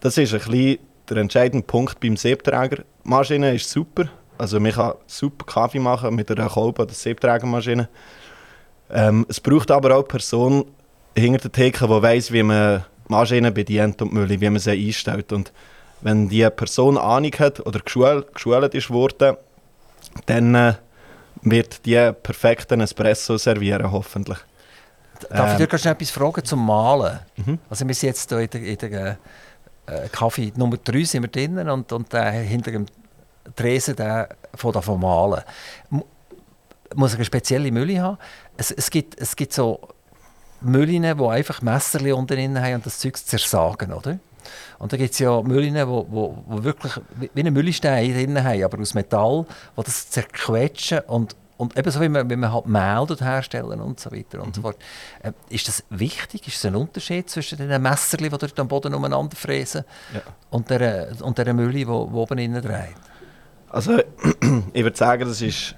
das 0.00 0.16
ist 0.16 0.32
ein 0.32 0.40
bisschen 0.40 0.78
der 1.10 1.18
entscheidende 1.18 1.66
Punkt 1.66 2.00
beim 2.00 2.16
Siebträger. 2.16 2.76
Die 2.76 3.08
Maschine 3.08 3.54
ist 3.54 3.68
super. 3.68 4.08
Also 4.38 4.58
man 4.58 4.72
kann 4.72 4.94
super 5.06 5.44
Kaffee 5.44 5.78
machen 5.78 6.14
mit 6.14 6.30
einer 6.30 6.48
Kolbe 6.48 6.82
oder 6.82 6.94
Siebträgermaschine. 6.94 7.88
Ähm, 8.90 9.26
es 9.28 9.40
braucht 9.40 9.70
aber 9.70 9.90
auch 9.90 10.00
eine 10.00 10.04
Person 10.04 10.64
hinter 11.16 11.48
der 11.48 11.52
Theke, 11.52 11.86
die 11.86 12.02
weiss, 12.02 12.32
wie 12.32 12.42
man 12.42 12.84
die 13.06 13.12
Maschine 13.12 13.52
bedient 13.52 14.00
und 14.00 14.12
Mühle, 14.12 14.40
wie 14.40 14.50
man 14.50 14.58
sie 14.58 14.70
einstellt. 14.70 15.32
Und 15.32 15.52
wenn 16.00 16.28
die 16.28 16.48
Person 16.48 16.96
Ahnung 16.96 17.32
hat 17.38 17.64
oder 17.66 17.80
geschult, 17.80 18.34
geschult 18.34 18.74
ist 18.74 18.90
worden, 18.90 19.36
dann 20.26 20.54
äh, 20.54 20.74
wird 21.42 21.84
die 21.84 22.12
perfekten 22.22 22.80
Espresso 22.80 23.36
servieren, 23.36 23.92
hoffentlich. 23.92 24.38
Darf 25.28 25.54
ich 25.54 25.60
ähm, 25.60 25.68
dir 25.68 25.78
schnell 25.78 25.92
etwas 25.92 26.10
fragen 26.10 26.44
zum 26.44 26.64
Malen? 26.64 27.18
Mhm. 27.36 27.58
Also 27.68 27.86
wir 27.86 27.94
sind 27.94 28.08
jetzt 28.08 28.28
hier 28.28 28.40
in 28.40 28.50
der, 28.50 28.62
in 28.62 28.78
der 28.78 29.18
äh, 29.90 30.08
Kaffee 30.08 30.52
Nummer 30.56 30.76
3 30.76 31.04
sind 31.04 31.22
wir 31.22 31.28
drinnen 31.30 31.68
und, 31.68 31.92
und 31.92 32.12
der 32.12 32.30
hinter 32.32 32.70
dem 32.72 32.86
Tresen 33.56 33.96
der 33.96 34.28
von 34.54 34.72
davon 34.72 35.00
malen. 35.00 35.42
Mu- 35.90 36.04
Muss 36.94 37.14
eine 37.14 37.24
spezielle 37.24 37.70
Mühle 37.70 38.00
haben? 38.02 38.18
Es, 38.56 38.70
es, 38.70 38.90
gibt, 38.90 39.20
es 39.20 39.34
gibt 39.36 39.52
so 39.52 39.80
Müllen, 40.60 41.02
die 41.18 41.24
einfach 41.24 41.62
Messerli 41.62 42.12
unten 42.12 42.60
haben 42.60 42.74
und 42.74 42.86
das 42.86 42.98
Zeug 42.98 43.16
zersagen, 43.16 43.92
oder? 43.92 44.18
Und 44.78 44.92
da 44.92 44.96
gibt 44.96 45.12
es 45.12 45.18
ja 45.18 45.40
Müllen, 45.42 45.74
die 45.74 45.86
wo, 45.86 46.06
wo, 46.10 46.44
wo 46.46 46.64
wirklich 46.64 46.92
wie 47.16 47.40
einen 47.40 47.52
Müllstein 47.54 48.12
drin 48.12 48.42
haben, 48.42 48.62
aber 48.64 48.80
aus 48.80 48.94
Metall, 48.94 49.46
die 49.76 49.82
das 49.82 50.10
zerquetschen 50.10 51.00
und, 51.00 51.36
und 51.60 51.76
eben 51.76 51.90
so, 51.90 52.00
wie 52.00 52.08
man, 52.08 52.28
wie 52.30 52.36
man 52.36 52.52
halt 52.52 52.66
Mehl 52.66 53.04
dort 53.06 53.20
herstellen 53.20 53.80
und 53.80 54.00
so 54.00 54.10
weiter 54.10 54.42
und 54.42 54.54
so 54.54 54.62
fort. 54.62 54.78
Äh, 55.22 55.32
ist 55.50 55.68
das 55.68 55.84
wichtig? 55.90 56.48
Ist 56.48 56.56
es 56.56 56.64
ein 56.64 56.74
Unterschied 56.74 57.28
zwischen 57.28 57.58
den 57.58 57.82
Messerli, 57.82 58.30
die 58.30 58.38
dort 58.38 58.58
am 58.58 58.66
Boden 58.66 58.94
umeinander 58.94 59.36
fräsen 59.36 59.84
Ja. 60.14 60.22
und 60.48 60.70
der, 60.70 61.12
und 61.20 61.36
der 61.36 61.52
Mülle, 61.52 61.72
die, 61.72 61.84
die 61.84 61.90
oben 61.90 62.38
innen 62.38 62.62
dreht? 62.62 62.94
Also 63.68 63.98
ich 64.72 64.82
würde 64.82 64.96
sagen, 64.96 65.26
das 65.28 65.42
ist 65.42 65.76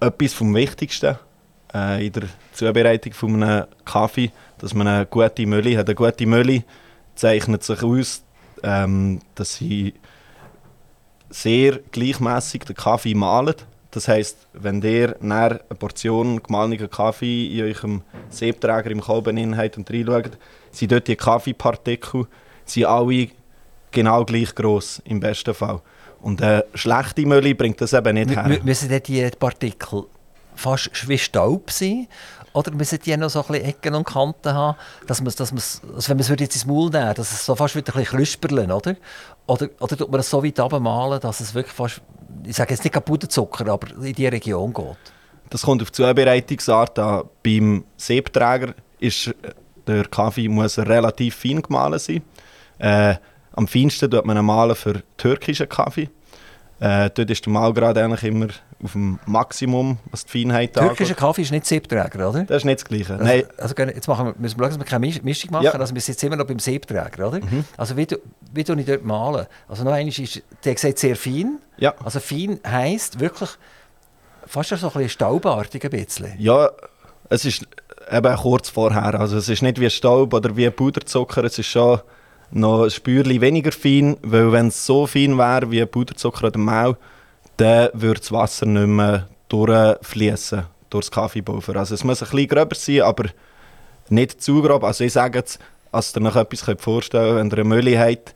etwas 0.00 0.34
vom 0.34 0.54
Wichtigsten 0.54 1.16
äh, 1.72 2.06
in 2.06 2.12
der 2.12 2.24
Zubereitung 2.52 3.12
von 3.14 3.42
einem 3.42 3.66
Kaffee, 3.86 4.30
dass 4.58 4.74
man 4.74 4.86
eine 4.86 5.06
gute 5.06 5.46
Mülle 5.46 5.78
hat. 5.78 5.86
Eine 5.86 5.94
gute 5.94 6.26
Mülle 6.26 6.62
zeichnet 7.14 7.64
sich 7.64 7.82
aus, 7.82 8.22
ähm, 8.62 9.20
dass 9.34 9.54
sie 9.56 9.94
sehr 11.30 11.80
gleichmäßig 11.90 12.64
den 12.64 12.76
Kaffee 12.76 13.14
malt. 13.14 13.66
Das 13.90 14.08
heißt, 14.08 14.36
wenn 14.52 14.82
ihr 14.82 15.16
nach 15.20 15.50
eine 15.50 15.58
Portion 15.78 16.42
gemahlenen 16.42 16.90
Kaffee 16.90 17.46
in 17.58 17.64
eurem 17.64 18.02
Siebträger 18.28 18.90
im 18.90 19.00
Kolben 19.00 19.56
habt 19.56 19.76
und 19.78 19.90
reinschaut, 19.90 20.32
sind 20.70 20.92
dort 20.92 21.08
die 21.08 21.16
Kaffeepartikel 21.16 22.26
sind 22.64 22.84
alle 22.86 23.28
genau 23.92 24.24
gleich 24.24 24.54
groß 24.54 25.02
im 25.04 25.20
besten 25.20 25.54
Fall. 25.54 25.80
Und 26.20 26.42
eine 26.42 26.64
schlechte 26.74 27.24
Mülle 27.24 27.54
bringt 27.54 27.80
das 27.80 27.92
eben 27.92 28.14
nicht 28.14 28.30
her. 28.30 28.44
mü- 28.46 28.62
Müssen 28.64 28.88
denn 28.88 29.02
die 29.02 29.30
Partikel 29.38 30.04
fast 30.54 31.08
wie 31.08 31.16
Staub 31.18 31.70
sein? 31.70 32.08
Oder 32.52 32.72
müssen 32.72 32.98
die 33.04 33.14
noch 33.16 33.28
so 33.30 33.40
ein 33.42 33.46
bisschen 33.48 33.64
Ecken 33.68 33.94
und 33.94 34.04
Kanten 34.06 34.52
haben, 34.52 34.76
dass 35.06 35.20
man, 35.20 35.32
dass 35.36 35.52
also 35.52 36.08
wenn 36.08 36.16
man 36.16 36.20
es 36.20 36.28
jetzt 36.28 36.56
ins 36.56 36.64
Maul 36.66 36.88
nehmen 36.90 37.14
dass 37.14 37.30
es 37.32 37.44
so 37.44 37.54
fast 37.54 37.76
wieder 37.76 37.94
ein 37.94 38.00
bisschen 38.00 38.16
knusperlen, 38.16 38.72
oder? 38.72 38.96
Oder, 39.46 39.68
oder 39.78 39.96
tut 39.96 40.10
man 40.10 40.20
es 40.20 40.30
so 40.30 40.42
weit 40.42 40.58
runtermalen, 40.58 41.20
dass 41.20 41.40
es 41.40 41.54
wirklich 41.54 41.74
fast, 41.74 42.00
ich 42.44 42.56
sage 42.56 42.74
jetzt 42.74 42.84
nicht 42.84 43.04
Puderzucker, 43.04 43.66
aber 43.68 43.88
in 44.04 44.12
die 44.12 44.26
Region 44.26 44.72
geht? 44.72 44.96
Das 45.50 45.62
kommt 45.62 45.82
auf 45.82 45.90
die 45.90 46.02
Zubereitungsart 46.02 46.98
an. 46.98 47.24
Beim 47.42 47.84
Siebträger 47.96 48.74
ist 48.98 49.34
der 49.86 50.04
Kaffee 50.04 50.48
muss 50.48 50.78
relativ 50.78 51.36
fein 51.36 51.62
gemahlen 51.62 51.98
sein. 51.98 52.22
Äh, 52.78 53.14
am 53.52 53.68
feinsten 53.68 54.10
tut 54.10 54.24
man 54.24 54.36
ihn 54.36 54.44
mahlen 54.44 54.74
für 54.74 55.02
türkischen 55.16 55.68
Kaffee. 55.68 56.08
Äh, 56.80 57.10
dort 57.14 57.30
ist 57.30 57.46
der 57.46 57.52
Mahlgrad 57.52 57.96
eigentlich 57.96 58.24
immer 58.24 58.48
auf 58.82 58.92
dem 58.92 59.18
Maximum, 59.26 59.98
was 60.10 60.26
die 60.26 60.42
Feinheit 60.44 60.74
Türkischer 60.74 61.10
angeht. 61.10 61.16
Kaffee 61.16 61.42
ist 61.42 61.50
nicht 61.50 61.64
Siebträger, 61.66 62.28
oder? 62.28 62.44
Das 62.44 62.58
ist 62.58 62.64
nicht 62.64 62.80
das 62.80 62.84
Gleiche. 62.84 63.12
Also, 63.14 63.24
Nein, 63.24 63.44
also 63.56 63.74
jetzt 63.78 64.06
machen 64.08 64.26
wir, 64.26 64.34
müssen 64.38 64.58
wir 64.58 64.64
schauen, 64.64 64.70
dass 64.70 64.78
wir 64.78 64.84
keine 64.84 65.06
Misch- 65.06 65.22
Mischung 65.22 65.50
machen. 65.52 65.64
Ja. 65.64 65.72
Also 65.72 65.94
wir 65.94 66.00
sind 66.02 66.14
jetzt 66.14 66.24
immer 66.24 66.36
noch 66.36 66.46
beim 66.46 66.58
Siebträger, 66.58 67.28
oder? 67.28 67.38
Mhm. 67.40 67.64
Also 67.78 67.96
wie, 67.96 68.06
wie 68.52 68.64
tue 68.64 68.78
ich 68.80 68.86
dort 68.86 69.04
malen? 69.04 69.46
Also 69.68 69.82
noch 69.84 69.92
einmal 69.92 70.08
ist, 70.12 70.42
der 70.64 70.74
gesagt, 70.74 70.98
sehr 70.98 71.16
fein. 71.16 71.58
ja. 71.78 71.94
Also 72.04 72.20
fein 72.20 72.60
heisst 72.66 73.18
wirklich 73.18 73.50
fast 74.46 74.70
so 74.70 74.74
ein 74.76 74.80
bisschen 74.92 75.08
staubartig 75.08 75.82
ein 75.84 75.90
bisschen. 75.90 76.34
ja, 76.38 76.70
es 77.28 77.44
ist 77.44 77.66
eben 78.12 78.36
kurz 78.36 78.68
vorher. 78.68 79.18
Also 79.18 79.38
es 79.38 79.48
ist 79.48 79.62
nicht 79.62 79.80
wie 79.80 79.90
Staub 79.90 80.32
oder 80.34 80.56
wie 80.56 80.68
Puderzucker, 80.70 81.42
es 81.44 81.58
ist 81.58 81.66
schon 81.66 82.00
noch 82.52 82.84
ein 82.84 82.90
Spürchen 82.90 83.40
weniger 83.40 83.72
fein, 83.72 84.16
weil 84.22 84.52
wenn 84.52 84.68
es 84.68 84.86
so 84.86 85.06
fein 85.06 85.36
wäre 85.36 85.70
wie 85.70 85.84
Puderzucker 85.86 86.46
oder 86.48 86.58
Mehl, 86.58 86.96
dann 87.56 87.90
würde 87.92 88.20
das 88.20 88.32
Wasser 88.32 88.66
nicht 88.66 88.86
mehr 88.86 89.28
durchfließen 89.48 90.64
durch 90.90 91.06
das 91.06 91.10
Kaffeepulver. 91.10 91.76
Also 91.76 91.94
es 91.94 92.04
muss 92.04 92.22
ein 92.22 92.28
bisschen 92.28 92.48
gröber 92.48 92.74
sein, 92.74 93.02
aber 93.02 93.24
nicht 94.08 94.42
zu 94.42 94.62
grob. 94.62 94.84
Also 94.84 95.04
ich 95.04 95.12
sage 95.12 95.38
jetzt, 95.38 95.58
als 95.92 96.14
ihr 96.14 96.22
euch 96.22 96.36
etwas 96.36 96.82
vorstellen 96.82 97.36
könnt, 97.36 97.52
wenn 97.52 97.58
ihr 97.58 97.64
eine 97.64 97.74
Mülle 97.74 97.98
habt, 97.98 98.34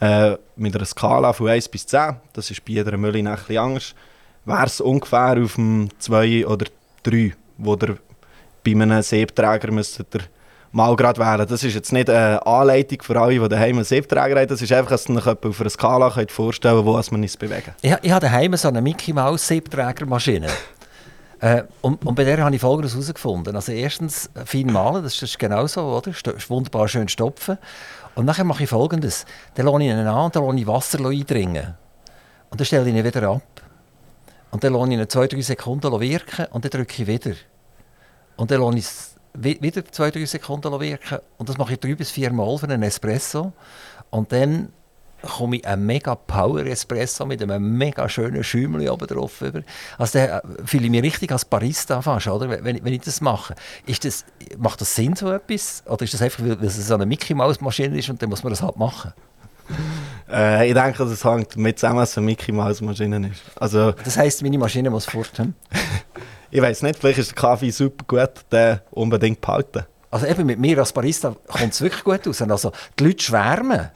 äh, 0.00 0.36
mit 0.56 0.74
einer 0.74 0.84
Skala 0.84 1.32
von 1.32 1.48
1 1.48 1.68
bis 1.68 1.86
10, 1.86 2.16
das 2.32 2.50
ist 2.50 2.64
bei 2.64 2.72
jeder 2.72 2.96
Mülle 2.96 3.18
ein 3.18 3.36
bisschen 3.36 3.58
anders, 3.58 3.94
wäre 4.44 4.66
es 4.66 4.80
ungefähr 4.80 5.42
auf 5.42 5.54
dem 5.54 5.88
2 5.98 6.46
oder 6.46 6.66
3, 7.04 7.32
wo 7.58 7.74
ihr 7.74 7.96
bei 8.64 8.72
einem 8.72 9.02
Siebträger 9.02 9.70
müsstet 9.70 10.14
ihr 10.14 10.20
mal 10.76 10.94
gerade 10.94 11.18
wählen. 11.18 11.46
Das 11.48 11.64
ist 11.64 11.74
jetzt 11.74 11.92
nicht 11.92 12.10
eine 12.10 12.46
Anleitung 12.46 13.02
für 13.02 13.18
alle, 13.18 13.40
die 13.40 13.48
daheim 13.48 13.76
einen 13.76 13.84
Siebträger 13.84 14.38
haben, 14.38 14.46
das 14.46 14.60
ist 14.60 14.70
einfach, 14.72 14.90
dass 14.90 15.08
euch 15.08 15.26
etwa 15.26 15.48
auf 15.48 15.60
einer 15.60 15.70
Skala 15.70 16.10
könnt 16.10 16.30
vorstellen 16.30 16.84
wo 16.84 16.92
man 16.92 17.22
uns 17.22 17.36
bewegen. 17.36 17.74
Ich, 17.80 17.94
ich 18.02 18.10
habe 18.10 18.26
daheim 18.26 18.54
so 18.56 18.68
eine 18.68 18.82
Mickey 18.82 19.12
Mouse 19.12 19.48
Siebträgermaschine. 19.48 20.48
äh, 21.40 21.62
und, 21.80 22.04
und 22.04 22.14
bei 22.14 22.24
der 22.24 22.44
habe 22.44 22.54
ich 22.54 22.60
Folgendes 22.60 22.92
herausgefunden. 22.92 23.56
Also 23.56 23.72
erstens, 23.72 24.30
fein 24.44 24.66
malen, 24.66 25.02
das 25.02 25.20
ist, 25.20 25.38
genau 25.38 25.66
so, 25.66 25.82
oder? 25.82 26.10
Ist 26.10 26.50
wunderbar 26.50 26.86
schön 26.88 27.08
stopfen. 27.08 27.56
Und 28.14 28.26
nachher 28.26 28.44
mache 28.44 28.64
ich 28.64 28.68
Folgendes. 28.68 29.24
Dann 29.54 29.66
lasse 29.66 29.82
ich 29.82 29.88
ihn 29.88 29.98
an 29.98 30.24
und 30.26 30.36
dann 30.36 30.44
lasse 30.44 30.58
ich 30.58 30.66
Wasser 30.66 31.00
eindringen. 31.00 31.74
Und 32.50 32.60
dann 32.60 32.66
stelle 32.66 32.88
ich 32.88 32.94
ihn 32.94 33.02
wieder 33.02 33.28
ab. 33.30 33.42
Und 34.50 34.62
dann 34.62 34.74
lasse 34.74 34.92
ich 34.92 34.98
ihn 34.98 35.08
zwei, 35.08 35.26
drei 35.26 35.40
Sekunden 35.40 36.00
wirken 36.00 36.46
und 36.50 36.64
dann 36.64 36.70
drücke 36.70 37.02
ich 37.02 37.06
wieder. 37.08 37.34
Und 38.36 38.50
dann 38.50 38.60
lasse 38.60 38.78
ich 38.78 39.15
wieder 39.42 39.84
zwei, 39.90 40.10
drei 40.10 40.24
Sekunden 40.24 40.78
wirken. 40.80 41.18
Und 41.38 41.48
das 41.48 41.58
mache 41.58 41.74
ich 41.74 41.80
drei 41.80 41.94
bis 41.94 42.10
vier 42.10 42.32
Mal 42.32 42.56
für 42.58 42.66
einen 42.68 42.82
Espresso. 42.82 43.52
Und 44.10 44.32
dann 44.32 44.70
komme 45.22 45.56
ich 45.56 45.66
einen 45.66 45.86
mega 45.86 46.14
Power 46.14 46.64
Espresso 46.66 47.26
mit 47.26 47.42
einem 47.42 47.76
mega 47.78 48.08
schönen 48.08 48.44
Schäumchen 48.44 48.88
oben 48.88 49.06
drauf 49.08 49.40
über. 49.40 49.62
Also 49.98 50.18
da 50.18 50.38
äh, 50.38 50.42
fühle 50.64 50.84
ich 50.84 50.90
mich 50.90 51.02
richtig 51.02 51.32
als 51.32 51.44
Barista 51.44 52.00
fast, 52.02 52.28
oder? 52.28 52.48
Wenn, 52.62 52.84
wenn 52.84 52.92
ich- 52.92 53.00
das 53.00 53.20
mache. 53.20 53.54
Ist 53.86 54.04
das, 54.04 54.24
macht 54.58 54.80
das 54.80 54.94
Sinn, 54.94 55.16
so 55.16 55.32
etwas? 55.32 55.82
Oder 55.86 56.02
ist 56.02 56.14
das 56.14 56.22
einfach, 56.22 56.44
weil 56.44 56.62
es 56.64 56.76
so 56.86 56.94
eine 56.94 57.06
Mickey 57.06 57.34
Mouse 57.34 57.60
Maschine 57.60 57.98
ist 57.98 58.08
und 58.10 58.20
dann 58.22 58.28
muss 58.30 58.44
man 58.44 58.50
das 58.52 58.62
halt 58.62 58.76
machen? 58.76 59.12
Äh, 60.30 60.68
ich 60.68 60.74
denke, 60.74 61.04
das 61.04 61.24
hängt 61.24 61.56
mit 61.56 61.78
zusammen, 61.78 61.98
dass 61.98 62.10
es 62.10 62.18
eine 62.18 62.26
Mickey 62.26 62.52
Mouse 62.52 62.80
Maschine 62.80 63.28
ist. 63.28 63.42
Also, 63.56 63.92
Das 63.92 64.16
heisst, 64.16 64.42
meine 64.42 64.58
Maschine 64.58 64.90
muss 64.90 65.06
fort. 65.06 65.32
Hm? 65.38 65.54
ich 66.50 66.62
weiß 66.62 66.82
nicht, 66.82 66.98
vielleicht 66.98 67.18
ist 67.18 67.30
der 67.32 67.36
Kaffee 67.36 67.70
super 67.70 68.04
gut, 68.06 68.44
den 68.52 68.80
unbedingt 68.90 69.40
behalten. 69.40 69.84
Also 70.10 70.26
eben 70.26 70.46
mit 70.46 70.58
mir 70.58 70.78
als 70.78 70.92
Barista 70.92 71.34
kommt 71.48 71.72
es 71.72 71.80
wirklich 71.80 72.04
gut 72.04 72.26
aus. 72.28 72.40
Also 72.42 72.72
die 72.98 73.04
Leute 73.04 73.22
schwärmen. 73.22 73.90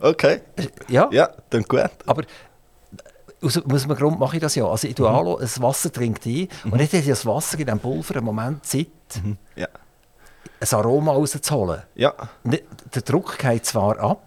Okay, 0.00 0.40
Ja, 0.88 1.08
ja, 1.12 1.30
dann 1.50 1.62
gut. 1.62 1.90
aber 2.06 2.22
aus, 3.42 3.56
aus 3.56 3.84
einem 3.84 3.96
Grund 3.96 4.18
mache 4.18 4.36
ich 4.36 4.42
das 4.42 4.54
ja. 4.56 4.66
Also 4.66 4.88
ich 4.88 4.94
tue 4.94 5.08
mhm. 5.10 5.36
das 5.40 5.60
Wasser 5.62 5.92
trinkt 5.92 6.26
ein 6.26 6.48
und 6.70 6.80
jetzt 6.80 6.92
hat 6.92 7.08
das 7.08 7.24
Wasser 7.24 7.58
in 7.58 7.66
diesem 7.66 7.78
Pulver 7.78 8.16
einen 8.16 8.24
Moment 8.24 8.66
Zeit, 8.66 8.88
Ja. 9.56 9.68
ein 10.60 10.68
Aroma 10.72 11.12
rauszuholen. 11.12 11.82
Ja, 11.94 12.14
Nicht- 12.42 12.64
Der 12.94 13.02
Druck 13.02 13.38
geht 13.38 13.64
zwar 13.64 13.98
ab 14.00 14.22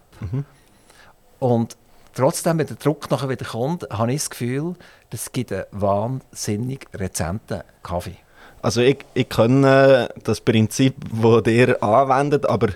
und 1.40 1.76
trotzdem, 2.16 2.58
wenn 2.60 2.68
der 2.68 2.78
Druck 2.78 3.12
nachher 3.12 3.28
wieder 3.30 3.46
kommt, 3.46 3.86
habe 3.92 4.14
ich 4.14 4.22
das 4.22 4.30
Gefühl, 4.30 4.76
das 5.14 5.32
gibt 5.32 5.54
einen 5.54 5.66
wahnsinnig 5.72 6.88
rezenten 6.92 7.62
Kaffee. 7.84 8.18
also 8.64 8.82
ich, 8.82 9.06
ich 9.14 9.30
kenne 9.30 10.10
das 10.24 10.42
Prinzip, 10.42 10.96
das 11.22 11.54
ihr 11.54 11.82
anwendet, 11.84 12.48
aber 12.48 12.70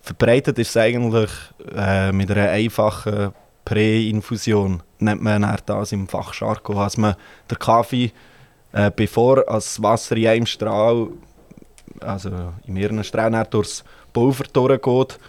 verbreitet 0.00 0.58
ist 0.58 0.70
es 0.70 0.76
eigentlich 0.76 1.30
äh, 1.76 2.10
mit 2.10 2.28
einer 2.32 2.50
einfachen 2.50 3.32
Präinfusion, 3.64 4.82
nennt 4.98 5.22
man 5.22 5.56
das 5.66 5.92
im 5.92 6.08
Fachjargon, 6.08 6.74
dass 6.74 6.96
man 6.96 7.14
den 7.48 7.58
Kaffee, 7.58 8.10
äh, 8.72 8.90
bevor 8.94 9.44
das 9.44 9.80
Wasser 9.80 10.16
in 10.16 10.26
einem 10.26 10.46
Strahl, 10.46 11.10
also 12.00 12.30
in 12.66 12.74
mehreren 12.74 13.04
Strahlen 13.04 13.46
durchs 13.50 13.84
Pulver 14.12 14.44
durchgeht, 14.52 15.20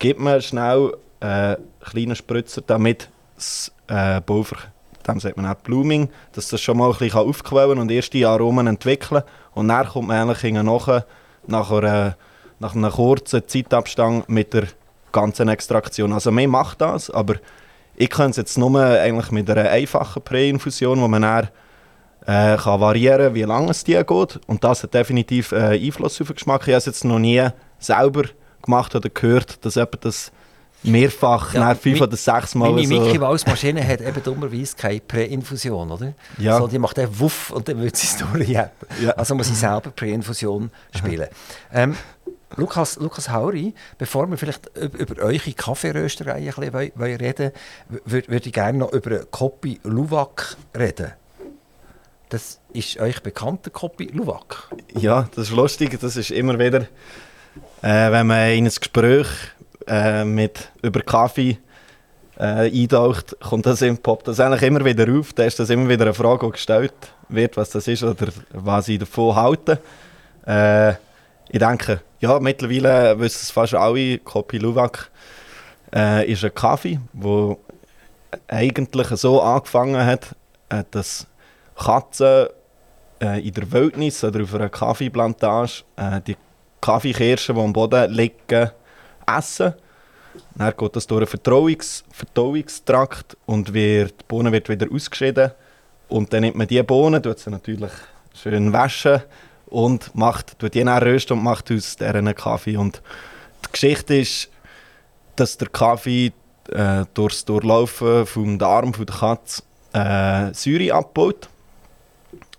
gibt 0.00 0.18
man 0.18 0.42
schnell 0.42 0.94
äh, 1.20 1.26
einen 1.26 1.56
kleinen 1.80 2.16
Spritzer, 2.16 2.60
damit 2.66 3.08
das 3.36 3.70
äh, 3.86 4.20
Pulver, 4.20 4.56
dem 5.02 5.20
sagt 5.20 5.36
man 5.36 5.46
auch 5.46 5.54
Blooming, 5.56 6.08
dass 6.32 6.48
das 6.48 6.60
schon 6.60 6.78
mal 6.78 6.90
ein 6.90 6.98
bisschen 6.98 7.18
aufquellen 7.18 7.78
und 7.78 7.90
erste 7.90 8.26
Aromen 8.28 8.66
entwickeln 8.66 9.22
und 9.54 9.68
dann 9.68 9.86
kommt 9.86 10.08
man 10.08 10.28
eigentlich 10.28 10.52
nachher, 10.52 11.06
nach, 11.46 11.70
einer, 11.70 12.16
nach 12.58 12.74
einem 12.74 12.90
kurzen 12.90 13.46
Zeitabstand 13.46 14.28
mit 14.28 14.54
der 14.54 14.64
ganzen 15.12 15.48
Extraktion. 15.48 16.12
Also 16.12 16.30
man 16.30 16.48
macht 16.48 16.80
das, 16.80 17.10
aber 17.10 17.36
ich 17.96 18.10
kann 18.10 18.30
es 18.30 18.36
jetzt 18.36 18.58
nur 18.58 18.80
eigentlich 18.80 19.30
mit 19.30 19.50
einer 19.50 19.68
einfachen 19.68 20.22
Präinfusion, 20.22 21.00
wo 21.00 21.08
man 21.08 21.22
dann 21.22 21.48
äh, 22.26 22.56
kann 22.56 22.80
variieren 22.80 23.34
wie 23.34 23.42
lange 23.42 23.70
es 23.70 23.84
die 23.84 23.94
geht. 23.94 24.40
Und 24.46 24.64
das 24.64 24.82
hat 24.82 24.94
definitiv 24.94 25.52
äh, 25.52 25.78
Einfluss 25.78 26.20
auf 26.20 26.28
den 26.28 26.36
Geschmack. 26.36 26.62
Ich 26.62 26.68
habe 26.68 26.78
es 26.78 26.86
jetzt 26.86 27.04
noch 27.04 27.18
nie 27.18 27.46
selber 27.78 28.24
gemacht 28.62 28.94
oder 28.94 29.08
gehört, 29.08 29.64
dass 29.64 29.74
jemand 29.74 30.04
das 30.04 30.32
mehrfach, 30.82 31.54
Ja, 31.54 31.74
fünf 31.74 31.98
mi- 31.98 32.02
oder 32.02 32.16
sechs 32.16 32.54
Mal 32.54 32.72
Meine 32.72 32.86
so... 32.86 33.00
Mickey 33.00 33.18
Mouse 33.18 33.46
Maschine 33.46 33.86
hat 33.86 34.00
eben 34.00 34.22
dummerweise 34.22 34.76
keine 34.76 35.00
Präinfusion, 35.00 35.90
oder? 35.90 36.14
Ja. 36.38 36.58
So, 36.58 36.66
die 36.66 36.78
macht 36.78 36.98
einfach 36.98 37.20
Wuff 37.20 37.50
und 37.50 37.68
dann 37.68 37.80
wird 37.80 37.96
sie 37.96 38.06
es 38.08 38.16
durchjagen. 38.16 38.70
Ja. 39.02 39.10
Also 39.12 39.34
muss 39.34 39.48
ich 39.48 39.56
selber 39.56 39.90
Präinfusion 39.90 40.70
spielen. 40.96 41.28
Ähm, 41.72 41.96
Lukas, 42.56 42.96
Lukas 42.96 43.30
Hauri, 43.30 43.72
bevor 43.96 44.28
wir 44.28 44.36
vielleicht 44.36 44.66
über, 44.76 44.98
über 44.98 45.22
eure 45.22 45.52
Kaffeerösterei 45.54 46.32
ein 46.34 46.44
bisschen 46.44 46.72
wollen- 46.74 46.92
wollen 46.96 47.16
reden 47.16 47.50
wollen, 47.88 48.24
würde 48.28 48.46
ich 48.46 48.52
gerne 48.52 48.76
noch 48.78 48.92
über 48.92 49.20
Kopi 49.24 49.80
Luwak 49.84 50.56
reden. 50.76 51.12
Das 52.28 52.58
ist 52.74 52.98
euch 52.98 53.22
bekannt, 53.22 53.64
der 53.64 53.72
Kopi 53.72 54.10
Luwak? 54.12 54.68
Ja, 54.94 55.28
das 55.34 55.48
ist 55.48 55.54
lustig. 55.54 55.98
Das 56.00 56.16
ist 56.16 56.30
immer 56.30 56.58
wieder, 56.58 56.82
äh, 57.82 58.10
wenn 58.12 58.26
man 58.26 58.50
in 58.50 58.66
ein 58.66 58.70
Gespräch 58.74 59.26
äh, 59.86 60.24
mit, 60.24 60.70
über 60.82 61.00
Kaffee 61.00 61.58
äh, 62.38 62.70
eintaucht, 62.70 63.36
kommt 63.40 63.66
das 63.66 63.82
im 63.82 63.98
poppt 63.98 64.28
das 64.28 64.40
eigentlich 64.40 64.62
immer 64.62 64.84
wieder 64.84 65.06
auf. 65.12 65.32
Da 65.32 65.44
ist 65.44 65.58
das 65.58 65.70
immer 65.70 65.88
wieder 65.88 66.04
eine 66.04 66.14
Frage, 66.14 66.46
die 66.46 66.52
gestellt 66.52 66.94
wird, 67.28 67.56
was 67.56 67.70
das 67.70 67.88
ist 67.88 68.02
oder 68.02 68.28
was 68.52 68.86
sie 68.86 68.98
davon 68.98 69.34
halten. 69.34 69.78
Äh, 70.46 70.92
ich 71.50 71.58
denke, 71.58 72.00
ja, 72.20 72.38
mittlerweile 72.40 73.18
wissen 73.18 73.40
es 73.42 73.50
fast 73.50 73.74
alle, 73.74 74.18
Kopi 74.18 74.58
Luwak 74.58 75.10
äh, 75.94 76.30
ist 76.30 76.44
ein 76.44 76.54
Kaffee, 76.54 76.98
der 77.12 77.56
eigentlich 78.48 79.08
so 79.08 79.42
angefangen 79.42 80.04
hat, 80.04 80.34
äh, 80.68 80.84
dass 80.90 81.26
Katzen 81.76 82.46
äh, 83.20 83.46
in 83.46 83.54
der 83.54 83.70
Wildnis 83.70 84.24
oder 84.24 84.42
auf 84.42 84.54
einer 84.54 84.68
Kaffeeplantage 84.68 85.84
äh, 85.96 86.20
die 86.26 86.36
Kaffeekirschen, 86.80 87.54
die 87.54 87.60
am 87.60 87.72
Boden 87.72 88.10
liegen, 88.10 88.70
essen. 89.38 89.74
Dann 90.54 90.72
geht 90.76 90.96
das 90.96 91.06
durch 91.06 91.20
einen 91.20 91.26
Verdauungs 91.26 92.04
Verdauungstrakt 92.10 93.36
und 93.46 93.74
wird, 93.74 94.20
die 94.20 94.24
Bohne 94.26 94.52
wird 94.52 94.68
wieder 94.68 94.86
ausgeschieden. 94.92 95.52
Und 96.08 96.32
dann 96.32 96.42
nimmt 96.42 96.56
man 96.56 96.66
diese 96.66 96.84
Bohnen, 96.84 97.22
tut 97.22 97.38
sie 97.38 97.50
natürlich 97.50 97.92
schön 98.34 98.72
waschen 98.72 99.22
und 99.66 100.14
macht, 100.14 100.58
tut 100.58 100.74
die 100.74 100.82
rösten 100.82 101.38
und 101.38 101.44
macht 101.44 101.70
aus 101.70 101.96
deren 101.96 102.34
Kaffee. 102.34 102.76
Und 102.76 103.02
die 103.66 103.72
Geschichte 103.72 104.16
ist, 104.16 104.50
dass 105.36 105.56
der 105.56 105.68
Kaffee 105.68 106.32
äh, 106.70 107.04
durchs 107.14 107.44
Durchlaufen 107.44 108.26
vom 108.26 108.58
Darm 108.58 108.94
von 108.94 109.06
der 109.06 109.16
Katze 109.16 109.62
äh, 109.92 110.52
Säure 110.52 110.94
abbaut. 110.94 111.48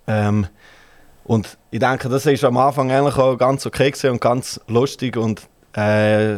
Ähm, 0.08 0.48
und 1.26 1.58
ich 1.72 1.80
denke, 1.80 2.10
das 2.10 2.26
ist 2.26 2.44
am 2.44 2.58
Anfang 2.58 2.92
eigentlich 2.92 3.18
auch 3.18 3.38
ganz 3.38 3.66
okay 3.66 3.94
und 4.10 4.20
ganz 4.20 4.60
lustig 4.68 5.16
und 5.16 5.48
äh, 5.76 6.36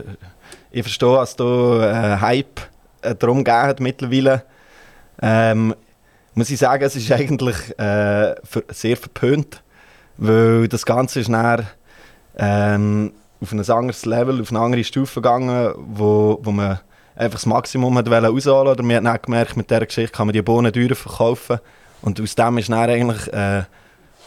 ich 0.72 0.84
verstehe, 0.84 1.16
dass 1.16 1.36
da 1.36 2.16
äh, 2.16 2.20
Hype 2.20 2.60
äh, 3.02 3.16
darum 3.16 3.44
gegeben 3.44 3.84
mittlerweile. 3.84 4.44
Ähm, 5.22 5.74
muss 6.34 6.50
ich 6.50 6.60
sagen, 6.60 6.84
es 6.84 6.96
ist 6.96 7.12
eigentlich 7.12 7.56
äh, 7.80 8.36
sehr 8.70 8.98
verpönt, 8.98 9.64
weil 10.18 10.68
das 10.68 10.86
Ganze 10.86 11.22
ist 11.22 11.30
dann 11.30 11.66
ähm, 12.38 13.14
auf 13.42 13.52
ein 13.52 13.60
anderes 13.60 14.06
Level, 14.06 14.42
auf 14.42 14.52
eine 14.52 14.60
andere 14.60 14.84
Stufe 14.84 15.22
gegangen, 15.22 15.74
wo, 15.78 16.40
wo 16.42 16.52
man 16.52 16.80
einfach 17.16 17.38
das 17.38 17.46
Maximum 17.46 17.98
hat 17.98 18.10
rausholen 18.10 18.68
oder 18.68 18.84
man 18.84 18.98
hat 18.98 19.06
dann 19.06 19.22
gemerkt, 19.22 19.56
mit 19.56 19.70
dieser 19.70 19.86
Geschichte 19.86 20.12
kann 20.12 20.28
man 20.28 20.34
die 20.34 20.42
Bohnen 20.42 20.74
teurer 20.74 20.96
verkaufen. 20.96 21.60
Und 22.02 22.20
aus 22.20 22.36
dem 22.36 22.58
ist 22.58 22.70
dann 22.70 22.90
eigentlich 22.90 23.32
äh, 23.34 23.64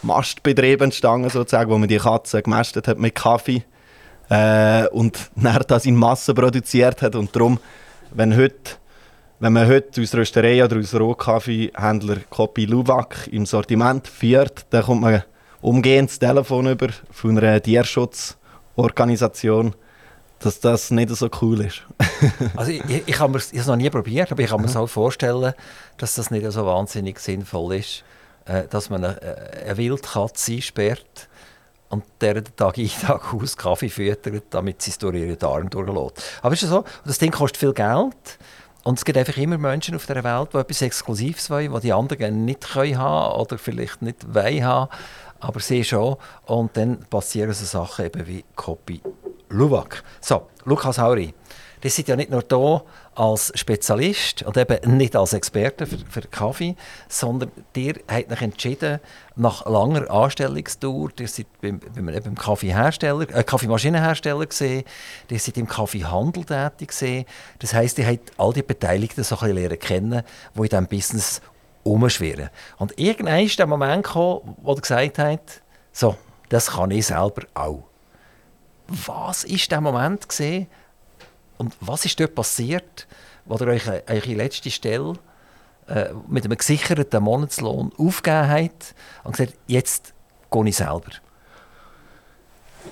Mastbetrieb 0.03 0.81
entstanden, 0.81 1.29
sozusagen, 1.29 1.71
wo 1.71 1.79
man 1.79 1.89
die 1.89 1.99
Katzen 1.99 2.43
gemästet 2.43 2.89
hat 2.89 2.99
mit 2.99 3.15
Kaffee 3.15 3.65
äh, 4.29 4.87
und 4.89 5.31
dann 5.37 5.63
das 5.67 5.87
in 5.87 5.97
Masse 5.97 6.35
produziert 6.35 7.01
hat. 7.03 7.15
Und 7.15 7.35
darum, 7.35 7.59
wenn, 8.13 8.37
heute, 8.37 8.73
wenn 9.41 9.53
man 9.53 9.69
heute 9.69 10.03
aus 10.03 10.15
Rösterei 10.15 10.65
oder 10.65 10.79
aus 10.79 10.95
Rohkaffeehändler 10.95 12.19
Copy 12.31 12.65
Luwak 12.67 13.29
im 13.31 13.47
Sortiment 13.47 14.09
führt, 14.09 14.67
dann 14.71 14.85
kommt 14.85 15.03
man 15.03 15.23
umgehend 15.61 16.11
das 16.11 16.19
Telefon 16.19 16.69
über 16.69 16.89
von 17.11 17.39
einer 17.39 17.63
Tierschutzorganisation, 17.63 19.75
dass 20.39 20.61
das 20.61 20.93
nicht 20.93 21.09
so 21.11 21.29
cool 21.43 21.63
ist. 21.63 21.83
also 22.57 22.71
ich, 22.71 22.85
ich, 22.89 23.03
ich 23.07 23.19
habe 23.19 23.39
es 23.39 23.67
noch 23.67 23.77
nie 23.77 23.91
probiert, 23.91 24.31
aber 24.31 24.41
ich 24.43 24.51
kann 24.51 24.61
mir 24.61 24.69
so 24.69 24.87
vorstellen, 24.87 25.53
dass 25.97 26.15
das 26.15 26.31
nicht 26.31 26.49
so 26.53 26.65
wahnsinnig 26.65 27.19
sinnvoll 27.19 27.75
ist, 27.77 28.05
äh, 28.45 28.69
dass 28.69 28.89
man 28.89 29.05
eine, 29.05 29.21
eine 29.65 29.77
Wildkatze 29.77 30.63
sperrt 30.63 31.29
und 31.89 32.05
der 32.21 32.45
Tag 32.45 32.79
ein, 32.79 32.89
Tag 32.89 33.33
aus 33.33 33.57
Kaffee 33.57 33.89
füttert, 33.89 34.45
damit 34.51 34.83
sie 34.83 34.91
es 34.91 34.99
durch 34.99 35.17
ihre 35.17 35.37
Darm 35.37 35.71
durchlässt. 35.71 36.41
Aber 36.43 36.55
ist 36.55 36.61
so, 36.63 36.85
das 37.05 37.19
Ding 37.19 37.31
kostet 37.31 37.59
viel 37.59 37.73
Geld 37.73 38.39
und 38.85 38.99
es 38.99 39.05
gibt 39.05 39.19
einfach 39.19 39.37
immer 39.37 39.59
Menschen 39.59 39.97
auf 39.97 40.07
der 40.07 40.23
Welt, 40.25 40.51
die 40.53 40.59
etwas 40.59 40.83
Exklusives 40.83 41.51
wollen, 41.51 41.73
was 41.73 41.83
die 41.83 41.93
anderen 41.93 42.45
nicht 42.45 42.73
können 42.73 42.99
haben 42.99 43.41
oder 43.41 43.59
vielleicht 43.59 44.03
nicht 44.03 44.35
wollen 44.35 44.65
haben, 44.65 44.91
aber 45.41 45.61
sie 45.61 45.85
schon. 45.85 46.17
Und 46.47 46.77
dann 46.77 47.01
passieren 47.11 47.53
so 47.53 47.65
Sachen 47.65 48.07
eben 48.07 48.27
wie 48.27 48.45
Copy 48.55 49.01
Luwak. 49.51 50.03
So, 50.21 50.49
Lukas 50.65 50.99
Hauri, 50.99 51.35
die 51.83 51.89
sind 51.89 52.09
ja 52.09 52.17
nicht 52.17 52.31
nur 52.31 52.43
da 52.43 52.83
als 53.15 53.53
Spezialist 53.55 54.43
und 54.43 54.57
eben 54.57 54.97
nicht 54.97 55.17
als 55.17 55.33
Experte 55.33 55.87
für, 55.87 55.99
für 55.99 56.23
Kaffee, 56.23 56.77
sondern 57.09 57.51
ihr 57.75 57.95
habt 58.09 58.33
euch 58.33 58.43
entschieden, 58.43 59.01
nach 59.37 59.67
langer 59.67 60.11
Anstellungsdauer, 60.11 61.11
ihr 61.19 61.29
seid 61.29 61.47
beim, 61.61 61.81
beim, 61.95 62.35
Kaffeehersteller, 62.35 63.29
äh, 63.35 63.45
Kaffeemaschinenhersteller 63.45 64.47
gesehen, 64.47 64.85
ihr 65.31 65.39
seid 65.39 65.57
im 65.59 65.69
Kaffeehandel 65.69 66.45
tätig 66.45 66.89
gesehen. 66.89 67.25
Das 67.61 67.75
heisst, 67.75 67.99
ihr 67.99 68.07
habt 68.07 68.33
all 68.37 68.53
die 68.53 68.63
Beteiligten 68.63 69.25
so 69.25 69.39
ein 69.39 69.55
bisschen 69.55 69.79
kennen, 69.79 70.23
die 70.55 70.59
in 70.59 70.65
diesem 70.65 70.87
Business 70.87 71.41
umschwirren. 71.85 72.51
Und 72.79 72.99
irgendwann 72.99 73.45
ist 73.45 73.59
der 73.59 73.67
Moment 73.67 74.05
gekommen, 74.05 74.57
wo 74.63 74.73
ihr 74.73 74.81
gesagt 74.81 75.19
habt, 75.19 75.63
so, 75.93 76.17
das 76.49 76.73
kann 76.73 76.91
ich 76.91 77.07
selber 77.07 77.43
auch. 77.55 77.85
Was 78.89 79.45
war 79.45 79.59
der 79.71 79.81
Moment 79.81 80.29
gesehen 80.29 80.67
und 81.59 81.77
was 81.81 82.05
ist 82.05 82.19
dort 82.19 82.35
passiert, 82.35 83.07
wo 83.45 83.57
ihr 83.57 83.67
euch 83.67 83.89
eure 83.89 84.35
letzte 84.35 84.71
Stelle 84.71 85.15
äh, 85.89 86.07
mit 86.29 86.45
einem 86.45 86.57
gesicherten 86.57 87.23
Monatslohn 87.23 87.93
aufgegeben 87.99 88.49
habt 88.49 88.95
und 89.25 89.37
gesagt 89.37 89.55
jetzt 89.67 90.15
gehe 90.51 90.69
ich 90.69 90.77
selber? 90.77 91.11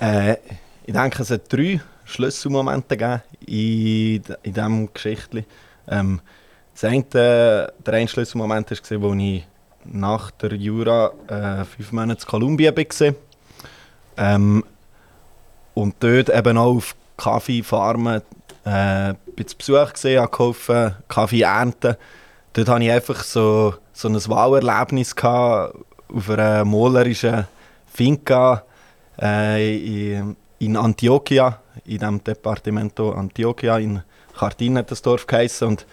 Äh, 0.00 0.36
ich 0.84 0.92
denke, 0.92 1.22
es 1.22 1.30
hat 1.30 1.52
drei 1.52 1.80
Schlüsselmomente 2.04 2.96
gegeben 2.96 3.22
in, 3.46 4.22
in 4.42 4.54
diesem 4.54 4.92
Geschichte. 4.92 5.44
Ähm, 5.88 6.20
das 6.74 6.84
eine, 6.84 7.02
der 7.04 7.72
eine 7.86 8.08
Schlüsselmoment 8.08 8.70
war, 8.70 9.10
als 9.10 9.20
ich 9.20 9.44
nach 9.84 10.30
der 10.32 10.54
Jura 10.54 11.12
äh, 11.28 11.64
fünf 11.64 11.92
Monate 11.92 12.22
in 12.22 12.26
Kolumbien 12.26 12.76
war. 12.76 13.14
Ähm, 14.18 14.64
und 15.74 15.94
dort 16.00 16.30
eben 16.30 16.58
auch 16.58 16.76
auf 16.76 16.96
Kaffeefarmen 17.16 18.22
äh, 18.66 19.14
bin 19.36 19.46
zu 19.46 19.56
Besuch 19.56 19.92
gesehen, 19.92 20.20
habe 20.20 20.30
geholfen, 20.30 20.96
Kaffee 21.08 21.42
ernten. 21.42 21.96
Dort 22.52 22.68
hatte 22.68 22.84
ich 22.84 22.90
einfach 22.90 23.22
so, 23.22 23.74
so 23.92 24.08
ein 24.08 24.14
Wahlerlebnis 24.14 25.14
auf 25.22 26.30
einer 26.30 26.64
malerischen 26.64 27.46
Finca 27.86 28.64
äh, 29.20 30.34
in, 30.58 30.76
Antioquia, 30.76 31.60
in 31.84 31.98
dem 31.98 32.22
Departamento 32.22 33.12
Antioquia, 33.12 33.78
in 33.78 34.02
Cartin 34.36 34.78
hat 34.78 34.90
das 34.90 35.00
Dorf 35.00 35.26
geheißen. 35.26 35.68
Und 35.68 35.86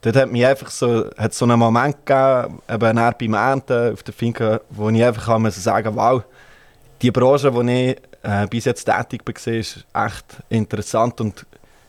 dort 0.00 0.16
hat 0.16 0.32
mich 0.32 0.44
einfach 0.44 0.70
so, 0.70 1.10
hat 1.16 1.34
so 1.34 1.44
einen 1.44 1.58
Moment 1.58 2.04
gegeben, 2.04 2.60
eben 2.68 3.12
beim 3.18 3.34
Ernten 3.34 3.92
auf 3.92 4.02
der 4.02 4.14
Finca, 4.14 4.60
wo 4.70 4.88
ich 4.90 5.04
einfach 5.04 5.26
kann 5.26 5.50
sagen 5.50 5.94
wow, 5.94 6.22
die 7.00 7.12
Branche, 7.12 7.48
in 7.48 7.66
der 7.66 7.90
ich 7.90 7.96
äh, 8.22 8.46
bis 8.48 8.64
jetzt 8.64 8.84
tätig 8.84 9.22
war, 9.24 9.52
ist 9.54 9.86
echt 9.94 10.24
interessant 10.48 11.20
und 11.20 11.46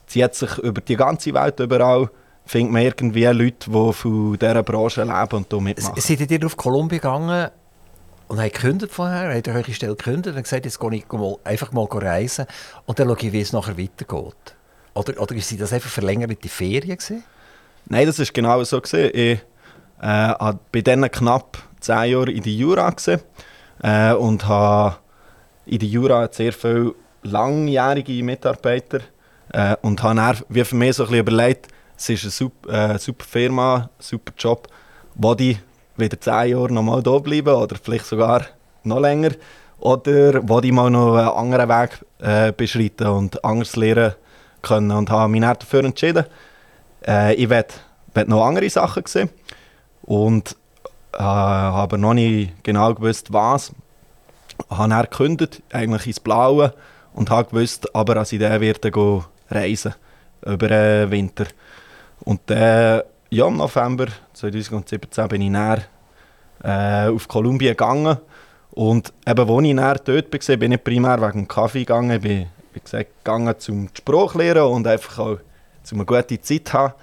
zieht 0.09 0.35
sich 0.35 0.57
über 0.57 0.81
die 0.81 0.95
ganze 0.95 1.33
Welt 1.33 1.59
überall 1.59 2.09
findet 2.45 2.73
man 2.73 2.81
irgendwie 2.81 3.25
Leute, 3.25 3.69
die 3.69 3.93
von 3.93 4.37
dieser 4.39 4.63
Branche 4.63 5.03
leben 5.03 5.35
und 5.37 5.47
hier 5.51 5.61
mitmachen. 5.61 6.01
Seid 6.01 6.31
ihr 6.31 6.45
auf 6.45 6.57
Kolumbien 6.57 6.99
gegangen 6.99 7.51
und 8.27 8.39
habt 8.41 8.53
gekündigt 8.53 8.91
vorher? 8.91 9.35
Habt 9.35 9.47
ihr 9.47 9.53
eure 9.53 9.71
Stelle 9.71 9.95
gekündigt 9.95 10.35
und 10.35 10.43
gesagt, 10.43 10.65
jetzt 10.65 10.79
gehe 10.79 10.95
ich 10.95 11.11
mal, 11.11 11.35
einfach 11.43 11.71
mal 11.71 11.85
reisen 11.85 12.47
und 12.87 12.97
dann 12.97 13.07
schaue 13.07 13.17
ich, 13.19 13.33
wie 13.33 13.41
es 13.41 13.53
nachher 13.53 13.77
weitergeht? 13.77 14.55
Oder, 14.95 15.21
oder 15.21 15.39
sind 15.39 15.61
das 15.61 15.73
einfach 15.73 15.91
verlängerte 15.91 16.49
Ferien 16.49 16.97
gewesen? 16.97 17.23
Nein, 17.85 18.07
das 18.07 18.17
war 18.17 18.25
genau 18.33 18.63
so. 18.63 18.81
Gewesen. 18.81 19.11
Ich 19.13 19.39
äh, 20.01 20.05
war 20.07 20.59
bei 20.71 20.81
diesen 20.81 21.09
knapp 21.11 21.59
zehn 21.79 22.11
Jahren 22.11 22.29
in 22.29 22.41
die 22.41 22.57
Jura 22.57 22.89
gewesen, 22.89 23.21
äh, 23.83 24.13
und 24.13 24.47
habe 24.47 24.97
in 25.67 25.79
der 25.79 25.87
Jura 25.87 26.27
sehr 26.31 26.53
viele 26.53 26.95
langjährige 27.21 28.23
Mitarbeiter 28.23 29.01
äh, 29.53 29.75
und 29.81 30.01
habe 30.03 30.15
dann 30.15 30.37
wie 30.49 30.63
für 30.63 30.75
mich 30.75 30.95
so 30.95 31.03
ein 31.03 31.09
bisschen 31.09 31.21
überlegt, 31.21 31.67
es 31.97 32.09
ist 32.09 32.23
eine 32.23 32.31
super, 32.31 32.93
äh, 32.93 32.99
super 32.99 33.25
Firma, 33.25 33.89
super 33.99 34.33
Job, 34.37 34.67
wo 35.15 35.35
die 35.35 35.57
wieder 35.97 36.19
zehn 36.19 36.51
Jahre 36.51 36.71
noch 36.71 36.83
mal 36.83 37.03
da 37.03 37.17
bleiben 37.17 37.53
oder 37.53 37.75
vielleicht 37.81 38.05
sogar 38.05 38.45
noch 38.83 38.99
länger 38.99 39.31
oder 39.79 40.47
wo 40.47 40.61
die 40.61 40.71
mal 40.71 40.89
noch 40.89 41.15
einen 41.15 41.27
anderen 41.27 41.69
Weg 41.69 42.05
äh, 42.19 42.51
beschreiten 42.51 43.07
und 43.07 43.43
anders 43.43 43.75
lernen 43.75 44.13
können 44.61 44.91
und 44.91 45.09
habe 45.09 45.31
mich 45.31 45.41
dafür 45.41 45.83
entschieden. 45.83 46.25
Äh, 47.05 47.35
ich 47.35 47.49
werde 47.49 47.73
noch 48.27 48.45
andere 48.45 48.69
Sachen 48.69 49.05
sehen 49.05 49.29
und 50.03 50.55
äh, 51.13 51.19
habe 51.19 51.97
noch 51.97 52.13
nicht 52.13 52.63
genau 52.63 52.93
gewusst, 52.93 53.31
was. 53.31 53.71
Ich 54.69 54.77
habe 54.77 54.89
dann 54.89 55.01
gekündigt, 55.03 55.61
eigentlich 55.71 56.07
ins 56.07 56.19
Blaue 56.19 56.73
und 57.13 57.29
habe 57.29 57.49
gewusst, 57.49 57.95
aber 57.95 58.17
als 58.17 58.33
ich 58.33 58.39
dann 58.39 58.59
werde 58.61 58.91
gehen, 58.91 59.23
reisen 59.49 59.93
über 60.45 60.67
den 60.67 61.11
Winter. 61.11 61.45
Und 62.21 62.41
dann, 62.47 63.03
ja, 63.29 63.47
im 63.47 63.57
November 63.57 64.07
2017 64.33 65.27
bin 65.27 65.41
ich 65.41 65.49
näher 65.49 65.83
äh, 66.63 67.09
auf 67.09 67.27
Kolumbien 67.27 67.71
gegangen. 67.71 68.17
Und 68.71 69.13
eben, 69.27 69.49
als 69.49 69.65
ich 69.65 69.73
näher 69.73 70.01
dort 70.03 70.49
war, 70.49 70.57
bin 70.57 70.71
ich 70.71 70.83
primär 70.83 71.21
wegen 71.21 71.47
Kaffee 71.47 71.79
gegangen. 71.79 72.11
Ich 72.11 72.21
bin, 72.21 72.47
wie 72.73 72.79
gesagt, 72.79 73.23
gegangen 73.23 73.55
zum 73.59 73.89
Spruch 73.93 74.35
lernen 74.35 74.63
und 74.63 74.87
einfach 74.87 75.19
auch 75.19 75.37
um 75.91 75.97
eine 75.97 76.05
gute 76.05 76.39
Zeit 76.41 76.67
zu 76.67 76.73
haben. 76.73 76.93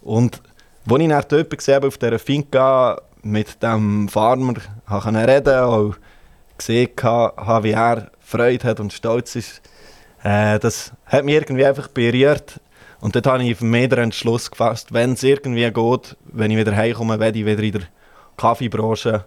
Und 0.00 0.40
als 0.88 1.00
ich 1.00 1.08
näher 1.08 1.22
dort 1.22 1.68
war, 1.68 1.88
auf 1.88 1.98
dieser 1.98 2.18
Finca 2.18 3.00
mit 3.22 3.62
dem 3.62 4.08
Farmer 4.08 4.54
konnte 4.88 5.28
reden 5.28 5.64
und 5.64 5.96
gesehen 6.58 6.90
habe, 7.02 7.64
wie 7.64 7.72
er 7.72 8.10
Freude 8.20 8.68
hat 8.68 8.80
und 8.80 8.92
stolz 8.92 9.36
ist, 9.36 9.62
äh, 10.22 10.58
das 10.58 10.92
hat 11.06 11.24
mich 11.24 11.34
irgendwie 11.34 11.66
einfach 11.66 11.88
berührt. 11.88 12.60
Und 13.00 13.16
dort 13.16 13.26
habe 13.26 13.42
ich 13.42 13.58
für 13.58 13.64
mich 13.64 13.88
den 13.88 13.98
Entschluss 13.98 14.50
gefasst, 14.50 14.92
wenn 14.92 15.14
es 15.14 15.22
irgendwie 15.22 15.68
geht, 15.70 16.16
wenn 16.24 16.50
ich 16.50 16.56
wieder 16.56 16.76
heimkomme, 16.76 17.18
werde 17.18 17.38
ich 17.38 17.46
wieder 17.46 17.62
in 17.62 17.72
der 17.72 17.82
Kaffeebranche 18.36 19.24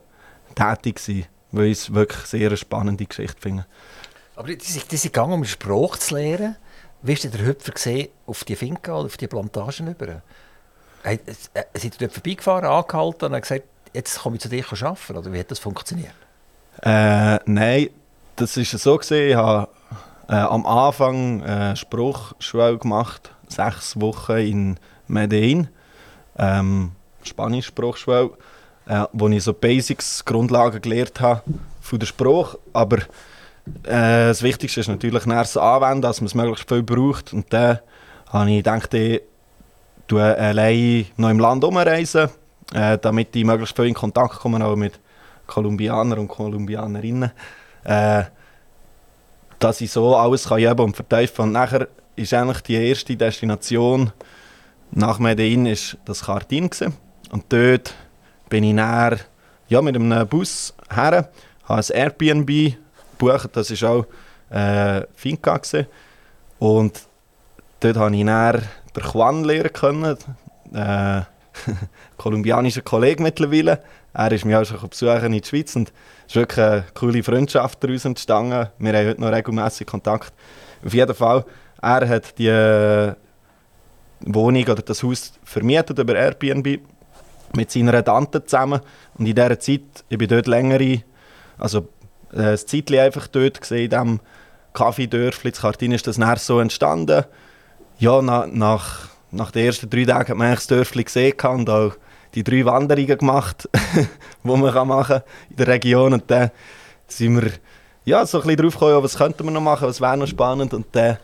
tätig 0.55 0.99
sein, 0.99 1.25
weil 1.51 1.65
ich 1.65 1.79
es 1.79 1.93
wirklich 1.93 2.25
sehr 2.25 2.47
eine 2.47 2.57
spannende 2.57 3.05
Geschichte 3.05 3.41
finde. 3.41 3.65
Aber 4.37 4.47
die, 4.47 4.63
sind 4.63 4.89
gegangen, 4.89 5.33
um 5.33 5.45
Spruch 5.45 5.97
zu 5.97 6.15
lernen. 6.15 6.55
Wie 7.01 7.13
ist 7.13 7.23
der 7.23 7.45
Hüpfer 7.45 7.73
gesehen 7.73 8.09
auf 8.25 8.43
die 8.45 8.55
Finca 8.55 8.95
oder 8.95 9.05
auf 9.05 9.17
die 9.17 9.27
Plantagen 9.27 9.87
über? 9.87 10.21
Äh, 11.03 11.17
sind 11.75 11.93
Sie 11.93 11.99
dort 11.99 12.13
vorbeigefahren, 12.13 12.65
angehalten 12.65 13.33
und 13.33 13.41
gesagt, 13.41 13.65
jetzt 13.93 14.19
komme 14.19 14.37
ich 14.37 14.41
zu 14.41 14.49
dir 14.49 14.65
arbeiten? 14.65 15.17
Oder 15.17 15.33
wie 15.33 15.39
hat 15.39 15.51
das 15.51 15.59
funktioniert? 15.59 16.15
Äh, 16.81 17.39
nein, 17.45 17.89
das 18.35 18.57
war 18.57 18.63
so. 18.65 18.97
Gewesen. 18.97 19.29
Ich 19.29 19.35
habe 19.35 19.69
äh, 20.27 20.35
am 20.35 20.65
Anfang 20.65 21.41
äh, 21.41 21.75
Spruchschule 21.75 22.77
gemacht, 22.77 23.31
sechs 23.47 23.99
Wochen 23.99 24.37
in 24.37 24.79
Medellin, 25.07 25.67
ähm, 26.37 26.91
Spanisch 27.23 27.67
Spruchschule, 27.67 28.31
äh, 28.87 29.05
wo 29.13 29.27
ich 29.29 29.43
so 29.43 29.53
Basics, 29.53 30.23
Grundlagen 30.25 30.81
gelernt 30.81 31.19
habe 31.21 31.41
von 31.81 31.99
der 31.99 32.07
Spruch, 32.07 32.55
aber 32.73 32.99
äh, 33.83 34.27
das 34.27 34.43
Wichtigste 34.43 34.79
ist 34.79 34.87
natürlich 34.87 35.23
das 35.23 35.57
Anwenden, 35.57 36.01
dass 36.01 36.21
man 36.21 36.27
es 36.27 36.35
möglichst 36.35 36.67
viel 36.69 36.83
braucht. 36.83 37.33
Und 37.33 37.51
dann 37.51 37.79
habe 38.31 38.51
ich 38.51 38.57
gedacht, 38.57 38.93
ich 38.93 39.21
allein 40.11 41.05
noch 41.17 41.29
im 41.29 41.39
Land 41.39 41.63
umreisen, 41.63 42.29
äh, 42.73 42.97
damit 42.97 43.35
ich 43.35 43.43
möglichst 43.43 43.75
viel 43.75 43.85
in 43.85 43.93
Kontakt 43.93 44.39
komme 44.39 44.63
auch 44.63 44.75
mit 44.75 44.99
Kolumbianern 45.47 46.19
und 46.19 46.27
Kolumbianerinnen. 46.27 47.31
Dass 49.59 49.81
ich 49.81 49.91
so 49.91 50.15
alles 50.15 50.49
kann 50.49 50.59
üben 50.59 50.85
und 50.85 50.95
vertiefen 50.95 51.45
Und 51.45 51.51
nachher 51.53 51.87
ist 52.15 52.33
eigentlich 52.33 52.61
die 52.61 52.75
erste 52.75 53.15
Destination 53.15 54.11
nach 54.91 55.19
Medellin 55.19 55.65
ist 55.65 55.97
das 56.05 56.23
Kartin 56.23 56.69
gewesen. 56.69 56.93
Und 57.31 57.45
dort 57.49 57.93
bin 58.49 58.63
ich 58.63 58.73
näher 58.73 59.19
ja, 59.67 59.81
mit 59.81 59.95
einem 59.95 60.27
Bus 60.27 60.73
her, 60.89 61.29
habe 61.63 61.81
ein 61.81 61.95
Airbnb 61.95 62.75
gebucht, 63.17 63.49
das 63.53 63.81
war 63.81 63.89
auch 63.89 64.05
äh, 64.49 65.05
Finca. 65.15 65.57
Gewesen. 65.57 65.87
Und 66.59 67.01
dort 67.79 67.97
habe 67.97 68.15
ich 68.15 68.25
dann 68.25 68.61
den 68.95 69.03
Juan 69.03 69.43
lernen 69.43 69.73
können, 69.73 70.17
äh, 70.73 71.21
kolumbianischer 72.17 72.81
Kollege 72.81 73.21
mittlerweile. 73.21 73.81
Er 74.17 74.31
ist 74.31 74.45
mir 74.45 74.61
auch 74.61 74.65
schon 74.65 74.89
besuchen 74.89 75.33
in 75.33 75.41
der 75.41 75.45
Schweiz 75.45 75.75
und 75.75 75.91
es 76.25 76.27
ist 76.27 76.35
wirklich 76.37 76.65
eine 76.65 76.85
coole 76.93 77.21
Freundschaft 77.21 77.83
daraus 77.83 78.05
entstanden. 78.05 78.69
Wir 78.79 78.93
haben 78.93 79.07
heute 79.07 79.21
noch 79.21 79.31
regelmäßig 79.31 79.85
Kontakt. 79.85 80.31
Auf 80.85 80.93
jeden 80.93 81.13
Fall, 81.13 81.43
er 81.81 82.07
hat 82.07 82.37
die 82.37 82.47
äh, 82.47 83.13
Wohnung 84.21 84.63
oder 84.63 84.81
das 84.81 85.03
Haus 85.03 85.33
vermietet 85.43 85.99
über 85.99 86.15
Airbnb 86.15 86.79
mit 87.57 87.71
seiner 87.71 88.03
Tante 88.05 88.45
zusammen. 88.45 88.79
Und 89.17 89.25
in 89.25 89.35
dieser 89.35 89.59
Zeit, 89.59 89.81
ich 90.07 90.17
bin 90.17 90.29
dort 90.29 90.47
längere, 90.47 91.01
also 91.57 91.89
äh, 92.31 92.51
ein 92.51 92.57
Zeitchen 92.57 92.99
einfach 92.99 93.27
dort 93.27 93.59
gesehen, 93.59 93.83
in 93.83 93.89
diesem 93.89 94.19
Kaffeedörfli. 94.71 95.49
In 95.49 95.55
Kartin 95.55 95.91
ist 95.91 96.07
das 96.07 96.17
nachher 96.17 96.37
so 96.37 96.61
entstanden. 96.61 97.25
Ja, 97.99 98.21
na, 98.21 98.47
nach, 98.47 99.09
nach 99.31 99.51
den 99.51 99.65
ersten 99.65 99.89
drei 99.89 100.05
Tagen 100.05 100.29
hat 100.29 100.37
man 100.37 100.47
eigentlich 100.47 100.59
das 100.59 100.67
Dörfli 100.67 101.03
gesehen 101.03 101.33
und 101.43 101.69
auch 101.69 101.95
die 102.35 102.43
drei 102.43 102.65
Wanderungen 102.65 103.17
gemacht, 103.17 103.69
die 104.43 104.47
man 104.47 104.87
machen 104.87 105.07
kann 105.07 105.21
in 105.49 105.55
der 105.55 105.67
Region. 105.67 106.13
Und 106.13 106.29
dann 106.29 106.51
sind 107.07 107.41
wir 107.41 107.51
ja, 108.03 108.25
so 108.25 108.39
ein 108.39 108.43
bisschen 108.43 108.61
drauf 108.61 108.73
gekommen, 108.73 109.03
was 109.03 109.17
könnten 109.17 109.45
wir 109.45 109.51
noch 109.51 109.61
machen, 109.61 109.87
was 109.87 109.99
wäre 109.99 110.17
noch 110.17 110.27
spannend. 110.27 110.73
Und 110.73 110.87
dann 110.91 111.17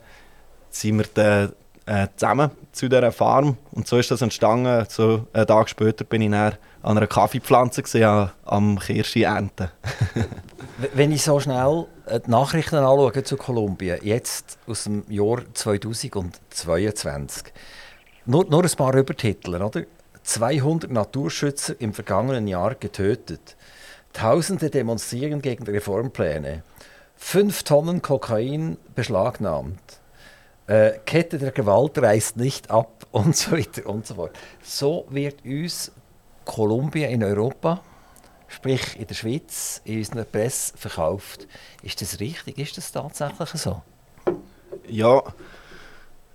sind 0.72 0.98
wir 0.98 1.06
dann, 1.14 1.54
äh, 1.86 2.08
zusammen 2.16 2.52
zu 2.72 2.88
dieser 2.88 3.12
Farm. 3.12 3.58
Und 3.72 3.88
so 3.88 3.98
ist 3.98 4.10
das 4.10 4.22
entstanden. 4.22 4.86
So 4.90 5.28
einen 5.34 5.48
Tag 5.48 5.70
später 5.70 6.04
bin 6.04 6.22
ich 6.22 6.32
dann 6.32 6.54
an 6.82 6.98
einer 6.98 7.08
Kaffeepflanze 7.08 7.84
gesehen, 7.84 8.32
am 8.46 8.80
Kirsche 8.80 9.26
ernten. 9.26 9.70
Wenn 10.94 11.12
ich 11.12 11.24
so 11.24 11.40
schnell 11.40 11.86
die 12.26 12.30
Nachrichten 12.30 12.78
anschaue 12.78 13.24
zu 13.24 13.38
Kolumbien, 13.38 14.00
jetzt 14.02 14.58
aus 14.68 14.86
dem 14.86 15.04
Jahr 15.08 15.42
2022, 15.54 17.54
nur, 18.26 18.46
nur 18.46 18.64
ein 18.64 18.72
paar 18.72 18.96
Übertitel, 18.96 19.62
oder? 19.62 19.84
200 20.24 20.92
Naturschützer 20.92 21.80
im 21.80 21.94
vergangenen 21.94 22.48
Jahr 22.48 22.76
getötet. 22.76 23.56
Tausende 24.14 24.70
demonstrieren 24.70 25.42
gegen 25.42 25.64
Reformpläne. 25.64 26.64
Fünf 27.16 27.64
Tonnen 27.64 28.02
Kokain 28.02 28.78
beschlagnahmt. 28.96 29.80
Äh, 30.68 31.00
Kette 31.06 31.38
der 31.38 31.52
Gewalt 31.52 31.98
reißt 31.98 32.38
nicht 32.38 32.70
ab 32.70 33.06
und 33.12 33.36
so 33.36 33.52
weiter 33.52 33.88
und 33.88 34.06
so 34.06 34.16
fort. 34.16 34.38
So 34.64 35.06
wird 35.10 35.46
uns 35.46 35.92
Kolumbien 36.46 37.12
in 37.12 37.24
Europa, 37.24 37.82
sprich 38.48 39.00
in 39.00 39.08
der 39.08 39.16
Schweiz, 39.16 39.82
in 39.86 40.00
unserer 40.00 40.24
Presse 40.24 40.78
verkauft. 40.78 41.48
Ist 41.84 42.02
das 42.02 42.20
richtig? 42.20 42.58
Ist 42.58 42.78
das 42.78 42.92
tatsächlich 42.92 43.50
so? 43.50 43.82
Ja, 44.88 45.22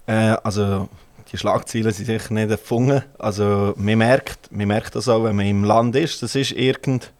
äh, 0.06 0.36
also 0.42 0.88
die 1.36 1.40
Schlagzeilen 1.40 1.92
sind 1.92 2.06
sicher 2.06 2.32
nicht 2.32 2.50
erfunden. 2.50 3.02
Also 3.18 3.74
man 3.76 3.98
merkt, 3.98 4.50
man 4.50 4.68
merkt 4.68 4.94
das 4.94 5.06
auch, 5.06 5.24
wenn 5.24 5.36
man 5.36 5.44
im 5.44 5.64
Land 5.64 5.94
ist. 5.94 6.22
Das 6.22 6.34
ist 6.34 6.52
irgend, 6.52 7.12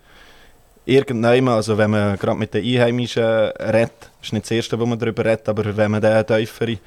irgendwann, 0.87 1.49
also 1.49 1.77
wenn 1.77 1.91
man 1.91 2.19
gerade 2.19 2.39
mit 2.39 2.55
den 2.55 2.64
Einheimischen 2.64 3.23
redet, 3.23 4.11
ist 4.23 4.33
nicht 4.33 4.47
das 4.47 4.51
Erste, 4.53 4.81
wo 4.81 4.87
man 4.87 4.99
darüber 4.99 5.25
redet, 5.25 5.49
aber 5.51 5.77
wenn 5.77 5.91
man 5.91 6.03
eine 6.03 6.25
tiefere 6.25 6.79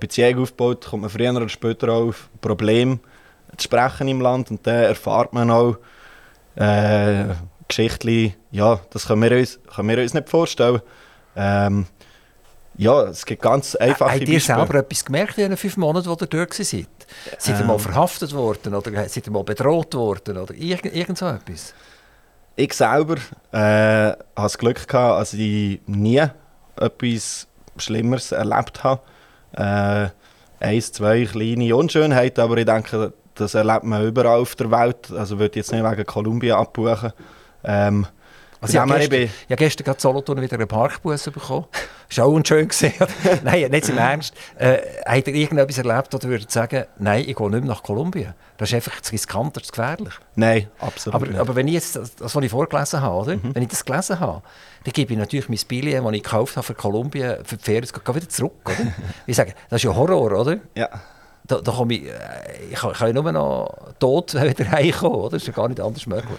Beziehung 0.00 0.42
aufbaut, 0.42 0.86
kommt 0.86 1.02
man 1.02 1.10
früher 1.10 1.36
oder 1.36 1.48
später 1.50 1.90
auch 1.90 2.08
auf 2.08 2.30
Probleme 2.40 3.00
zu 3.58 3.64
sprechen 3.64 4.08
im 4.08 4.22
Land 4.22 4.50
und 4.50 4.66
dann 4.66 4.84
erfahrt 4.84 5.34
man 5.34 5.50
auch 5.50 5.76
äh, 6.56 7.24
Geschichten, 7.68 8.32
ja, 8.50 8.80
das 8.90 9.06
können 9.06 9.22
wir 9.22 9.36
uns, 9.36 9.60
können 9.74 9.88
wir 9.90 9.98
uns 9.98 10.14
nicht 10.14 10.28
vorstellen. 10.30 10.80
Ähm, 11.36 11.86
ja, 12.76 13.02
es 13.04 13.26
gibt 13.26 13.42
ganz 13.42 13.74
einfache 13.76 14.12
Habt 14.12 14.28
ihr 14.28 14.40
selber 14.40 14.74
etwas 14.76 15.04
gemerkt 15.04 15.38
in 15.38 15.50
den 15.50 15.56
fünf 15.56 15.76
Monaten, 15.76 16.06
wo 16.06 16.16
ihr 16.20 16.26
dort 16.26 16.54
seid? 16.54 16.86
Seid 17.38 17.56
ihr 17.56 17.60
Ähm. 17.60 17.66
mal 17.66 17.78
verhaftet 17.78 18.32
worden 18.34 18.74
oder 18.74 19.08
seid 19.08 19.26
ihr 19.26 19.32
mal 19.32 19.44
bedroht 19.44 19.94
worden 19.94 20.38
oder 20.38 20.54
irgend, 20.54 20.94
irgend 20.94 21.18
so 21.18 21.26
etwas? 21.26 21.74
Ich 22.56 22.72
selber 22.72 23.16
äh, 23.52 24.10
hatte 24.10 24.26
das 24.34 24.58
Glück, 24.58 24.86
gehabt, 24.86 25.20
dass 25.20 25.34
ich 25.34 25.80
nie 25.86 26.22
etwas 26.76 27.46
Schlimmeres 27.76 28.32
erlebt 28.32 28.84
habe. 28.84 29.00
Äh, 29.52 30.08
eins, 30.64 30.92
zwei 30.92 31.24
kleine 31.24 31.74
Unschönheiten, 31.76 32.42
aber 32.42 32.56
ich 32.56 32.66
denke, 32.66 33.12
das 33.34 33.54
erlebt 33.54 33.84
man 33.84 34.06
überall 34.06 34.40
auf 34.40 34.54
der 34.54 34.70
Welt. 34.70 35.10
Also 35.10 35.38
würde 35.38 35.58
jetzt 35.58 35.72
nicht 35.72 35.84
wegen 35.84 36.06
Kolumbien 36.06 36.56
abbuchen. 36.56 37.12
Ähm, 37.64 38.06
Also 38.62 38.80
ich 38.80 38.86
gestern, 38.86 39.22
ich 39.22 39.30
habe 39.46 39.56
gestern 39.56 39.84
gerade 39.84 40.00
Solothurn 40.00 40.40
wieder 40.40 40.54
einen 40.54 40.68
Parkbus 40.68 41.24
bekommen. 41.24 41.66
Das 42.08 42.18
war 42.18 42.26
auch 42.26 42.32
unschön. 42.32 42.68
nein, 43.42 43.68
nicht 43.72 43.88
im 43.88 43.98
Ernst. 43.98 44.34
Äh, 44.56 44.78
habt 45.04 45.26
ihr 45.26 45.34
irgendetwas 45.34 45.78
erlebt, 45.78 46.14
oder 46.14 46.28
würdet 46.28 46.50
sagen, 46.50 46.84
nein, 46.98 47.24
ich 47.26 47.34
gehe 47.34 47.50
nicht 47.50 47.64
mehr 47.64 47.74
nach 47.74 47.82
Kolumbien? 47.82 48.34
Das 48.58 48.68
ist 48.68 48.74
einfach 48.76 49.00
zu 49.00 49.10
riskant, 49.10 49.56
ist 49.56 49.72
gefährlich. 49.72 50.14
Nein, 50.36 50.68
absolut 50.78 51.16
Aber, 51.16 51.26
nicht. 51.26 51.40
aber 51.40 51.56
wenn 51.56 51.66
ich 51.66 51.74
jetzt 51.74 51.96
das, 51.96 52.12
was 52.20 52.36
ich 52.36 52.50
vorgelesen 52.52 53.00
habe, 53.00 53.16
oder? 53.16 53.36
Mhm. 53.36 53.52
wenn 53.52 53.62
ich 53.64 53.68
das 53.68 53.84
gelesen 53.84 54.20
habe, 54.20 54.42
dann 54.84 54.92
gebe 54.92 55.12
ich 55.12 55.18
natürlich 55.18 55.48
mein 55.48 55.58
Billet, 55.66 56.04
das 56.04 56.12
ich 56.12 56.22
gekauft 56.22 56.56
habe 56.56 56.64
für 56.64 56.74
Kolumbien, 56.74 57.44
für 57.44 57.56
die 57.56 57.64
Ferien, 57.64 57.82
wieder 57.84 58.28
zurück. 58.28 58.52
Oder? 58.64 58.92
ich 59.26 59.34
sage, 59.34 59.54
das 59.68 59.78
ist 59.78 59.84
ja 59.84 59.94
Horror, 59.94 60.38
oder? 60.38 60.58
ja. 60.76 60.88
Da, 61.44 61.60
da 61.60 61.72
komme 61.72 61.94
ich, 61.94 62.04
äh, 62.04 62.12
ich, 62.70 62.78
kann, 62.78 62.92
ich 62.92 62.98
kann 62.98 63.08
ja 63.08 63.20
nur 63.20 63.32
noch 63.32 63.94
tot 63.98 64.34
wieder 64.40 64.70
heimkommen, 64.70 65.16
oder? 65.16 65.30
Das 65.30 65.42
ist 65.42 65.48
ja 65.48 65.52
gar 65.52 65.68
nicht 65.68 65.80
anders 65.80 66.06
möglich. 66.06 66.38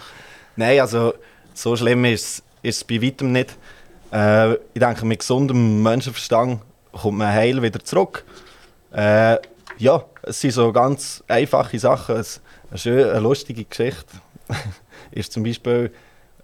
Nein, 0.56 0.80
also 0.80 1.14
so 1.54 1.76
schlimm 1.76 2.06
ist 2.06 2.44
es 2.62 2.84
bei 2.84 3.02
weitem 3.02 3.32
nicht. 3.32 3.58
Äh, 4.12 4.54
ich 4.54 4.80
denke, 4.80 5.06
mit 5.06 5.20
gesundem 5.20 5.82
Menschenverstand 5.84 6.62
kommt 6.92 7.18
man 7.18 7.28
heil 7.28 7.62
wieder 7.62 7.84
zurück. 7.84 8.24
Äh, 8.92 9.38
ja, 9.78 10.04
es 10.22 10.40
sind 10.40 10.52
so 10.52 10.72
ganz 10.72 11.24
einfache 11.28 11.80
Sachen. 11.80 12.16
Es, 12.16 12.42
eine, 12.70 12.78
schöne, 12.78 13.12
eine 13.12 13.20
lustige 13.20 13.66
Geschichte 13.66 14.06
ist 15.12 15.34
zum 15.34 15.44
Beispiel, 15.44 15.92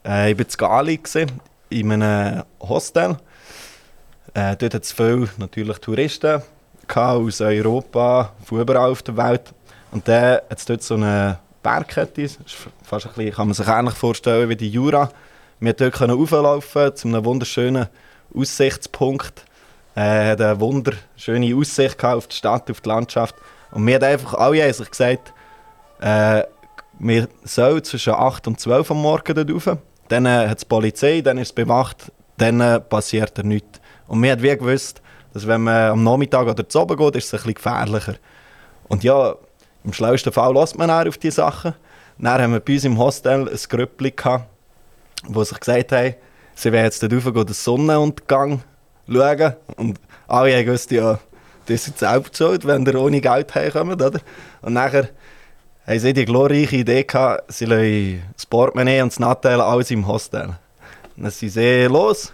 äh, 0.05 0.32
ich 0.32 0.38
war 0.38 0.45
in 0.45 0.57
Gali 0.57 0.99
in 1.70 1.91
einem 1.91 2.43
Hostel. 2.60 3.18
Äh, 4.34 4.55
dort 4.57 4.74
hat 4.74 4.84
es 4.84 4.91
viele 4.91 5.30
natürlich 5.38 5.78
Touristen 5.80 6.41
aus 6.95 7.41
Europa, 7.41 8.34
von 8.43 8.62
überall 8.62 8.91
auf 8.91 9.03
der 9.03 9.16
Welt. 9.18 9.53
Und 9.91 10.07
dann 10.07 10.36
hat 10.36 10.57
es 10.57 10.66
dort 10.66 10.84
so 10.84 10.95
eine 10.95 11.39
Ist 12.45 12.55
fast 12.84 13.07
ein 13.07 13.14
bisschen, 13.14 13.34
kann 13.34 13.47
man 13.47 13.53
sich 13.53 13.68
ähnlich 13.68 13.95
vorstellen 13.95 14.49
wie 14.49 14.55
die 14.55 14.70
Jura. 14.70 15.12
Wir 15.60 15.74
konnten 15.74 16.07
dort 16.07 16.32
hochlaufen 16.32 16.95
zu 16.95 17.07
einem 17.07 17.26
wunderschönen 17.26 17.88
Aussichtspunkt. 18.34 19.45
Äh, 19.95 19.99
eine 20.36 20.60
wunderschöne 20.60 21.55
Aussicht 21.55 22.03
auf 22.03 22.28
die 22.28 22.36
Stadt, 22.36 22.72
auf 22.72 22.82
die 22.82 22.89
Landschaft. 22.89 23.36
Und 23.72 23.84
mir 23.84 23.95
hat 23.95 24.03
einfach 24.03 24.36
alle 24.36 24.64
haben 24.64 24.74
sich 24.74 24.89
gesagt, 24.89 25.34
äh, 25.99 26.43
wir 26.99 27.28
sollen 27.43 27.84
zwischen 27.84 28.14
8 28.14 28.47
und 28.47 28.60
12 28.60 28.91
am 28.91 29.01
Morgen 29.01 29.36
dort 29.36 29.51
rauf. 29.51 29.78
Dann 30.07 30.26
äh, 30.26 30.47
hat 30.47 30.57
es 30.57 30.66
Polizei, 30.66 31.22
dann 31.22 31.38
ist 31.38 31.49
es 31.49 31.53
bewacht, 31.53 32.12
dann 32.38 32.62
äh, 32.62 32.80
passiert 32.80 33.38
er 33.38 33.43
nichts. 33.43 33.80
Und 34.07 34.24
wir 34.24 34.32
haben 34.32 34.41
wie 34.41 34.57
gewusst, 34.57 35.01
dass 35.34 35.45
wenn 35.47 35.62
man 35.62 35.91
am 35.91 36.03
Nachmittag 36.03 36.47
oder 36.47 36.68
zu 36.68 36.82
oben 36.82 36.97
geht, 36.97 37.16
ist 37.18 37.26
es 37.26 37.34
ein 37.34 37.38
bisschen 37.38 37.53
gefährlicher. 37.55 38.16
Und 38.88 39.03
ja, 39.03 39.36
im 39.90 39.94
schlauesten 39.94 40.32
Fall 40.32 40.54
lässt 40.54 40.78
man 40.78 40.90
auf 40.90 41.18
diese 41.18 41.38
Sachen. 41.38 41.74
Dann 42.20 42.42
haben 42.42 42.54
wir 42.54 42.60
bei 42.60 42.74
uns 42.74 42.86
im 42.86 42.98
Hostel 42.98 43.50
ein 43.50 43.60
Grüppli 43.70 44.12
gehabt, 44.12 44.46
wo 45.24 45.44
sich 45.44 45.60
gesagt 45.60 45.92
haben, 45.92 46.16
sie 46.54 46.72
werden 46.72 46.86
jetzt 46.86 47.02
dort 47.02 47.14
rauf 47.14 47.46
den 47.46 47.54
Sonnenuntergang 47.54 48.62
schauen. 49.08 49.54
Und 49.78 50.00
alle 50.28 50.64
gewusst, 50.64 50.92
ja, 50.92 51.20
das 51.66 51.88
ist 51.88 52.00
selbst 52.00 52.38
schuld, 52.38 52.68
wenn 52.68 52.86
ihr 52.86 53.02
ohne 53.02 53.20
Geld 53.20 53.54
heimkommt, 53.56 54.02
oder? 54.02 54.20
Und 54.62 54.74
nachher 54.74 55.10
haben 55.88 56.00
sie 56.00 56.14
die 56.14 56.26
glorreiche 56.26 56.78
Idee 56.78 57.04
gehabt, 57.04 57.52
sie 57.52 57.66
lassen 57.66 58.22
das 58.36 58.46
Portemonnaie 58.46 59.02
und 59.02 59.12
das 59.12 59.20
Nattel 59.20 59.60
alles 59.60 59.90
im 59.90 60.06
Hostel. 60.06 60.56
Und 61.16 61.24
dann 61.24 61.32
sind 61.32 61.50
sie 61.50 61.86
los. 61.86 62.32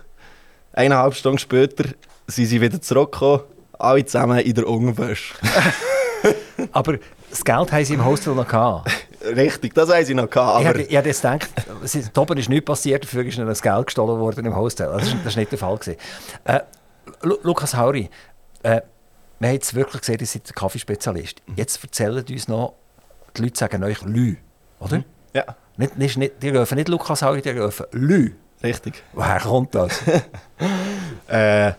Eineinhalb 0.73 1.13
Stunden 1.13 1.39
später 1.39 1.85
sind 2.27 2.47
sie 2.47 2.59
wieder 2.59 2.81
zurückgekommen, 2.81 3.43
alle 3.79 4.03
zusammen 4.03 4.39
in 4.39 4.53
der 4.53 4.67
Unterwäsche. 4.67 5.35
Aber 6.71 6.97
das 7.35 7.43
Geld 7.43 7.71
haben 7.71 7.85
sie 7.85 7.93
im 7.95 8.05
Hostel 8.05 8.33
noch 8.33 8.47
gehabt. 8.47 8.89
Richtig, 9.35 9.73
das 9.73 9.89
haben 9.93 10.05
sie 10.05 10.13
noch 10.13 10.29
gehabt. 10.29 10.61
ich 10.61 10.67
Aber 10.67 10.79
hätte 10.79 10.89
ich 10.89 10.95
hätte 10.97 11.07
jetzt 11.09 11.21
gedacht, 11.21 12.17
oben 12.17 12.37
ist 12.37 12.47
nichts 12.47 12.65
passiert, 12.65 13.03
dafür 13.03 13.25
ist 13.25 13.37
ihnen 13.37 13.47
das 13.47 13.61
Geld 13.61 13.87
gestohlen 13.87 14.19
worden 14.19 14.45
im 14.45 14.55
Hostel. 14.55 14.87
Das 14.87 15.13
ist 15.13 15.35
nicht 15.35 15.51
der 15.51 15.59
Fall. 15.59 15.77
Gewesen. 15.77 15.97
Äh, 16.45 16.61
Lu 17.23 17.37
Lukas 17.43 17.75
Hauri, 17.75 18.09
äh, 18.63 18.81
wir 19.39 19.49
haben 19.49 19.53
jetzt 19.55 19.73
wirklich 19.75 20.01
gesehen, 20.01 20.17
ihr 20.19 20.25
seid 20.27 20.43
ein 20.47 20.55
Kaffeespezialist. 20.55 21.41
Jetzt 21.57 21.83
erzählt 21.83 22.31
uns 22.31 22.47
noch, 22.47 22.75
die 23.35 23.41
Leute 23.43 23.57
sagen 23.59 23.83
euch 23.83 24.01
Lü, 24.03 24.37
oder? 24.79 25.03
ja, 25.33 25.43
Nicht, 25.75 25.97
nicht, 25.97 26.17
nicht, 26.17 26.41
die 26.41 26.49
rufen 26.49 26.75
nicht 26.75 26.87
Lukas 26.87 27.21
Hauri, 27.21 27.41
die 27.41 27.49
rufen 27.49 27.85
Lü. 27.91 28.31
richtig. 28.63 29.03
Woher 29.13 29.39
kommt 29.41 29.75
das? 29.75 30.01
Äh, 31.27 31.73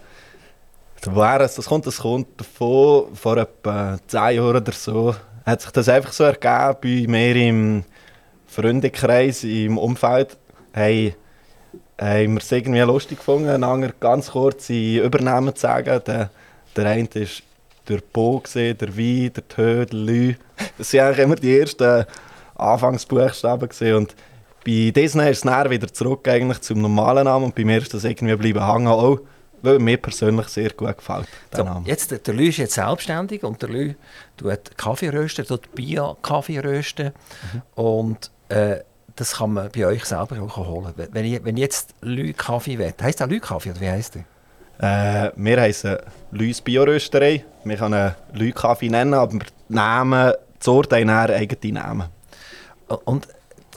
woher 1.04 1.40
es 1.40 1.54
das 1.54 1.66
kommt, 1.66 1.86
das 1.86 1.98
kommt 1.98 2.40
davon, 2.40 3.14
vor 3.14 3.36
etwa 3.36 3.96
10 4.08 4.18
Jahren 4.36 4.56
oder 4.56 4.72
so, 4.72 5.14
hat 5.46 5.62
sich 5.62 5.70
das 5.70 5.88
einfach 5.88 6.12
so 6.12 6.24
ergeben 6.24 6.76
bei 6.82 7.10
mir 7.10 7.36
im, 7.36 7.84
Freundekreis 8.46 9.44
im 9.44 9.76
Umfeld 9.76 10.36
haben, 10.74 11.14
haben 12.00 12.34
wir 12.34 12.40
es 12.40 12.52
irgendwie 12.52 12.80
lustig 12.80 13.18
gefunden, 13.18 13.48
einander 13.48 13.92
ganz 14.00 14.30
kurz 14.30 14.70
in 14.70 15.02
Übernahmen 15.02 15.54
zu 15.54 15.62
sagen. 15.62 16.00
Der, 16.06 16.30
der 16.74 16.86
eine 16.86 17.08
ist 17.14 17.42
der 17.88 17.98
Po, 17.98 18.40
gewesen, 18.40 18.78
der 18.78 18.96
Wein, 18.96 19.32
der 19.34 19.48
Tö, 19.48 19.86
der 19.86 19.98
Lü. 19.98 20.34
Das 20.78 20.92
waren 20.94 21.06
eigentlich 21.06 21.24
immer 21.24 21.36
die 21.36 21.58
ersten 21.58 22.04
Anfangsbuchstaben. 22.54 23.68
Gewesen. 23.68 23.94
Und 23.94 24.14
bei 24.64 24.90
Disney 24.90 25.30
ist 25.30 25.38
es 25.38 25.42
dann 25.42 25.70
wieder 25.70 25.92
zurück 25.92 26.26
eigentlich 26.28 26.60
zum 26.62 26.80
normalen 26.80 27.24
Namen 27.24 27.46
und 27.46 27.54
bei 27.54 27.64
mir 27.64 27.78
ist 27.78 27.92
das 27.92 28.04
irgendwie 28.04 28.36
bleiben 28.36 28.66
hängen, 28.66 28.88
auch 28.88 29.20
weil 29.66 29.78
mir 29.78 29.96
persönlich 29.96 30.48
sehr 30.48 30.70
gut 30.70 30.96
gefällt. 30.96 31.26
der 31.52 31.58
So, 31.58 31.64
Name. 31.64 31.86
jetzt, 31.86 32.26
der 32.26 32.34
Lü 32.34 32.48
ist 32.48 32.58
jetzt 32.58 32.74
selbstständig 32.74 33.44
und 33.44 33.60
der 33.60 33.68
Lü 33.68 33.94
tut 34.36 34.76
Kaffee 34.76 35.10
rösten, 35.10 35.44
tut 35.46 35.74
Bio-Kaffee 35.74 36.60
rösten. 36.60 37.12
Und 37.74 38.30
äh, 38.48 38.78
das 39.16 39.36
kann 39.36 39.52
man 39.54 39.70
bei 39.74 39.86
euch 39.86 40.04
selber 40.04 40.40
auch 40.42 40.56
holen. 40.56 40.92
Wenn 40.96 41.24
ich, 41.24 41.44
wenn 41.44 41.56
ich 41.56 41.62
jetzt 41.62 41.94
Lü 42.00 42.32
Kaffee 42.32 42.78
will, 42.78 42.94
heisst 43.02 43.20
der 43.20 43.26
Lü 43.26 43.40
Kaffee 43.40 43.70
oder 43.70 43.80
wie 43.80 43.90
heisst 43.90 44.14
der? 44.14 44.24
Äh, 44.78 45.32
wir 45.36 45.60
heißen 45.60 45.96
Lüs 46.32 46.60
Biorösterei. 46.60 47.44
Wir 47.64 47.76
können 47.76 48.14
Lü 48.34 48.52
Kaffee 48.52 48.88
nennen, 48.88 49.14
aber 49.14 49.38
nehmen 49.68 50.32
das 50.58 50.68
Ort 50.68 50.92
haben 50.92 51.10
eigene 51.10 51.72
Namen. 51.72 52.08
Und 53.04 53.28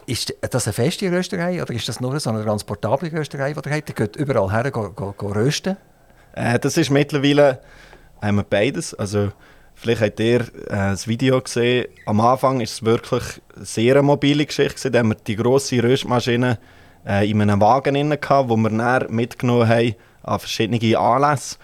ist 0.10 0.34
das 0.42 0.66
eine 0.66 0.74
feste 0.74 1.12
Rösterei 1.12 1.62
oder 1.62 1.74
ist 1.74 1.88
das 1.88 2.00
nur 2.00 2.20
so 2.20 2.30
eine 2.30 2.44
transportable 2.44 3.12
Rösterei, 3.12 3.54
die 3.54 3.70
ihr 3.70 3.76
habt? 3.76 3.90
Ihr 3.90 3.96
geht 3.96 4.16
überall 4.16 4.52
her 4.52 4.72
go, 4.72 4.90
go, 4.90 5.14
go 5.16 5.28
rösten? 5.28 5.78
Äh, 6.34 6.60
das 6.60 6.78
ist 6.78 6.90
mittlerweile 6.90 7.60
haben 8.22 8.38
wir 8.38 8.44
beides. 8.44 8.94
Also, 8.94 9.32
vielleicht 9.76 10.02
habt 10.02 10.20
ihr 10.20 10.42
äh, 10.42 10.48
das 10.68 11.08
Video 11.08 11.40
gesehen. 11.42 11.88
Am 12.06 12.20
Anfang 12.20 12.60
ist 12.62 12.74
es 12.74 12.86
wirklich 12.86 13.24
eine 13.56 13.66
sehr 13.66 14.02
mobile 14.02 14.46
Geschichte. 14.46 14.92
Da 14.92 15.00
haben 15.00 15.10
wir 15.10 15.16
die 15.16 15.36
grosse 15.36 15.82
Röstmaschine 15.82 16.58
äh, 17.06 17.30
in 17.30 17.42
einem 17.42 17.62
Wagen 17.62 18.10
gehabt, 18.10 18.50
wo 18.50 18.58
wir 18.58 18.70
dann 18.70 19.14
mitgenommen 19.14 19.68
haben 19.68 19.96
an 20.24 20.40
verschiedene 20.40 20.98
Anlässe, 20.98 21.58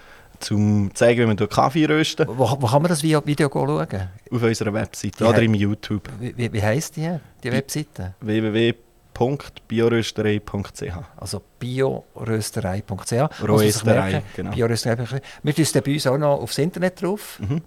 um 0.50 0.88
zu 0.90 0.94
zeigen, 0.94 1.22
wie 1.22 1.26
man 1.26 1.36
Kaffee 1.48 1.86
rösten. 1.86 2.26
Wo, 2.28 2.48
wo 2.60 2.66
kann 2.66 2.82
man 2.82 2.88
das 2.88 3.02
Video, 3.02 3.20
schauen? 3.52 3.86
Auf 4.30 4.42
unserer 4.42 4.72
Webseite 4.72 5.24
oder 5.26 5.42
im 5.42 5.54
YouTube. 5.54 6.08
Wie, 6.20 6.36
wie, 6.36 6.52
wie 6.52 6.62
heisst 6.62 6.96
die, 6.96 7.16
die 7.42 7.50
Webseite? 7.52 8.14
www.biorösterei.ch 8.20 10.82
Also 11.16 11.42
biorösterei.ch. 11.58 13.12
Rösterei, 13.42 14.22
genau. 14.34 14.50
Biorösterei.ch. 14.52 15.12
Wir 15.42 15.54
tun 15.54 15.62
es 15.62 15.72
bei 15.72 15.92
uns 15.92 16.06
auch 16.06 16.18
noch 16.18 16.40
aufs 16.40 16.58
Internet 16.58 17.02
drauf. 17.02 17.38
Mhm. 17.40 17.62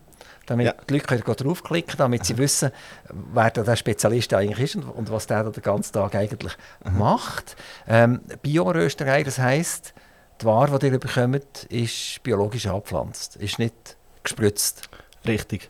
Damit 0.46 0.66
Ja. 0.66 0.74
die 0.90 0.94
Leute 0.96 1.06
können 1.06 1.22
draufklicken 1.38 1.96
damit 1.98 2.26
sie 2.26 2.38
wissen, 2.38 2.72
wer 3.34 3.52
der 3.52 3.76
Spezialist 3.76 4.34
eigentlich 4.34 4.76
ist 4.76 4.78
und, 4.78 4.84
und 4.90 5.12
was 5.12 5.28
der 5.28 5.44
da 5.44 5.50
den 5.52 5.62
ganzen 5.64 5.94
Tag 5.94 6.16
eigentlich 6.16 6.54
Mhm. 6.86 6.98
macht. 6.98 7.56
Ähm, 7.88 8.22
Biorösterei, 8.42 9.24
das 9.24 9.38
heisst, 9.40 9.94
die 10.42 10.46
Ware, 10.46 10.80
die 10.80 10.88
ihr 10.88 11.00
bekommt, 11.00 11.64
ist 11.70 12.22
biologisch 12.24 12.68
angepflanzt, 12.68 13.36
ist 13.38 13.60
nicht 13.60 13.98
gespritzt. 14.24 14.90
Richtig. 15.26 15.70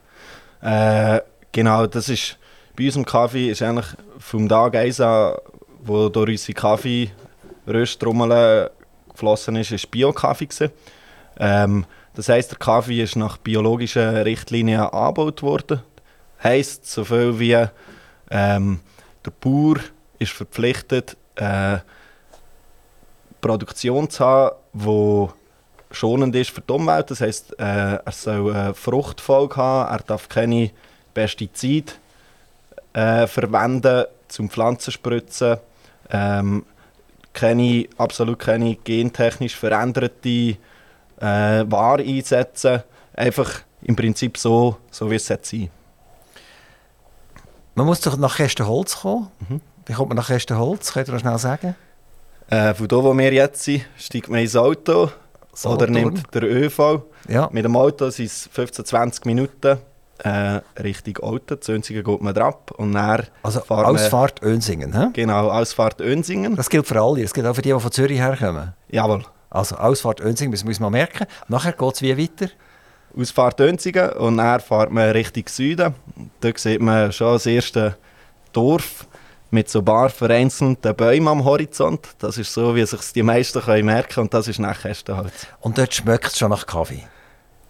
Äh, 0.61 1.21
genau, 1.51 1.87
das 1.87 2.09
ist 2.09 2.39
bei 2.79 2.85
unserem 2.85 3.05
Kaffee 3.05 3.49
ist 3.49 3.61
eigentlich 3.61 3.87
vom 4.19 4.47
Tag 4.47 4.75
1 4.75 5.01
an, 5.01 5.33
wo 5.81 6.07
durch 6.07 6.31
unsere 6.31 6.53
Kaffee-Rösttrommel 6.53 8.71
geflossen 9.11 9.57
ist, 9.57 9.71
ist 9.71 9.91
Bio-Kaffee. 9.91 10.47
Ähm, 11.37 11.85
das 12.15 12.29
heisst, 12.29 12.51
der 12.51 12.57
Kaffee 12.57 13.01
ist 13.01 13.17
nach 13.17 13.37
biologischen 13.37 14.15
Richtlinien 14.17 14.81
angebaut 14.81 15.43
worden. 15.43 15.81
Heisst, 16.41 16.89
so 16.89 17.03
viel 17.03 17.37
wie 17.37 17.65
ähm, 18.31 18.79
der 19.25 19.31
Bauer 19.41 19.75
ist 20.19 20.31
verpflichtet, 20.31 21.17
äh, 21.35 21.79
Produktion 23.41 24.09
zu 24.09 24.25
haben, 24.25 24.55
die 24.73 25.27
schonend 25.91 26.35
ist 26.35 26.51
für 26.51 26.61
die 26.61 26.71
Umwelt. 26.71 27.11
Das 27.11 27.21
heisst, 27.21 27.57
äh, 27.59 27.95
er 27.95 28.11
soll 28.11 28.53
eine 28.53 28.73
Fruchtfolge 28.73 29.55
haben, 29.55 29.91
er 29.91 29.99
darf 29.99 30.29
keine 30.29 30.71
Pestizide 31.13 31.93
äh, 32.93 33.27
verwenden 33.27 34.05
zum 34.27 34.49
Pflanzenspritzen, 34.49 35.57
ähm, 36.11 36.65
keine, 37.33 37.87
absolut 37.97 38.39
keine 38.39 38.75
gentechnisch 38.75 39.55
veränderte 39.55 40.29
äh, 40.29 40.57
Ware 41.19 42.03
einsetzen. 42.03 42.83
Einfach 43.13 43.61
im 43.81 43.95
Prinzip 43.95 44.37
so, 44.37 44.77
so 44.91 45.09
wie 45.09 45.15
es 45.15 45.25
sein 45.25 45.39
sollte. 45.41 45.69
Man 47.75 47.85
muss 47.85 48.01
doch 48.01 48.17
nach 48.17 48.37
Kästenholz 48.37 48.97
kommen. 48.97 49.29
Mhm. 49.47 49.61
Wie 49.85 49.93
kommt 49.93 50.09
man 50.09 50.17
nach 50.17 50.27
Kästenholz? 50.27 50.93
Könnt 50.93 51.07
ihr 51.07 51.13
das 51.13 51.21
schnell 51.21 51.37
sagen? 51.37 51.75
Äh, 52.49 52.73
von 52.73 52.87
hier, 52.89 53.03
wo 53.03 53.15
wir 53.15 53.33
jetzt 53.33 53.63
sind, 53.63 53.85
steigt 53.97 54.27
man 54.29 54.39
ins 54.41 54.55
Auto 54.55 55.03
oder 55.03 55.11
Solothurn? 55.53 55.91
nimmt 55.91 56.33
der 56.33 56.43
ÖV. 56.43 57.01
Ja. 57.27 57.47
Mit 57.51 57.63
dem 57.63 57.75
Auto 57.75 58.09
sind 58.09 58.25
es 58.25 58.49
15, 58.51 58.85
20 58.85 59.25
Minuten 59.25 59.77
äh, 60.23 60.59
Richtung 60.81 61.17
Auto. 61.17 61.55
Zünzigen 61.55 62.03
geht 62.03 62.21
man 62.21 62.33
drauf 62.33 62.55
und 62.77 62.93
dann 62.93 63.27
Also 63.43 63.61
Ausfahrt 63.67 64.41
Önsingen. 64.41 64.93
Hä? 64.93 65.09
Genau, 65.13 65.49
Ausfahrt 65.49 66.01
Önsingen. 66.01 66.55
Das 66.55 66.69
gilt 66.69 66.87
für 66.87 66.99
alle. 66.99 67.21
Das 67.21 67.33
gilt 67.33 67.45
auch 67.45 67.53
für 67.53 67.61
die, 67.61 67.71
die 67.71 67.79
von 67.79 67.91
Zürich 67.91 68.19
herkommen. 68.19 68.73
Jawohl. 68.89 69.23
Also 69.51 69.75
Ausfahrt 69.75 70.19
Önsingen 70.19 70.57
wir 70.57 70.67
uns 70.67 70.79
mal 70.79 70.89
merken. 70.89 71.27
Nachher 71.47 71.73
geht 71.73 71.93
es 71.93 72.01
wie 72.01 72.17
weiter. 72.17 72.51
Ausfahrt 73.15 73.59
Önsingen 73.59 74.11
und 74.13 74.37
dann 74.37 74.59
fährt 74.59 74.91
man 74.91 75.11
Richtung 75.11 75.43
Süden. 75.47 75.93
Dort 76.41 76.57
sieht 76.59 76.81
man 76.81 77.11
schon 77.11 77.33
das 77.33 77.45
erste 77.45 77.97
Dorf 78.53 79.07
mit 79.51 79.69
so 79.69 79.79
ein 79.79 79.85
paar 79.85 80.09
vereinzelten 80.09 80.95
Bäumen 80.95 81.27
am 81.27 81.43
Horizont. 81.43 82.07
Das 82.19 82.37
ist 82.37 82.53
so, 82.53 82.75
wie 82.75 82.85
sich 82.85 83.01
die 83.13 83.23
meisten 83.23 83.61
können 83.61 83.85
merken 83.85 84.21
und 84.21 84.33
das 84.33 84.47
ist 84.47 84.59
nach 84.59 84.81
Kästenholz. 84.81 85.47
Und 85.61 85.77
dort 85.77 85.93
schmeckt 85.93 86.27
es 86.27 86.37
schon 86.37 86.51
nach 86.51 86.65
Kaffee. 86.65 87.03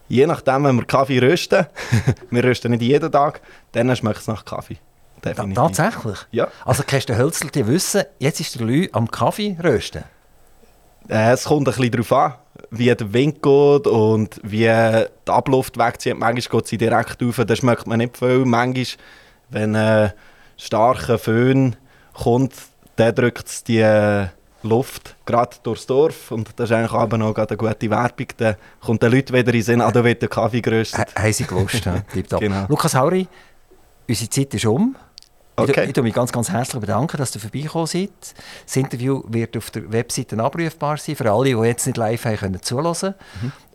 Je 0.07 0.25
nachdem, 0.25 0.63
wenn 0.63 0.75
wir 0.75 0.85
Kaffee 0.85 1.19
rösten, 1.19 1.67
wir 2.31 2.43
rösten 2.43 2.71
nicht 2.71 2.81
jeden 2.81 3.11
Tag, 3.11 3.41
dann 3.71 3.95
schmeckt 3.95 4.19
es 4.19 4.27
nach 4.27 4.43
Kaffee. 4.43 4.77
Definitiv. 5.23 5.55
tatsächlich? 5.55 6.17
Ja. 6.31 6.47
Also 6.65 6.83
Kästen 6.83 7.17
Hölzel, 7.17 7.49
die 7.49 7.67
wissen, 7.67 8.03
jetzt 8.19 8.39
ist 8.39 8.57
der 8.57 8.65
Lü 8.65 8.87
am 8.93 9.09
Kaffee 9.09 9.57
rösten. 9.61 10.03
Äh, 11.09 11.33
es 11.33 11.45
kommt 11.45 11.67
ein 11.67 11.73
bisschen 11.73 11.91
darauf 11.91 12.11
an, 12.13 12.33
wie 12.71 12.93
der 12.93 13.13
Wind 13.13 13.41
geht 13.41 13.87
und 13.87 14.39
wie 14.43 14.59
die 14.59 15.31
Abluft 15.31 15.77
wegzieht. 15.77 16.17
Manchmal 16.17 16.59
geht 16.59 16.67
sie 16.67 16.77
direkt 16.77 17.21
rauf, 17.21 17.41
dann 17.45 17.55
schmeckt 17.55 17.87
man 17.87 17.97
nicht 17.97 18.17
viel. 18.17 18.45
Manchmal, 18.45 18.85
wenn 19.49 19.75
ein 19.75 20.13
starker 20.59 21.17
Föhn 21.17 21.75
kommt, 22.13 22.53
dann 22.97 23.15
drückt 23.15 23.67
die 23.67 23.79
äh, 23.79 24.27
Luft 24.61 25.15
gerade 25.25 25.55
durchs 25.63 25.85
Dorf. 25.87 26.31
Und 26.31 26.49
das 26.57 26.69
ist 26.69 26.75
eigentlich 26.75 26.91
aber 26.91 27.17
noch 27.17 27.33
eine 27.35 27.57
gute 27.57 27.89
Werbung. 27.89 28.27
Dann 28.37 28.55
kommt 28.81 29.01
den 29.01 29.11
Leuten 29.11 29.29
wieder 29.33 29.47
in 29.47 29.53
den 29.53 29.61
Sinn, 29.63 29.81
ah, 29.81 29.91
da 29.91 30.03
wird 30.03 30.21
der 30.21 30.29
Kaffee 30.29 30.61
geröstet. 30.61 30.99
Ha- 31.15 31.21
Haben 31.23 31.33
sie 31.33 31.45
gewusst. 31.45 31.85
ja. 31.85 32.03
Genau. 32.39 32.65
Lukas 32.67 32.93
Hauri, 32.93 33.27
unsere 34.07 34.29
Zeit 34.29 34.53
ist 34.53 34.65
um. 34.65 34.95
Okay. 35.55 35.83
ich, 35.89 35.97
ich 35.97 36.03
mich 36.03 36.13
ganz, 36.13 36.31
ganz 36.31 36.49
herzlich 36.49 36.79
bedanken, 36.79 37.17
dass 37.17 37.35
ihr 37.35 37.41
vorbeigekommen 37.41 37.87
seid. 37.87 38.11
Das 38.65 38.75
Interview 38.77 39.23
wird 39.27 39.57
auf 39.57 39.71
der 39.71 39.91
Webseite 39.91 40.37
abrufbar 40.41 40.95
sein, 40.97 41.17
für 41.17 41.29
alle, 41.31 41.49
die 41.55 41.67
jetzt 41.67 41.85
nicht 41.85 41.97
live 41.97 42.23
haben 42.23 42.37
können 42.37 42.61
zuhören 42.61 43.13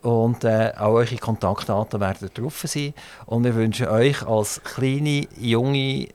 Und 0.00 0.44
äh, 0.44 0.72
auch 0.78 0.92
eure 0.94 1.16
Kontaktdaten 1.16 2.00
werden 2.00 2.30
drauf 2.32 2.62
sein. 2.66 2.94
Und 3.26 3.44
wir 3.44 3.54
wünschen 3.54 3.88
euch 3.88 4.26
als 4.26 4.62
kleine, 4.64 5.26
junge, 5.38 6.08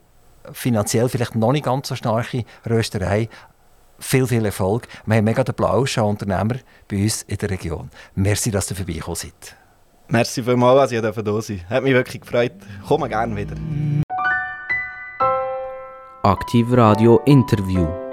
finanziell 0.52 1.08
vielleicht 1.08 1.34
noch 1.34 1.52
nicht 1.52 1.64
ganz 1.64 1.88
so 1.88 1.96
starke 1.96 2.44
Rösterei 2.68 3.28
viel, 3.98 4.26
viel 4.26 4.44
Erfolg. 4.44 4.88
Wir 5.06 5.16
haben 5.16 5.24
mega 5.24 5.44
den 5.44 5.54
Plausch 5.54 5.98
an 5.98 6.04
Unternehmer 6.04 6.56
bei 6.88 7.02
uns 7.02 7.22
in 7.22 7.36
der 7.36 7.50
Region. 7.50 7.90
Merci, 8.14 8.50
dass 8.50 8.70
ihr 8.70 8.76
vorbeigekommen 8.76 9.16
seid. 9.16 9.56
Merci 10.08 10.42
vielmals, 10.42 10.80
dass 10.80 10.92
ich 10.92 11.00
da 11.00 11.12
sein 11.12 11.24
durfte. 11.24 11.60
Hat 11.68 11.84
mich 11.84 11.92
wirklich 11.92 12.20
gefreut. 12.22 12.52
Komm 12.86 13.08
gerne 13.08 13.36
wieder. 13.36 13.56
Aktiv 16.22 16.66
Radio 16.72 17.20
Interview. 17.26 18.09